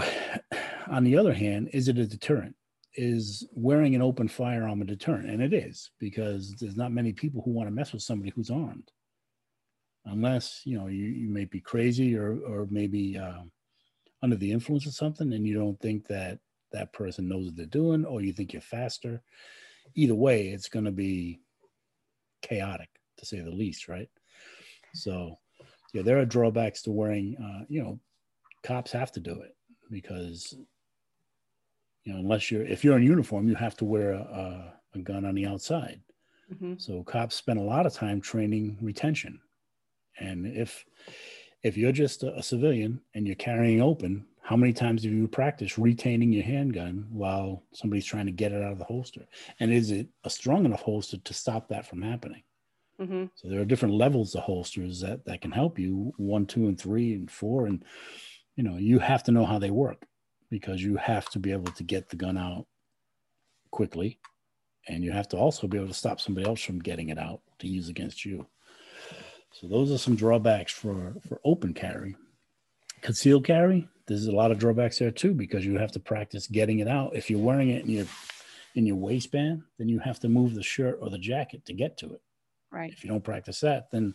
on 0.88 1.04
the 1.04 1.16
other 1.16 1.32
hand, 1.32 1.70
is 1.72 1.88
it 1.88 1.98
a 1.98 2.06
deterrent? 2.06 2.54
Is 2.94 3.46
wearing 3.52 3.94
an 3.94 4.02
open 4.02 4.28
firearm 4.28 4.82
a 4.82 4.84
deterrent? 4.84 5.30
And 5.30 5.42
it 5.42 5.52
is 5.52 5.90
because 5.98 6.54
there's 6.58 6.76
not 6.76 6.92
many 6.92 7.12
people 7.12 7.42
who 7.42 7.52
want 7.52 7.68
to 7.68 7.74
mess 7.74 7.92
with 7.92 8.02
somebody 8.02 8.32
who's 8.34 8.50
armed, 8.50 8.90
unless 10.06 10.62
you 10.64 10.76
know 10.76 10.88
you, 10.88 11.04
you 11.04 11.28
may 11.28 11.44
be 11.44 11.60
crazy 11.60 12.16
or 12.16 12.38
or 12.40 12.66
maybe 12.70 13.16
uh, 13.16 13.42
under 14.22 14.36
the 14.36 14.50
influence 14.50 14.86
of 14.86 14.94
something, 14.94 15.32
and 15.32 15.46
you 15.46 15.54
don't 15.54 15.78
think 15.80 16.08
that 16.08 16.40
that 16.72 16.92
person 16.92 17.28
knows 17.28 17.46
what 17.46 17.56
they're 17.56 17.66
doing, 17.66 18.04
or 18.04 18.20
you 18.20 18.32
think 18.32 18.52
you're 18.52 18.62
faster. 18.62 19.22
Either 19.94 20.16
way, 20.16 20.48
it's 20.48 20.68
going 20.68 20.84
to 20.84 20.90
be 20.90 21.40
chaotic 22.42 22.88
to 23.18 23.26
say 23.26 23.40
the 23.40 23.50
least, 23.50 23.86
right? 23.86 24.08
So, 24.92 25.38
yeah, 25.92 26.02
there 26.02 26.18
are 26.18 26.26
drawbacks 26.26 26.82
to 26.82 26.90
wearing, 26.90 27.36
uh, 27.36 27.64
you 27.68 27.82
know, 27.82 27.98
cops 28.62 28.92
have 28.92 29.12
to 29.12 29.20
do 29.20 29.40
it 29.40 29.56
because 29.90 30.54
you 32.04 32.12
know 32.12 32.18
unless 32.18 32.50
you're 32.50 32.64
if 32.66 32.84
you're 32.84 32.96
in 32.96 33.02
uniform 33.02 33.48
you 33.48 33.54
have 33.54 33.76
to 33.76 33.84
wear 33.84 34.12
a, 34.12 34.18
a, 34.18 34.74
a 34.94 34.98
gun 34.98 35.24
on 35.24 35.34
the 35.34 35.46
outside. 35.46 36.00
Mm-hmm. 36.52 36.74
so 36.78 37.02
cops 37.02 37.34
spend 37.34 37.58
a 37.58 37.62
lot 37.62 37.84
of 37.84 37.92
time 37.92 38.22
training 38.22 38.78
retention. 38.80 39.38
And 40.18 40.46
if 40.46 40.84
if 41.62 41.76
you're 41.76 41.92
just 41.92 42.22
a, 42.22 42.34
a, 42.38 42.42
civilian 42.42 43.00
and 43.14 43.26
you're 43.26 43.36
carrying 43.36 43.82
open 43.82 44.24
how 44.40 44.56
many 44.56 44.72
times 44.72 45.04
have 45.04 45.12
you 45.12 45.28
practiced 45.28 45.76
retaining 45.76 46.32
your 46.32 46.42
handgun 46.42 47.06
while 47.10 47.64
somebody's 47.74 48.06
trying 48.06 48.24
to 48.24 48.32
get 48.32 48.50
it 48.50 48.62
out 48.62 48.72
of 48.72 48.78
the 48.78 48.84
holster? 48.84 49.26
And 49.60 49.70
is 49.70 49.90
it 49.90 50.08
a 50.24 50.30
strong 50.30 50.64
enough 50.64 50.80
holster 50.80 51.18
to 51.18 51.34
stop 51.34 51.68
that 51.68 51.84
from 51.84 52.00
happening 52.00 52.42
mm-hmm. 53.00 53.24
so 53.34 53.48
there 53.48 53.60
are 53.60 53.64
different 53.64 53.94
levels 53.94 54.34
of 54.34 54.42
holsters 54.42 55.00
that 55.00 55.24
that 55.24 55.40
can 55.40 55.50
help 55.50 55.78
you 55.78 56.12
one 56.16 56.46
two 56.46 56.66
and 56.66 56.80
three 56.80 57.14
and 57.14 57.30
four 57.30 57.66
and 57.66 57.84
you 58.56 58.62
know 58.62 58.76
you 58.76 58.98
have 58.98 59.22
to 59.22 59.32
know 59.32 59.44
how 59.44 59.58
they 59.58 59.70
work 59.70 60.06
because 60.50 60.82
you 60.82 60.96
have 60.96 61.28
to 61.30 61.38
be 61.38 61.52
able 61.52 61.72
to 61.72 61.84
get 61.84 62.08
the 62.08 62.16
gun 62.16 62.36
out 62.36 62.66
quickly 63.70 64.18
and 64.88 65.04
you 65.04 65.12
have 65.12 65.28
to 65.28 65.36
also 65.36 65.66
be 65.66 65.76
able 65.76 65.88
to 65.88 65.94
stop 65.94 66.20
somebody 66.20 66.46
else 66.46 66.62
from 66.62 66.78
getting 66.78 67.10
it 67.10 67.18
out 67.18 67.40
to 67.58 67.68
use 67.68 67.88
against 67.88 68.24
you. 68.24 68.46
So 69.52 69.68
those 69.68 69.90
are 69.92 69.98
some 69.98 70.16
drawbacks 70.16 70.72
for 70.72 71.14
for 71.28 71.40
open 71.44 71.74
carry. 71.74 72.16
Concealed 73.02 73.44
carry 73.44 73.88
there's 74.06 74.26
a 74.26 74.32
lot 74.32 74.50
of 74.50 74.58
drawbacks 74.58 74.98
there 74.98 75.10
too 75.10 75.34
because 75.34 75.66
you 75.66 75.78
have 75.78 75.92
to 75.92 76.00
practice 76.00 76.46
getting 76.46 76.78
it 76.78 76.88
out. 76.88 77.14
If 77.14 77.28
you're 77.30 77.38
wearing 77.38 77.68
it 77.68 77.84
in 77.84 77.90
your 77.90 78.06
in 78.74 78.86
your 78.86 78.96
waistband 78.96 79.62
then 79.78 79.88
you 79.88 79.98
have 79.98 80.20
to 80.20 80.28
move 80.28 80.54
the 80.54 80.62
shirt 80.62 80.98
or 81.00 81.10
the 81.10 81.18
jacket 81.18 81.64
to 81.66 81.72
get 81.72 81.96
to 81.98 82.14
it 82.14 82.22
right 82.70 82.92
if 82.92 83.02
you 83.02 83.08
don't 83.08 83.24
practice 83.24 83.60
that 83.60 83.90
then 83.90 84.14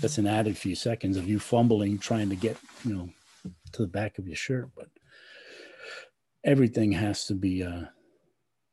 that's 0.00 0.18
an 0.18 0.26
added 0.26 0.56
few 0.56 0.74
seconds 0.74 1.16
of 1.16 1.28
you 1.28 1.38
fumbling 1.38 1.98
trying 1.98 2.28
to 2.28 2.36
get 2.36 2.56
you 2.84 2.94
know 2.94 3.08
to 3.72 3.82
the 3.82 3.88
back 3.88 4.18
of 4.18 4.26
your 4.26 4.36
shirt, 4.36 4.70
but 4.76 4.88
everything 6.44 6.92
has 6.92 7.26
to 7.26 7.34
be 7.34 7.62
uh, 7.62 7.84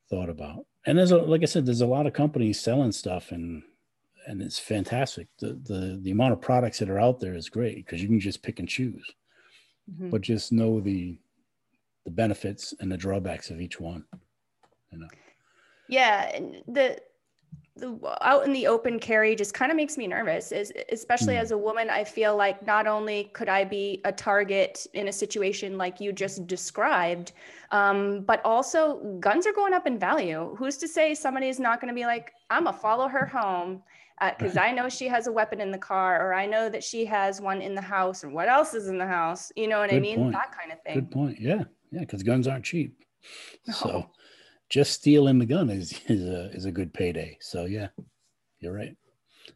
thought 0.09 0.29
about. 0.29 0.65
And 0.85 0.97
there's 0.97 1.11
a, 1.11 1.17
like 1.17 1.41
I 1.41 1.45
said, 1.45 1.65
there's 1.65 1.81
a 1.81 1.87
lot 1.87 2.07
of 2.07 2.13
companies 2.13 2.59
selling 2.59 2.91
stuff 2.91 3.31
and 3.31 3.63
and 4.27 4.41
it's 4.41 4.59
fantastic. 4.59 5.27
The 5.39 5.59
the 5.63 5.99
the 6.01 6.11
amount 6.11 6.33
of 6.33 6.41
products 6.41 6.79
that 6.79 6.89
are 6.89 6.99
out 6.99 7.19
there 7.19 7.33
is 7.33 7.49
great 7.49 7.77
because 7.77 8.01
you 8.01 8.07
can 8.07 8.19
just 8.19 8.43
pick 8.43 8.59
and 8.59 8.69
choose. 8.69 9.03
Mm-hmm. 9.91 10.09
But 10.09 10.21
just 10.21 10.51
know 10.51 10.79
the 10.79 11.17
the 12.05 12.11
benefits 12.11 12.73
and 12.79 12.91
the 12.91 12.97
drawbacks 12.97 13.49
of 13.49 13.59
each 13.59 13.79
one. 13.79 14.05
You 14.91 14.99
know. 14.99 15.07
Yeah, 15.89 16.39
the 16.67 16.99
the 17.77 17.97
out 18.21 18.45
in 18.45 18.51
the 18.51 18.67
open 18.67 18.99
carry 18.99 19.33
just 19.33 19.53
kind 19.53 19.71
of 19.71 19.77
makes 19.77 19.97
me 19.97 20.05
nervous 20.05 20.51
is 20.51 20.73
especially 20.91 21.35
mm. 21.35 21.39
as 21.39 21.51
a 21.51 21.57
woman 21.57 21.89
i 21.89 22.03
feel 22.03 22.35
like 22.35 22.65
not 22.67 22.85
only 22.85 23.25
could 23.33 23.47
i 23.47 23.63
be 23.63 24.01
a 24.03 24.11
target 24.11 24.85
in 24.93 25.07
a 25.07 25.11
situation 25.11 25.77
like 25.77 26.01
you 26.01 26.11
just 26.11 26.45
described 26.47 27.31
um, 27.71 28.21
but 28.23 28.43
also 28.43 29.17
guns 29.21 29.47
are 29.47 29.53
going 29.53 29.73
up 29.73 29.87
in 29.87 29.97
value 29.97 30.53
who's 30.57 30.77
to 30.77 30.87
say 30.87 31.15
somebody 31.15 31.47
is 31.47 31.59
not 31.59 31.79
going 31.79 31.87
to 31.87 31.95
be 31.95 32.05
like 32.05 32.33
i'm 32.49 32.65
gonna 32.65 32.75
follow 32.75 33.07
her 33.07 33.25
home 33.25 33.81
because 34.37 34.57
uh, 34.57 34.61
i 34.61 34.71
know 34.71 34.89
she 34.89 35.07
has 35.07 35.27
a 35.27 35.31
weapon 35.31 35.61
in 35.61 35.71
the 35.71 35.77
car 35.77 36.27
or 36.27 36.33
i 36.33 36.45
know 36.45 36.67
that 36.67 36.83
she 36.83 37.05
has 37.05 37.39
one 37.39 37.61
in 37.61 37.73
the 37.73 37.81
house 37.81 38.21
or 38.21 38.29
what 38.29 38.49
else 38.49 38.73
is 38.73 38.89
in 38.89 38.97
the 38.97 39.07
house 39.07 39.49
you 39.55 39.67
know 39.67 39.79
what 39.79 39.89
Good 39.89 39.95
i 39.95 39.99
mean 39.99 40.17
point. 40.17 40.33
that 40.33 40.51
kind 40.57 40.73
of 40.73 40.81
thing 40.83 40.95
Good 40.95 41.11
point 41.11 41.39
yeah 41.39 41.63
yeah 41.91 42.01
because 42.01 42.21
guns 42.21 42.49
aren't 42.49 42.65
cheap 42.65 43.01
no. 43.65 43.73
so 43.73 44.09
just 44.71 44.93
stealing 44.93 45.37
the 45.37 45.45
gun 45.45 45.69
is 45.69 45.99
is 46.07 46.23
a 46.23 46.49
is 46.51 46.65
a 46.65 46.71
good 46.71 46.93
payday. 46.93 47.37
So 47.41 47.65
yeah, 47.65 47.89
you're 48.59 48.73
right. 48.73 48.95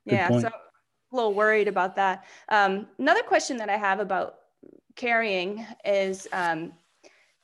Good 0.07 0.13
yeah, 0.13 0.27
point. 0.27 0.41
so 0.41 0.49
a 0.49 1.15
little 1.15 1.33
worried 1.33 1.67
about 1.67 1.95
that. 1.95 2.25
Um, 2.49 2.87
another 2.99 3.23
question 3.23 3.57
that 3.57 3.69
I 3.69 3.77
have 3.77 3.99
about 3.99 4.35
carrying 4.95 5.65
is, 5.85 6.27
um, 6.33 6.73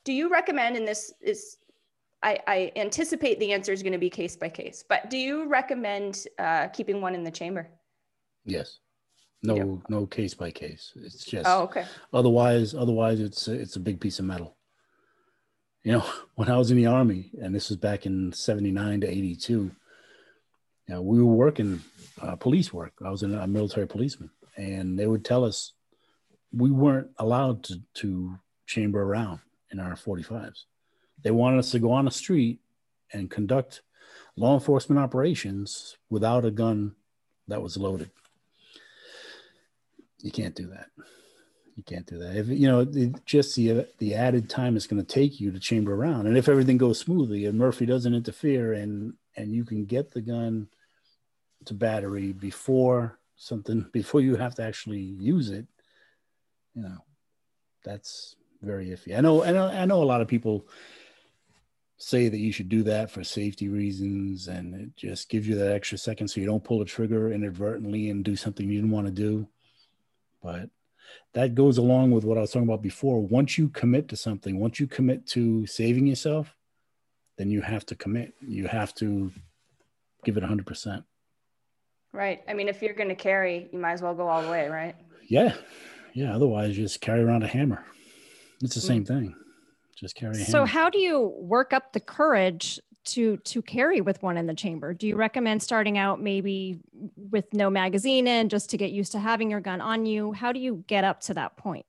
do 0.04 0.12
you 0.12 0.30
recommend? 0.30 0.76
And 0.76 0.86
this 0.86 1.14
is, 1.20 1.58
I, 2.22 2.38
I 2.46 2.72
anticipate 2.76 3.38
the 3.38 3.52
answer 3.52 3.72
is 3.72 3.82
going 3.82 3.92
to 3.92 3.98
be 3.98 4.10
case 4.10 4.36
by 4.36 4.48
case, 4.48 4.84
but 4.86 5.08
do 5.08 5.16
you 5.16 5.48
recommend 5.48 6.26
uh, 6.38 6.68
keeping 6.68 7.00
one 7.00 7.14
in 7.14 7.24
the 7.24 7.30
chamber? 7.30 7.68
Yes. 8.44 8.78
No, 9.44 9.82
no 9.88 10.06
case 10.06 10.34
by 10.34 10.50
case. 10.50 10.92
It's 10.96 11.24
just. 11.24 11.48
Oh, 11.48 11.62
okay. 11.62 11.84
Otherwise, 12.12 12.74
otherwise, 12.74 13.18
it's 13.18 13.48
it's 13.48 13.74
a 13.74 13.80
big 13.80 14.00
piece 14.00 14.20
of 14.20 14.24
metal 14.24 14.56
you 15.82 15.92
know, 15.92 16.04
when 16.34 16.48
I 16.48 16.56
was 16.56 16.70
in 16.70 16.76
the 16.76 16.86
army, 16.86 17.30
and 17.40 17.54
this 17.54 17.68
was 17.68 17.76
back 17.76 18.06
in 18.06 18.32
79 18.32 19.02
to 19.02 19.08
82, 19.08 19.52
you 19.52 19.72
know, 20.88 21.02
we 21.02 21.18
were 21.18 21.32
working 21.32 21.82
uh, 22.20 22.36
police 22.36 22.72
work. 22.72 22.94
I 23.04 23.10
was 23.10 23.22
a 23.22 23.46
military 23.46 23.86
policeman, 23.86 24.30
and 24.56 24.98
they 24.98 25.06
would 25.06 25.24
tell 25.24 25.44
us 25.44 25.72
we 26.52 26.70
weren't 26.70 27.10
allowed 27.18 27.64
to, 27.64 27.80
to 27.94 28.38
chamber 28.66 29.02
around 29.02 29.40
in 29.70 29.80
our 29.80 29.94
45s. 29.94 30.64
They 31.22 31.30
wanted 31.30 31.58
us 31.58 31.70
to 31.70 31.78
go 31.78 31.92
on 31.92 32.04
the 32.04 32.10
street 32.10 32.58
and 33.12 33.30
conduct 33.30 33.82
law 34.36 34.54
enforcement 34.54 35.00
operations 35.00 35.96
without 36.10 36.44
a 36.44 36.50
gun 36.50 36.94
that 37.48 37.62
was 37.62 37.76
loaded. 37.76 38.10
You 40.20 40.30
can't 40.30 40.54
do 40.54 40.68
that 40.68 40.88
you 41.76 41.82
can't 41.82 42.06
do 42.06 42.18
that. 42.18 42.36
If 42.36 42.48
you 42.48 42.68
know, 42.68 42.80
it, 42.80 43.24
just 43.24 43.56
the 43.56 43.80
uh, 43.80 43.84
the 43.98 44.14
added 44.14 44.50
time 44.50 44.76
it's 44.76 44.86
going 44.86 45.04
to 45.04 45.14
take 45.14 45.40
you 45.40 45.50
to 45.50 45.58
chamber 45.58 45.94
around, 45.94 46.26
and 46.26 46.36
if 46.36 46.48
everything 46.48 46.78
goes 46.78 46.98
smoothly 46.98 47.46
and 47.46 47.58
Murphy 47.58 47.86
doesn't 47.86 48.14
interfere, 48.14 48.72
and 48.74 49.14
and 49.36 49.52
you 49.52 49.64
can 49.64 49.84
get 49.84 50.10
the 50.10 50.20
gun 50.20 50.68
to 51.64 51.74
battery 51.74 52.32
before 52.32 53.18
something 53.36 53.86
before 53.92 54.20
you 54.20 54.36
have 54.36 54.54
to 54.56 54.62
actually 54.62 55.00
use 55.00 55.50
it, 55.50 55.66
you 56.74 56.82
know, 56.82 56.98
that's 57.84 58.36
very 58.60 58.86
iffy. 58.86 59.16
I 59.16 59.20
know, 59.20 59.42
I 59.42 59.52
know, 59.52 59.66
I 59.66 59.84
know 59.84 60.02
a 60.02 60.04
lot 60.04 60.20
of 60.20 60.28
people 60.28 60.66
say 61.96 62.28
that 62.28 62.38
you 62.38 62.52
should 62.52 62.68
do 62.68 62.82
that 62.82 63.10
for 63.10 63.24
safety 63.24 63.68
reasons, 63.68 64.48
and 64.48 64.74
it 64.74 64.96
just 64.96 65.28
gives 65.28 65.46
you 65.46 65.54
that 65.56 65.72
extra 65.72 65.96
second 65.96 66.28
so 66.28 66.40
you 66.40 66.46
don't 66.46 66.64
pull 66.64 66.80
the 66.80 66.84
trigger 66.84 67.32
inadvertently 67.32 68.10
and 68.10 68.24
do 68.24 68.36
something 68.36 68.68
you 68.68 68.76
didn't 68.76 68.90
want 68.90 69.06
to 69.06 69.12
do. 69.12 69.48
But 70.42 70.68
that 71.34 71.54
goes 71.54 71.78
along 71.78 72.10
with 72.10 72.24
what 72.24 72.38
I 72.38 72.42
was 72.42 72.50
talking 72.50 72.68
about 72.68 72.82
before. 72.82 73.20
Once 73.20 73.56
you 73.58 73.68
commit 73.68 74.08
to 74.08 74.16
something, 74.16 74.58
once 74.58 74.78
you 74.78 74.86
commit 74.86 75.26
to 75.28 75.66
saving 75.66 76.06
yourself, 76.06 76.54
then 77.38 77.50
you 77.50 77.62
have 77.62 77.86
to 77.86 77.94
commit. 77.94 78.34
You 78.46 78.66
have 78.66 78.94
to 78.96 79.32
give 80.24 80.36
it 80.36 80.44
100%. 80.44 81.04
Right. 82.12 82.42
I 82.46 82.52
mean, 82.52 82.68
if 82.68 82.82
you're 82.82 82.94
going 82.94 83.08
to 83.08 83.14
carry, 83.14 83.68
you 83.72 83.78
might 83.78 83.92
as 83.92 84.02
well 84.02 84.14
go 84.14 84.28
all 84.28 84.42
the 84.42 84.50
way, 84.50 84.68
right? 84.68 84.94
Yeah. 85.28 85.54
Yeah. 86.12 86.34
Otherwise, 86.34 86.76
you 86.76 86.84
just 86.84 87.00
carry 87.00 87.22
around 87.22 87.42
a 87.42 87.46
hammer. 87.46 87.84
It's 88.62 88.74
the 88.74 88.80
mm. 88.80 88.86
same 88.86 89.04
thing. 89.04 89.34
Just 89.96 90.14
carry 90.14 90.34
So, 90.34 90.64
how 90.64 90.90
do 90.90 90.98
you 90.98 91.32
work 91.38 91.72
up 91.72 91.92
the 91.92 92.00
courage 92.00 92.80
to 93.04 93.36
to 93.38 93.62
carry 93.62 94.00
with 94.00 94.22
one 94.22 94.36
in 94.36 94.46
the 94.46 94.54
chamber. 94.54 94.94
Do 94.94 95.06
you 95.06 95.16
recommend 95.16 95.62
starting 95.62 95.98
out 95.98 96.20
maybe 96.20 96.80
with 97.16 97.52
no 97.52 97.70
magazine 97.70 98.26
in 98.26 98.48
just 98.48 98.70
to 98.70 98.76
get 98.76 98.92
used 98.92 99.12
to 99.12 99.18
having 99.18 99.50
your 99.50 99.60
gun 99.60 99.80
on 99.80 100.06
you? 100.06 100.32
How 100.32 100.52
do 100.52 100.60
you 100.60 100.84
get 100.86 101.04
up 101.04 101.20
to 101.22 101.34
that 101.34 101.56
point? 101.56 101.86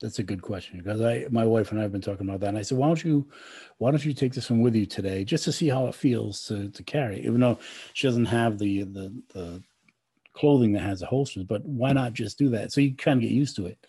That's 0.00 0.18
a 0.18 0.22
good 0.22 0.40
question 0.40 0.78
because 0.78 1.02
i 1.02 1.26
my 1.30 1.44
wife 1.44 1.70
and 1.70 1.78
i 1.78 1.82
have 1.82 1.92
been 1.92 2.00
talking 2.00 2.26
about 2.26 2.40
that 2.40 2.48
and 2.48 2.56
i 2.56 2.62
said 2.62 2.78
why 2.78 2.86
don't 2.86 3.04
you 3.04 3.28
why 3.76 3.90
don't 3.90 4.02
you 4.02 4.14
take 4.14 4.32
this 4.32 4.48
one 4.48 4.62
with 4.62 4.74
you 4.74 4.86
today 4.86 5.24
just 5.24 5.44
to 5.44 5.52
see 5.52 5.68
how 5.68 5.88
it 5.88 5.94
feels 5.94 6.46
to, 6.46 6.70
to 6.70 6.82
carry 6.82 7.20
even 7.20 7.38
though 7.38 7.58
she 7.92 8.06
doesn't 8.06 8.24
have 8.24 8.58
the 8.58 8.84
the 8.84 9.14
the 9.34 9.62
clothing 10.32 10.72
that 10.72 10.80
has 10.80 11.00
the 11.00 11.06
holsters 11.06 11.44
but 11.44 11.64
why 11.66 11.92
not 11.92 12.14
just 12.14 12.38
do 12.38 12.48
that? 12.48 12.72
So 12.72 12.80
you 12.80 12.94
kind 12.94 13.18
of 13.18 13.22
get 13.22 13.32
used 13.32 13.56
to 13.56 13.66
it. 13.66 13.84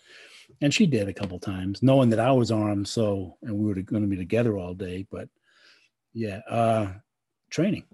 And 0.60 0.74
she 0.74 0.86
did 0.86 1.08
a 1.08 1.14
couple 1.14 1.38
times 1.38 1.82
knowing 1.82 2.10
that 2.10 2.20
i 2.20 2.30
was 2.30 2.50
armed 2.52 2.86
so 2.86 3.38
and 3.42 3.56
we 3.56 3.66
were 3.66 3.80
going 3.80 4.02
to 4.02 4.08
be 4.08 4.16
together 4.16 4.58
all 4.58 4.74
day 4.74 5.06
but 5.10 5.28
yeah. 6.12 6.40
Uh, 6.48 6.92
training. 7.50 7.84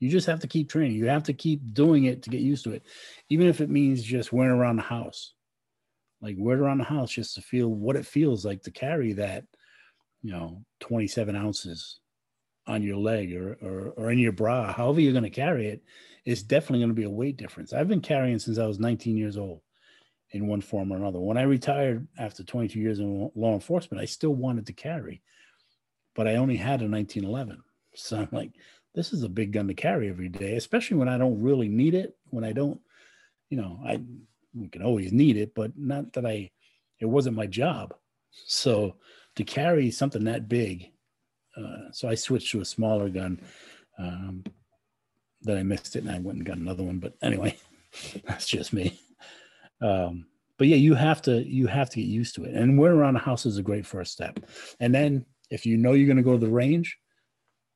You 0.00 0.10
just 0.10 0.26
have 0.26 0.40
to 0.40 0.48
keep 0.48 0.68
training. 0.68 0.96
You 0.96 1.06
have 1.06 1.22
to 1.24 1.32
keep 1.32 1.60
doing 1.72 2.04
it 2.04 2.22
to 2.22 2.30
get 2.30 2.40
used 2.40 2.64
to 2.64 2.72
it, 2.72 2.82
even 3.28 3.46
if 3.46 3.60
it 3.60 3.70
means 3.70 4.02
just 4.02 4.32
wearing 4.32 4.58
around 4.58 4.76
the 4.76 4.82
house. 4.82 5.34
Like 6.20 6.36
wear 6.38 6.60
around 6.60 6.78
the 6.78 6.84
house 6.84 7.12
just 7.12 7.34
to 7.36 7.42
feel 7.42 7.68
what 7.68 7.96
it 7.96 8.06
feels 8.06 8.44
like 8.44 8.62
to 8.62 8.70
carry 8.70 9.12
that, 9.14 9.44
you 10.22 10.32
know, 10.32 10.64
27 10.80 11.36
ounces 11.36 12.00
on 12.66 12.82
your 12.82 12.96
leg 12.96 13.34
or, 13.34 13.58
or, 13.60 13.90
or 13.96 14.10
in 14.10 14.18
your 14.18 14.32
bra, 14.32 14.72
however 14.72 15.00
you're 15.00 15.12
going 15.12 15.24
to 15.24 15.30
carry 15.30 15.68
it, 15.68 15.82
it's 16.24 16.42
definitely 16.42 16.78
going 16.78 16.90
to 16.90 16.94
be 16.94 17.04
a 17.04 17.10
weight 17.10 17.36
difference. 17.36 17.72
I've 17.72 17.88
been 17.88 18.00
carrying 18.00 18.38
since 18.38 18.58
I 18.58 18.66
was 18.66 18.78
19 18.78 19.16
years 19.16 19.36
old 19.36 19.60
in 20.30 20.46
one 20.46 20.60
form 20.60 20.92
or 20.92 20.96
another. 20.96 21.20
When 21.20 21.36
I 21.36 21.42
retired 21.42 22.06
after 22.18 22.44
22 22.44 22.78
years 22.78 23.00
in 23.00 23.30
law 23.34 23.54
enforcement, 23.54 24.00
I 24.00 24.06
still 24.06 24.34
wanted 24.34 24.66
to 24.66 24.72
carry 24.72 25.22
but 26.14 26.28
I 26.28 26.36
only 26.36 26.56
had 26.56 26.82
a 26.82 26.88
1911. 26.88 27.62
So 27.94 28.18
I'm 28.18 28.28
like, 28.32 28.52
this 28.94 29.12
is 29.12 29.22
a 29.22 29.28
big 29.28 29.52
gun 29.52 29.68
to 29.68 29.74
carry 29.74 30.08
every 30.08 30.28
day, 30.28 30.56
especially 30.56 30.98
when 30.98 31.08
I 31.08 31.18
don't 31.18 31.40
really 31.40 31.68
need 31.68 31.94
it. 31.94 32.16
When 32.30 32.44
I 32.44 32.52
don't, 32.52 32.80
you 33.48 33.56
know, 33.56 33.80
I 33.84 34.00
we 34.54 34.68
can 34.68 34.82
always 34.82 35.12
need 35.12 35.36
it, 35.36 35.54
but 35.54 35.72
not 35.76 36.12
that 36.12 36.26
I, 36.26 36.50
it 37.00 37.06
wasn't 37.06 37.36
my 37.36 37.46
job. 37.46 37.94
So 38.46 38.96
to 39.36 39.44
carry 39.44 39.90
something 39.90 40.24
that 40.24 40.48
big, 40.48 40.90
uh, 41.56 41.90
so 41.92 42.08
I 42.08 42.14
switched 42.14 42.52
to 42.52 42.60
a 42.60 42.66
smaller 42.66 43.08
gun. 43.08 43.40
Um, 43.98 44.44
I 45.48 45.62
missed 45.62 45.96
it 45.96 46.04
and 46.04 46.10
I 46.10 46.18
went 46.18 46.38
and 46.38 46.46
got 46.46 46.56
another 46.56 46.82
one. 46.82 46.98
But 46.98 47.14
anyway, 47.22 47.56
that's 48.26 48.46
just 48.46 48.72
me. 48.72 49.00
Um, 49.80 50.26
but 50.58 50.68
yeah, 50.68 50.76
you 50.76 50.94
have 50.94 51.20
to 51.22 51.42
you 51.42 51.66
have 51.66 51.90
to 51.90 51.96
get 51.96 52.06
used 52.06 52.36
to 52.36 52.44
it. 52.44 52.54
And 52.54 52.78
wearing 52.78 52.98
around 52.98 53.14
the 53.14 53.20
house 53.20 53.46
is 53.46 53.58
a 53.58 53.62
great 53.62 53.84
first 53.86 54.12
step. 54.12 54.38
And 54.78 54.94
then 54.94 55.26
if 55.52 55.66
you 55.66 55.76
know 55.76 55.92
you're 55.92 56.06
going 56.06 56.16
to 56.16 56.22
go 56.22 56.32
to 56.32 56.38
the 56.38 56.50
range, 56.50 56.98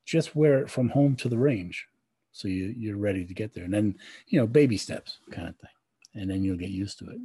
just 0.03 0.35
wear 0.35 0.59
it 0.59 0.69
from 0.69 0.89
home 0.89 1.15
to 1.17 1.29
the 1.29 1.37
range. 1.37 1.85
So 2.31 2.47
you, 2.47 2.73
you're 2.75 2.97
ready 2.97 3.23
to 3.23 3.33
get 3.35 3.53
there. 3.53 3.65
And 3.65 3.73
then, 3.73 3.95
you 4.27 4.39
know, 4.39 4.47
baby 4.47 4.77
steps 4.77 5.19
kind 5.31 5.47
of 5.47 5.55
thing. 5.57 5.69
And 6.15 6.29
then 6.29 6.43
you'll 6.43 6.57
get 6.57 6.69
used 6.69 6.97
to 6.99 7.09
it. 7.09 7.19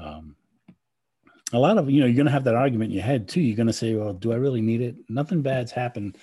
Um, 0.00 0.36
a 1.52 1.58
lot 1.58 1.78
of, 1.78 1.90
you 1.90 2.00
know, 2.00 2.06
you're 2.06 2.14
going 2.14 2.26
to 2.26 2.32
have 2.32 2.44
that 2.44 2.54
argument 2.54 2.92
in 2.92 2.96
your 2.96 3.04
head 3.04 3.26
too. 3.26 3.40
You're 3.40 3.56
going 3.56 3.66
to 3.66 3.72
say, 3.72 3.94
well, 3.96 4.12
do 4.12 4.32
I 4.32 4.36
really 4.36 4.60
need 4.60 4.82
it? 4.82 4.94
Nothing 5.08 5.42
bad's 5.42 5.72
happened 5.72 6.16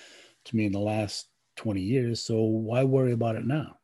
to 0.44 0.56
me 0.56 0.64
in 0.64 0.72
the 0.72 0.78
last 0.78 1.28
20 1.56 1.82
years. 1.82 2.22
So 2.22 2.40
why 2.40 2.84
worry 2.84 3.12
about 3.12 3.36
it 3.36 3.44
now? 3.44 3.76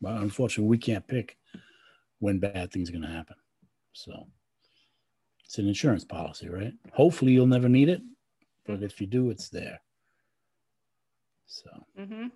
Well, 0.00 0.16
unfortunately, 0.16 0.70
we 0.70 0.78
can't 0.78 1.06
pick 1.06 1.36
when 2.20 2.38
bad 2.38 2.72
things 2.72 2.88
are 2.88 2.92
going 2.92 3.02
to 3.02 3.08
happen. 3.08 3.36
So 3.92 4.26
it's 5.44 5.58
an 5.58 5.68
insurance 5.68 6.04
policy, 6.04 6.48
right? 6.48 6.72
Hopefully, 6.92 7.32
you'll 7.32 7.46
never 7.46 7.68
need 7.68 7.90
it 7.90 8.00
but 8.66 8.82
if 8.82 9.00
you 9.00 9.06
do, 9.06 9.30
it's 9.30 9.48
there. 9.48 9.80
So. 11.46 11.70
Mm-hmm. 11.98 12.28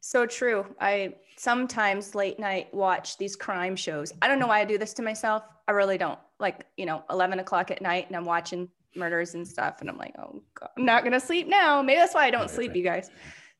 So 0.00 0.26
true. 0.26 0.66
I 0.80 1.14
sometimes 1.36 2.14
late 2.14 2.38
night 2.38 2.72
watch 2.74 3.16
these 3.16 3.36
crime 3.36 3.76
shows. 3.76 4.12
I 4.20 4.28
don't 4.28 4.38
know 4.38 4.46
why 4.46 4.60
I 4.60 4.64
do 4.64 4.78
this 4.78 4.92
to 4.94 5.02
myself. 5.02 5.44
I 5.66 5.72
really 5.72 5.98
don't. 5.98 6.18
Like, 6.38 6.66
you 6.76 6.84
know, 6.84 7.04
11 7.10 7.38
o'clock 7.38 7.70
at 7.70 7.80
night 7.80 8.08
and 8.08 8.16
I'm 8.16 8.24
watching 8.24 8.68
murders 8.96 9.34
and 9.34 9.46
stuff. 9.46 9.80
And 9.80 9.88
I'm 9.88 9.96
like, 9.96 10.14
oh, 10.18 10.42
God, 10.58 10.70
I'm 10.76 10.84
not 10.84 11.02
going 11.02 11.12
to 11.12 11.20
sleep 11.20 11.48
now. 11.48 11.80
Maybe 11.80 11.98
that's 11.98 12.14
why 12.14 12.26
I 12.26 12.30
don't 12.30 12.50
sleep, 12.50 12.76
you 12.76 12.82
guys. 12.82 13.10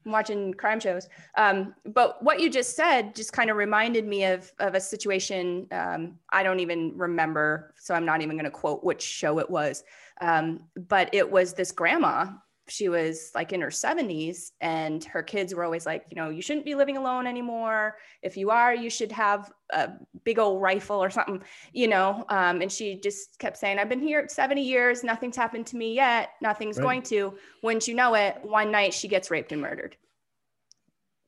I'm 0.05 0.13
watching 0.13 0.53
crime 0.53 0.81
shows. 0.81 1.09
Um, 1.37 1.75
but 1.87 2.23
what 2.23 2.41
you 2.41 2.51
just 2.51 2.77
said 2.77 3.15
just 3.15 3.33
kind 3.33 3.49
of 3.49 3.57
reminded 3.57 4.07
me 4.07 4.25
of 4.25 4.53
of 4.59 4.75
a 4.75 4.81
situation. 4.81 5.67
Um, 5.73 6.19
I 6.31 6.43
don't 6.43 6.61
even 6.61 6.93
remember, 6.95 7.75
so 7.79 7.95
I'm 7.95 8.05
not 8.05 8.21
even 8.21 8.37
going 8.37 8.45
to 8.45 8.51
quote 8.51 8.85
which 8.85 9.03
show 9.03 9.39
it 9.39 9.49
was. 9.49 9.83
Um, 10.21 10.61
but 10.77 11.11
it 11.13 11.31
was 11.31 11.55
this 11.55 11.73
grandma 11.73 12.27
she 12.69 12.89
was 12.89 13.31
like 13.35 13.53
in 13.53 13.61
her 13.61 13.69
70s 13.69 14.53
and 14.61 15.05
her 15.05 15.23
kids 15.23 15.55
were 15.55 15.65
always 15.65 15.85
like 15.85 16.07
you 16.11 16.17
know 16.17 16.31
you 16.31 16.41
shouldn't 16.41 16.65
be 16.65 16.75
living 16.75 16.97
alone 16.97 17.27
anymore. 17.27 17.97
If 18.23 18.37
you 18.37 18.51
are 18.51 18.75
you 18.75 18.89
should 18.89 19.13
have 19.13 19.53
a 19.71 19.91
big 20.25 20.39
old 20.39 20.63
rifle 20.63 21.03
or 21.03 21.11
something 21.11 21.43
you 21.73 21.89
know? 21.89 22.25
Um, 22.29 22.63
and 22.63 22.73
she 22.73 22.99
just 23.01 23.39
kept 23.39 23.59
saying 23.59 23.79
i've 23.79 23.89
been 23.89 24.01
here 24.01 24.27
70 24.29 24.63
years 24.63 25.05
nothing's 25.05 25.37
happened 25.37 25.67
to 25.67 25.77
me 25.77 25.95
yet 25.95 26.31
nothing's 26.41 26.79
right. 26.79 26.85
going 26.85 27.03
to. 27.03 27.35
Wouldn't 27.63 27.89
you 27.89 27.95
know 27.95 28.15
it 28.15 28.39
one 28.43 28.71
night 28.71 28.95
she 28.95 29.09
gets 29.09 29.31
raped 29.31 29.53
and 29.53 29.61
murdered. 29.61 29.97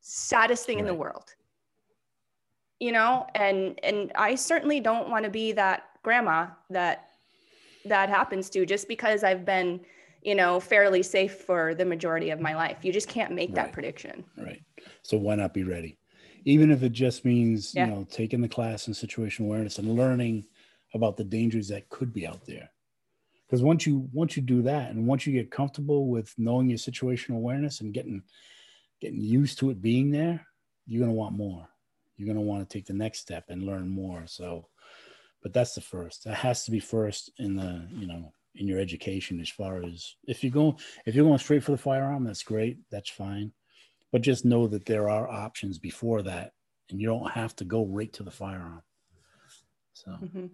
Saddest 0.01 0.65
thing 0.65 0.77
right. 0.77 0.83
in 0.83 0.87
the 0.87 0.95
world. 0.95 1.35
You 2.81 2.93
know? 2.93 3.27
And 3.35 3.79
and 3.83 4.13
i 4.15 4.35
certainly 4.35 4.81
don't 4.81 5.11
want 5.11 5.25
to 5.25 5.31
be 5.31 5.53
that 5.53 5.85
grandma 6.03 6.47
that 6.71 7.11
that 7.89 8.09
happens 8.09 8.51
to 8.51 8.67
just 8.67 8.89
because 8.89 9.25
i've 9.25 9.45
been 9.45 9.81
you 10.27 10.35
know, 10.35 10.59
fairly 10.59 11.05
safe 11.05 11.37
for 11.37 11.73
the 11.77 11.85
majority 11.85 12.31
of 12.31 12.41
my 12.41 12.57
life. 12.57 12.79
You 12.83 12.93
just 12.93 13.09
can't 13.09 13.33
make 13.33 13.51
right. 13.51 13.57
that 13.57 13.73
prediction. 13.73 14.25
Right. 14.37 14.61
So 15.03 15.17
why 15.17 15.37
not 15.37 15.55
be 15.55 15.63
ready? 15.63 15.99
Even 16.45 16.73
if 16.73 16.83
it 16.83 16.93
just 16.93 17.25
means, 17.25 17.73
yeah. 17.73 17.87
you 17.87 17.93
know, 17.93 18.07
taking 18.11 18.41
the 18.41 18.49
class 18.49 18.89
in 18.89 18.93
situational 18.93 19.45
awareness 19.45 19.79
and 19.79 19.95
learning 19.95 20.45
about 20.95 21.17
the 21.17 21.23
dangers 21.23 21.69
that 21.69 21.89
could 21.91 22.13
be 22.13 22.27
out 22.27 22.45
there. 22.45 22.69
Because 23.47 23.63
once 23.63 23.87
you 23.87 24.09
once 24.13 24.37
you 24.37 24.43
do 24.43 24.63
that 24.63 24.91
and 24.91 25.07
once 25.07 25.25
you 25.25 25.33
get 25.33 25.53
comfortable 25.53 26.09
with 26.09 26.35
knowing 26.37 26.69
your 26.69 26.79
situational 26.79 27.37
awareness 27.37 27.81
and 27.81 27.95
getting 27.95 28.21
getting 29.01 29.21
used 29.21 29.61
to 29.61 29.71
it 29.71 29.81
being 29.81 30.11
there, 30.11 30.45
you're 30.89 31.03
gonna 31.03 31.13
want 31.13 31.37
more. 31.37 31.69
You're 32.17 32.27
gonna 32.27 32.41
want 32.41 32.69
to 32.69 32.73
take 32.77 32.87
the 32.87 32.95
next 32.95 33.21
step 33.21 33.45
and 33.49 33.63
learn 33.63 33.89
more. 33.89 34.25
So 34.27 34.67
but 35.47 35.53
that's 35.53 35.77
the 35.77 35.81
first. 35.81 36.25
That 36.25 36.35
has 36.35 36.65
to 36.65 36.73
be 36.73 36.81
first 36.81 37.31
in 37.39 37.55
the, 37.55 37.87
you 37.93 38.09
know, 38.09 38.33
in 38.57 38.67
your 38.67 38.81
education 38.81 39.39
as 39.41 39.49
far 39.49 39.85
as 39.85 40.17
if 40.27 40.43
you 40.43 40.51
go 40.51 40.77
if 41.07 41.15
you're 41.15 41.25
going 41.25 41.39
straight 41.39 41.63
for 41.63 41.71
the 41.71 41.79
firearm 41.79 42.25
that's 42.25 42.43
great 42.43 42.79
that's 42.91 43.11
fine 43.11 43.53
but 44.11 44.23
just 44.23 44.45
know 44.45 44.67
that 44.67 44.87
there 44.87 45.09
are 45.09 45.29
options 45.29 45.79
before 45.79 46.23
that 46.23 46.53
and 46.91 47.01
you 47.01 47.07
don't 47.07 47.31
have 47.31 47.55
to 47.55 47.65
go 47.65 47.85
right 47.85 48.13
to 48.13 48.23
the 48.23 48.31
firearm 48.31 48.83
so 49.93 50.11
mm-hmm. 50.11 50.47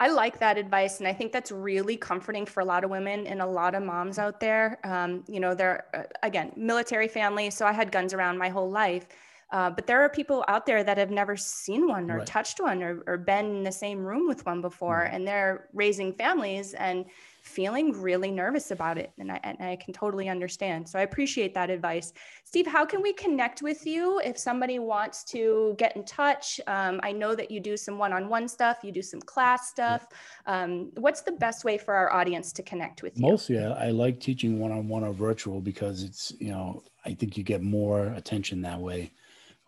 I 0.00 0.08
like 0.08 0.40
that 0.40 0.58
advice. 0.58 0.98
And 0.98 1.06
I 1.06 1.12
think 1.12 1.30
that's 1.30 1.52
really 1.52 1.96
comforting 1.96 2.44
for 2.44 2.58
a 2.58 2.64
lot 2.64 2.82
of 2.82 2.90
women 2.90 3.24
and 3.28 3.40
a 3.40 3.46
lot 3.46 3.76
of 3.76 3.84
moms 3.84 4.18
out 4.18 4.40
there. 4.40 4.80
Um, 4.82 5.22
you 5.28 5.38
know, 5.38 5.54
they're, 5.54 5.84
uh, 5.94 6.02
again, 6.24 6.50
military 6.56 7.06
family. 7.06 7.50
So 7.50 7.66
I 7.66 7.72
had 7.72 7.92
guns 7.92 8.12
around 8.12 8.36
my 8.36 8.48
whole 8.48 8.68
life. 8.68 9.06
Uh, 9.52 9.68
but 9.68 9.86
there 9.86 10.00
are 10.00 10.08
people 10.08 10.42
out 10.48 10.64
there 10.64 10.82
that 10.82 10.96
have 10.96 11.10
never 11.10 11.36
seen 11.36 11.86
one 11.86 12.10
or 12.10 12.18
right. 12.18 12.26
touched 12.26 12.58
one 12.58 12.82
or, 12.82 13.02
or, 13.06 13.18
been 13.18 13.56
in 13.56 13.62
the 13.62 13.70
same 13.70 14.02
room 14.02 14.26
with 14.26 14.44
one 14.46 14.62
before, 14.62 15.04
mm-hmm. 15.04 15.14
and 15.14 15.28
they're 15.28 15.68
raising 15.74 16.10
families 16.14 16.72
and 16.72 17.04
feeling 17.42 17.92
really 18.00 18.30
nervous 18.30 18.70
about 18.70 18.96
it. 18.96 19.12
And 19.18 19.30
I, 19.30 19.40
and 19.42 19.60
I 19.60 19.76
can 19.76 19.92
totally 19.92 20.30
understand. 20.30 20.88
So 20.88 20.98
I 20.98 21.02
appreciate 21.02 21.52
that 21.54 21.68
advice. 21.68 22.14
Steve, 22.44 22.66
how 22.66 22.86
can 22.86 23.02
we 23.02 23.12
connect 23.12 23.60
with 23.60 23.84
you 23.84 24.20
if 24.24 24.38
somebody 24.38 24.78
wants 24.78 25.22
to 25.24 25.74
get 25.76 25.94
in 25.96 26.04
touch? 26.04 26.58
Um, 26.66 26.98
I 27.02 27.12
know 27.12 27.34
that 27.34 27.50
you 27.50 27.60
do 27.60 27.76
some 27.76 27.98
one 27.98 28.12
on 28.12 28.30
one 28.30 28.48
stuff, 28.48 28.78
you 28.82 28.90
do 28.90 29.02
some 29.02 29.20
class 29.20 29.68
stuff. 29.68 30.06
Um, 30.46 30.92
what's 30.96 31.22
the 31.22 31.32
best 31.32 31.64
way 31.64 31.76
for 31.76 31.92
our 31.92 32.10
audience 32.12 32.52
to 32.52 32.62
connect 32.62 33.02
with 33.02 33.18
you? 33.18 33.28
Mostly, 33.28 33.58
I 33.58 33.90
like 33.90 34.18
teaching 34.18 34.58
one 34.58 34.72
on 34.72 34.88
one 34.88 35.04
or 35.04 35.12
virtual 35.12 35.60
because 35.60 36.04
it's, 36.04 36.32
you 36.38 36.52
know, 36.52 36.82
I 37.04 37.12
think 37.12 37.36
you 37.36 37.42
get 37.44 37.60
more 37.60 38.06
attention 38.16 38.62
that 38.62 38.78
way 38.78 39.10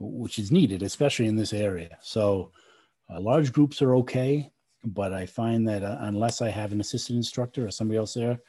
which 0.05 0.39
is 0.39 0.53
needed, 0.53 0.83
especially 0.83 1.27
in 1.27 1.37
this 1.37 1.53
area. 1.53 1.99
So 2.03 2.53
uh, 3.13 3.21
large 3.21 3.53
groups 3.53 3.83
are 3.83 3.97
okay, 3.97 4.51
but 4.85 5.13
I 5.13 5.27
find 5.27 5.67
that 5.69 5.83
uh, 5.83 5.99
unless 6.01 6.41
I 6.43 6.49
have 6.49 6.73
an 6.73 6.81
assistant 6.81 7.17
instructor 7.17 7.67
or 7.67 7.71
somebody 7.71 7.99
else 7.99 8.15
there, 8.15 8.41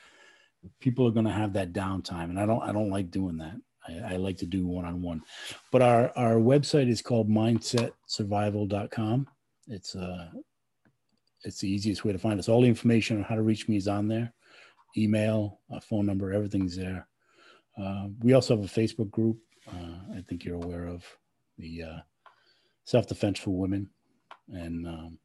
people 0.79 1.07
are 1.07 1.11
going 1.11 1.25
to 1.25 1.31
have 1.31 1.53
that 1.53 1.73
downtime, 1.73 2.29
and 2.29 2.39
I 2.39 2.45
don't 2.45 2.63
I 2.63 2.71
don't 2.71 2.89
like 2.89 3.11
doing 3.11 3.37
that. 3.37 3.55
I, 3.87 4.13
I 4.13 4.17
like 4.17 4.37
to 4.37 4.45
do 4.45 4.65
one 4.65 4.85
on 4.85 5.01
one. 5.01 5.21
But 5.71 5.81
our 5.81 6.11
our 6.17 6.35
website 6.35 6.89
is 6.89 7.01
called 7.01 7.29
mindsetsurvival.com. 7.29 9.27
It's 9.67 9.95
uh 9.95 10.29
it's 11.43 11.59
the 11.59 11.69
easiest 11.69 12.03
way 12.03 12.11
to 12.11 12.17
find 12.17 12.39
us. 12.39 12.49
All 12.49 12.61
the 12.61 12.67
information 12.67 13.17
on 13.17 13.23
how 13.23 13.35
to 13.35 13.43
reach 13.43 13.67
me 13.69 13.77
is 13.77 13.87
on 13.87 14.07
there. 14.07 14.33
Email, 14.97 15.59
phone 15.83 16.05
number, 16.05 16.31
everything's 16.31 16.75
there. 16.75 17.07
Uh, 17.77 18.07
we 18.21 18.33
also 18.33 18.55
have 18.55 18.65
a 18.65 18.67
Facebook 18.67 19.11
group. 19.11 19.37
Uh, 19.67 20.15
I 20.15 20.21
think 20.27 20.43
you're 20.43 20.55
aware 20.55 20.87
of 20.87 21.05
the 21.57 21.83
uh, 21.83 21.99
self 22.83 23.07
defense 23.07 23.39
for 23.39 23.51
women, 23.51 23.89
and 24.51 24.87
um, 24.87 25.17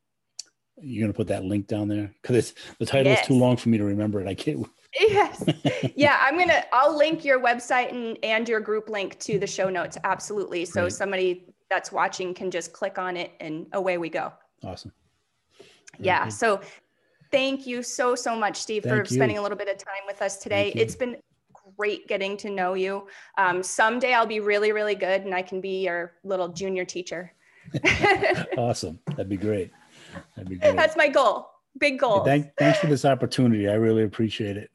you're 0.81 1.03
gonna 1.03 1.13
put 1.13 1.29
that 1.29 1.45
link 1.45 1.67
down 1.67 1.89
there 1.89 2.13
because 2.23 2.55
the 2.79 2.87
title 2.87 3.13
yes. 3.13 3.23
is 3.23 3.27
too 3.27 3.35
long 3.35 3.57
for 3.57 3.69
me 3.69 3.79
to 3.79 3.85
remember 3.85 4.21
it. 4.21 4.29
I 4.29 4.35
can't. 4.35 4.69
yes, 5.01 5.45
yeah, 5.97 6.19
I'm 6.21 6.39
gonna. 6.39 6.65
I'll 6.73 6.97
link 6.97 7.25
your 7.25 7.41
website 7.41 7.91
and 7.93 8.19
and 8.23 8.49
your 8.49 8.61
group 8.61 8.89
link 8.89 9.19
to 9.21 9.39
the 9.39 9.47
show 9.47 9.69
notes. 9.69 9.97
Absolutely. 10.05 10.65
So 10.65 10.83
Great. 10.83 10.93
somebody 10.93 11.55
that's 11.69 11.93
watching 11.93 12.35
can 12.35 12.51
just 12.51 12.73
click 12.73 12.99
on 12.99 13.17
it 13.17 13.33
and 13.41 13.67
away 13.73 13.99
we 13.99 14.09
go. 14.09 14.33
Awesome. 14.65 14.93
Very 15.59 16.07
yeah. 16.07 16.25
Good. 16.25 16.33
So 16.33 16.61
thank 17.31 17.67
you 17.67 17.83
so 17.83 18.15
so 18.15 18.37
much 18.37 18.57
steve 18.57 18.83
Thank 18.83 18.93
for 18.93 19.01
you. 19.03 19.17
spending 19.17 19.39
a 19.39 19.43
little 19.43 19.57
bit 19.57 19.69
of 19.69 19.79
time 19.79 20.03
with 20.07 20.21
us 20.23 20.39
today 20.39 20.73
it's 20.75 20.97
been 20.97 21.17
great 21.81 22.07
getting 22.09 22.37
to 22.37 22.51
know 22.51 22.75
you. 22.75 23.07
Um, 23.39 23.63
someday 23.63 24.13
I'll 24.13 24.27
be 24.27 24.41
really, 24.41 24.71
really 24.71 24.95
good 24.95 25.23
and 25.23 25.35
I 25.35 25.41
can 25.41 25.63
be 25.63 25.83
your 25.83 26.13
little 26.25 26.49
junior 26.49 26.85
teacher. 26.85 27.33
awesome. 28.59 28.99
That'd 29.07 29.31
be 29.31 29.39
great. 29.39 29.71
That'd 30.37 30.51
be 30.51 30.57
great. 30.57 30.77
That's 30.77 30.95
my 30.95 31.09
goal. 31.09 31.49
Big 31.79 31.99
goal. 31.99 32.23
Thank, 32.23 32.55
thanks 32.59 32.79
for 32.79 32.87
this 32.87 33.07
opportunity. 33.07 33.67
I 33.67 33.75
really 33.75 34.03
appreciate 34.03 34.59
it. 34.59 34.71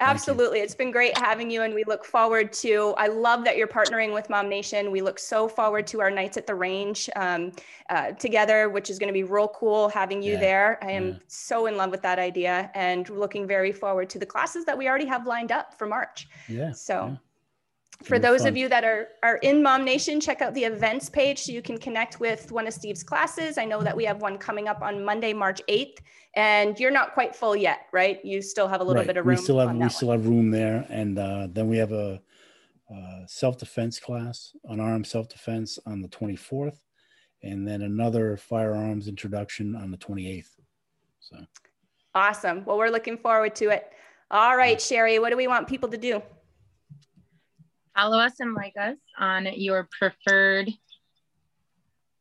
Absolutely. 0.00 0.60
It's 0.60 0.74
been 0.74 0.90
great 0.90 1.16
having 1.18 1.50
you, 1.50 1.62
and 1.62 1.74
we 1.74 1.84
look 1.84 2.04
forward 2.04 2.52
to. 2.54 2.94
I 2.96 3.08
love 3.08 3.44
that 3.44 3.56
you're 3.56 3.68
partnering 3.68 4.12
with 4.14 4.30
Mom 4.30 4.48
Nation. 4.48 4.90
We 4.90 5.00
look 5.00 5.18
so 5.18 5.48
forward 5.48 5.86
to 5.88 6.00
our 6.00 6.10
nights 6.10 6.36
at 6.36 6.46
the 6.46 6.54
range 6.54 7.10
um, 7.16 7.52
uh, 7.90 8.12
together, 8.12 8.68
which 8.68 8.90
is 8.90 8.98
going 8.98 9.08
to 9.08 9.12
be 9.12 9.24
real 9.24 9.48
cool 9.48 9.88
having 9.88 10.22
you 10.22 10.34
yeah. 10.34 10.40
there. 10.40 10.78
I 10.82 10.92
am 10.92 11.08
yeah. 11.08 11.14
so 11.26 11.66
in 11.66 11.76
love 11.76 11.90
with 11.90 12.02
that 12.02 12.18
idea 12.18 12.70
and 12.74 13.08
looking 13.08 13.46
very 13.46 13.72
forward 13.72 14.08
to 14.10 14.18
the 14.18 14.26
classes 14.26 14.64
that 14.66 14.76
we 14.76 14.88
already 14.88 15.06
have 15.06 15.26
lined 15.26 15.52
up 15.52 15.76
for 15.76 15.86
March. 15.86 16.28
Yeah. 16.48 16.72
So. 16.72 17.08
Yeah 17.10 17.16
for 18.04 18.18
those 18.18 18.40
fun. 18.42 18.48
of 18.48 18.56
you 18.56 18.68
that 18.68 18.84
are 18.84 19.08
are 19.22 19.36
in 19.38 19.62
mom 19.62 19.84
nation 19.84 20.20
check 20.20 20.40
out 20.40 20.54
the 20.54 20.64
events 20.64 21.08
page 21.08 21.40
so 21.40 21.52
you 21.52 21.62
can 21.62 21.76
connect 21.76 22.20
with 22.20 22.52
one 22.52 22.66
of 22.66 22.72
steve's 22.72 23.02
classes. 23.02 23.58
I 23.58 23.64
know 23.64 23.82
that 23.82 23.96
we 23.96 24.04
have 24.04 24.20
one 24.20 24.38
coming 24.38 24.68
up 24.68 24.82
on 24.82 25.04
monday 25.04 25.32
march 25.32 25.60
8th 25.68 25.98
and 26.36 26.78
you're 26.78 26.92
not 26.92 27.14
quite 27.14 27.34
full 27.34 27.56
yet 27.56 27.86
right? 27.92 28.24
You 28.24 28.40
still 28.40 28.68
have 28.68 28.80
a 28.80 28.84
little 28.84 29.00
right. 29.00 29.06
bit 29.06 29.16
of 29.16 29.26
room 29.26 29.36
we 29.36 29.42
still 29.42 29.58
have 29.58 29.74
we 29.74 29.88
still 29.88 30.12
have 30.12 30.26
room 30.26 30.50
there 30.50 30.86
and 30.88 31.18
uh, 31.18 31.48
then 31.50 31.68
we 31.68 31.76
have 31.78 31.92
a, 31.92 32.20
a 32.90 33.22
self-defense 33.26 33.98
class 33.98 34.52
unarmed 34.64 35.06
self-defense 35.06 35.78
on 35.84 36.00
the 36.00 36.08
24th 36.08 36.78
and 37.42 37.66
then 37.66 37.82
another 37.82 38.36
firearms 38.36 39.08
introduction 39.08 39.74
on 39.74 39.90
the 39.90 39.98
28th 39.98 40.50
so. 41.20 41.36
Awesome. 42.14 42.64
Well 42.64 42.78
we're 42.78 42.90
looking 42.90 43.18
forward 43.18 43.54
to 43.56 43.70
it. 43.70 43.90
All 44.30 44.56
right 44.56 44.80
sherry 44.80 45.18
what 45.18 45.30
do 45.30 45.36
we 45.36 45.48
want 45.48 45.66
people 45.66 45.88
to 45.88 45.98
do 45.98 46.22
follow 47.98 48.18
us 48.18 48.34
and 48.40 48.54
like 48.54 48.74
us 48.80 48.96
on 49.18 49.48
your 49.54 49.88
preferred 49.98 50.70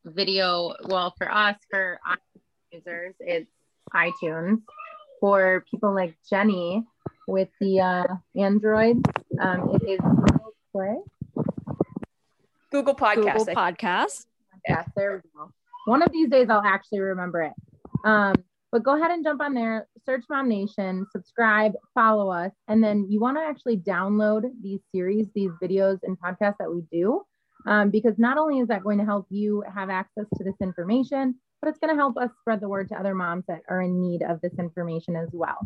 video. 0.06 0.74
Well, 0.86 1.14
for 1.18 1.32
us, 1.32 1.56
for 1.70 2.00
users, 2.72 3.14
it's 3.20 3.52
iTunes. 3.94 4.62
For 5.20 5.66
people 5.70 5.94
like 5.94 6.16
Jenny 6.30 6.84
with 7.28 7.50
the 7.60 7.80
uh, 7.80 8.16
Android, 8.40 8.98
um, 9.40 9.72
it 9.76 9.84
is 9.88 10.00
Google 10.00 10.54
Play. 10.72 10.98
Google 12.72 12.96
Podcast. 12.96 13.38
Google 13.38 13.56
Podcast. 13.56 14.26
Yeah, 14.68 14.84
there 14.96 15.24
we 15.24 15.30
go. 15.36 15.52
One 15.86 16.04
of 16.04 16.12
these 16.12 16.30
days 16.30 16.50
I'll 16.50 16.62
actually 16.64 17.00
remember 17.00 17.42
it. 17.44 17.54
Um, 18.04 18.36
but 18.72 18.84
go 18.84 18.98
ahead 18.98 19.12
and 19.12 19.24
jump 19.24 19.42
on 19.42 19.54
there, 19.54 19.88
search 20.06 20.26
Mom 20.30 20.50
Nation, 20.50 21.06
subscribe, 21.12 21.74
follow 21.94 22.30
us. 22.30 22.52
And 22.68 22.84
then 22.84 23.08
you 23.10 23.20
want 23.20 23.38
to 23.38 23.42
actually 23.42 23.78
download 23.78 24.44
these 24.62 24.82
series, 24.94 25.28
these 25.34 25.52
videos 25.62 26.00
and 26.04 26.20
podcasts 26.20 26.58
that 26.60 26.72
we 26.72 26.84
do. 26.92 27.22
Um, 27.66 27.90
because 27.90 28.18
not 28.18 28.38
only 28.38 28.60
is 28.60 28.68
that 28.68 28.84
going 28.84 28.98
to 29.00 29.06
help 29.06 29.26
you 29.30 29.64
have 29.74 29.90
access 29.90 30.26
to 30.38 30.44
this 30.44 30.56
information, 30.62 31.36
but 31.62 31.70
it's 31.70 31.80
going 31.80 31.94
to 31.94 32.00
help 32.00 32.18
us 32.18 32.30
spread 32.40 32.62
the 32.62 32.70
word 32.70 32.88
to 32.90 32.96
other 32.96 33.16
moms 33.16 33.46
that 33.48 33.62
are 33.68 33.82
in 33.82 34.02
need 34.02 34.22
of 34.22 34.40
this 34.42 34.54
information 34.60 35.16
as 35.16 35.30
well. 35.34 35.58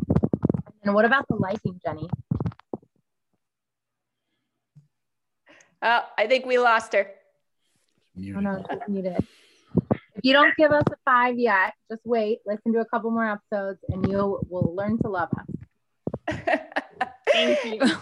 And 0.82 0.94
what 0.94 1.04
about 1.04 1.28
the 1.28 1.36
liking, 1.36 1.80
Jenny? 1.84 2.08
Oh, 5.82 6.00
I 6.16 6.26
think 6.26 6.46
we 6.46 6.58
lost 6.58 6.92
her. 6.94 7.08
Oh, 8.16 8.40
no, 8.40 8.64
she's 8.68 8.78
muted 8.88 9.26
you 10.22 10.32
don't 10.32 10.54
give 10.56 10.72
us 10.72 10.84
a 10.88 10.96
five 11.04 11.38
yet, 11.38 11.74
just 11.90 12.02
wait, 12.04 12.38
listen 12.46 12.72
to 12.72 12.80
a 12.80 12.84
couple 12.86 13.10
more 13.10 13.28
episodes, 13.28 13.80
and 13.88 14.06
you 14.08 14.40
will 14.48 14.74
learn 14.74 14.98
to 14.98 15.08
love 15.08 15.28
us. 15.38 16.38
Thank 17.32 17.64
you. 17.64 17.80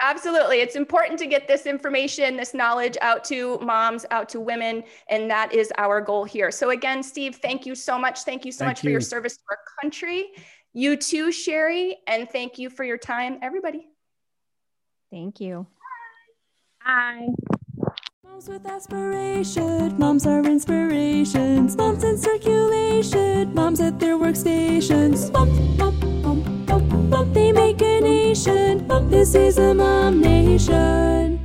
Absolutely. 0.00 0.60
It's 0.60 0.76
important 0.76 1.18
to 1.20 1.26
get 1.26 1.46
this 1.46 1.66
information, 1.66 2.36
this 2.36 2.52
knowledge 2.52 2.98
out 3.00 3.24
to 3.24 3.58
moms, 3.60 4.04
out 4.10 4.28
to 4.30 4.40
women, 4.40 4.82
and 5.08 5.30
that 5.30 5.54
is 5.54 5.72
our 5.78 6.00
goal 6.00 6.24
here. 6.24 6.50
So, 6.50 6.70
again, 6.70 7.02
Steve, 7.02 7.36
thank 7.36 7.64
you 7.64 7.74
so 7.74 7.98
much. 7.98 8.22
Thank 8.22 8.44
you 8.44 8.52
so 8.52 8.64
thank 8.64 8.70
much 8.70 8.78
you. 8.82 8.88
for 8.88 8.90
your 8.90 9.00
service 9.00 9.36
to 9.36 9.42
our 9.50 9.58
country. 9.80 10.26
You 10.72 10.96
too, 10.96 11.30
Sherry, 11.30 11.98
and 12.06 12.28
thank 12.28 12.58
you 12.58 12.68
for 12.68 12.84
your 12.84 12.98
time, 12.98 13.38
everybody. 13.40 13.86
Thank 15.10 15.40
you. 15.40 15.66
Bye. 16.84 17.28
Moms 18.24 18.48
with 18.48 18.64
aspiration, 18.64 19.98
moms 19.98 20.26
are 20.26 20.42
inspirations, 20.42 21.76
moms 21.76 22.02
in 22.04 22.16
circulation, 22.16 23.52
moms 23.52 23.80
at 23.80 24.00
their 24.00 24.16
workstations. 24.16 25.30
Mom, 25.30 25.76
mom, 25.76 26.22
mom, 26.22 26.64
mom, 26.64 27.10
mom, 27.10 27.32
they 27.34 27.52
make 27.52 27.82
a 27.82 28.00
nation. 28.00 28.86
Bump, 28.86 29.10
this 29.10 29.34
is 29.34 29.58
a 29.58 29.74
mom 29.74 30.22
nation. 30.22 31.43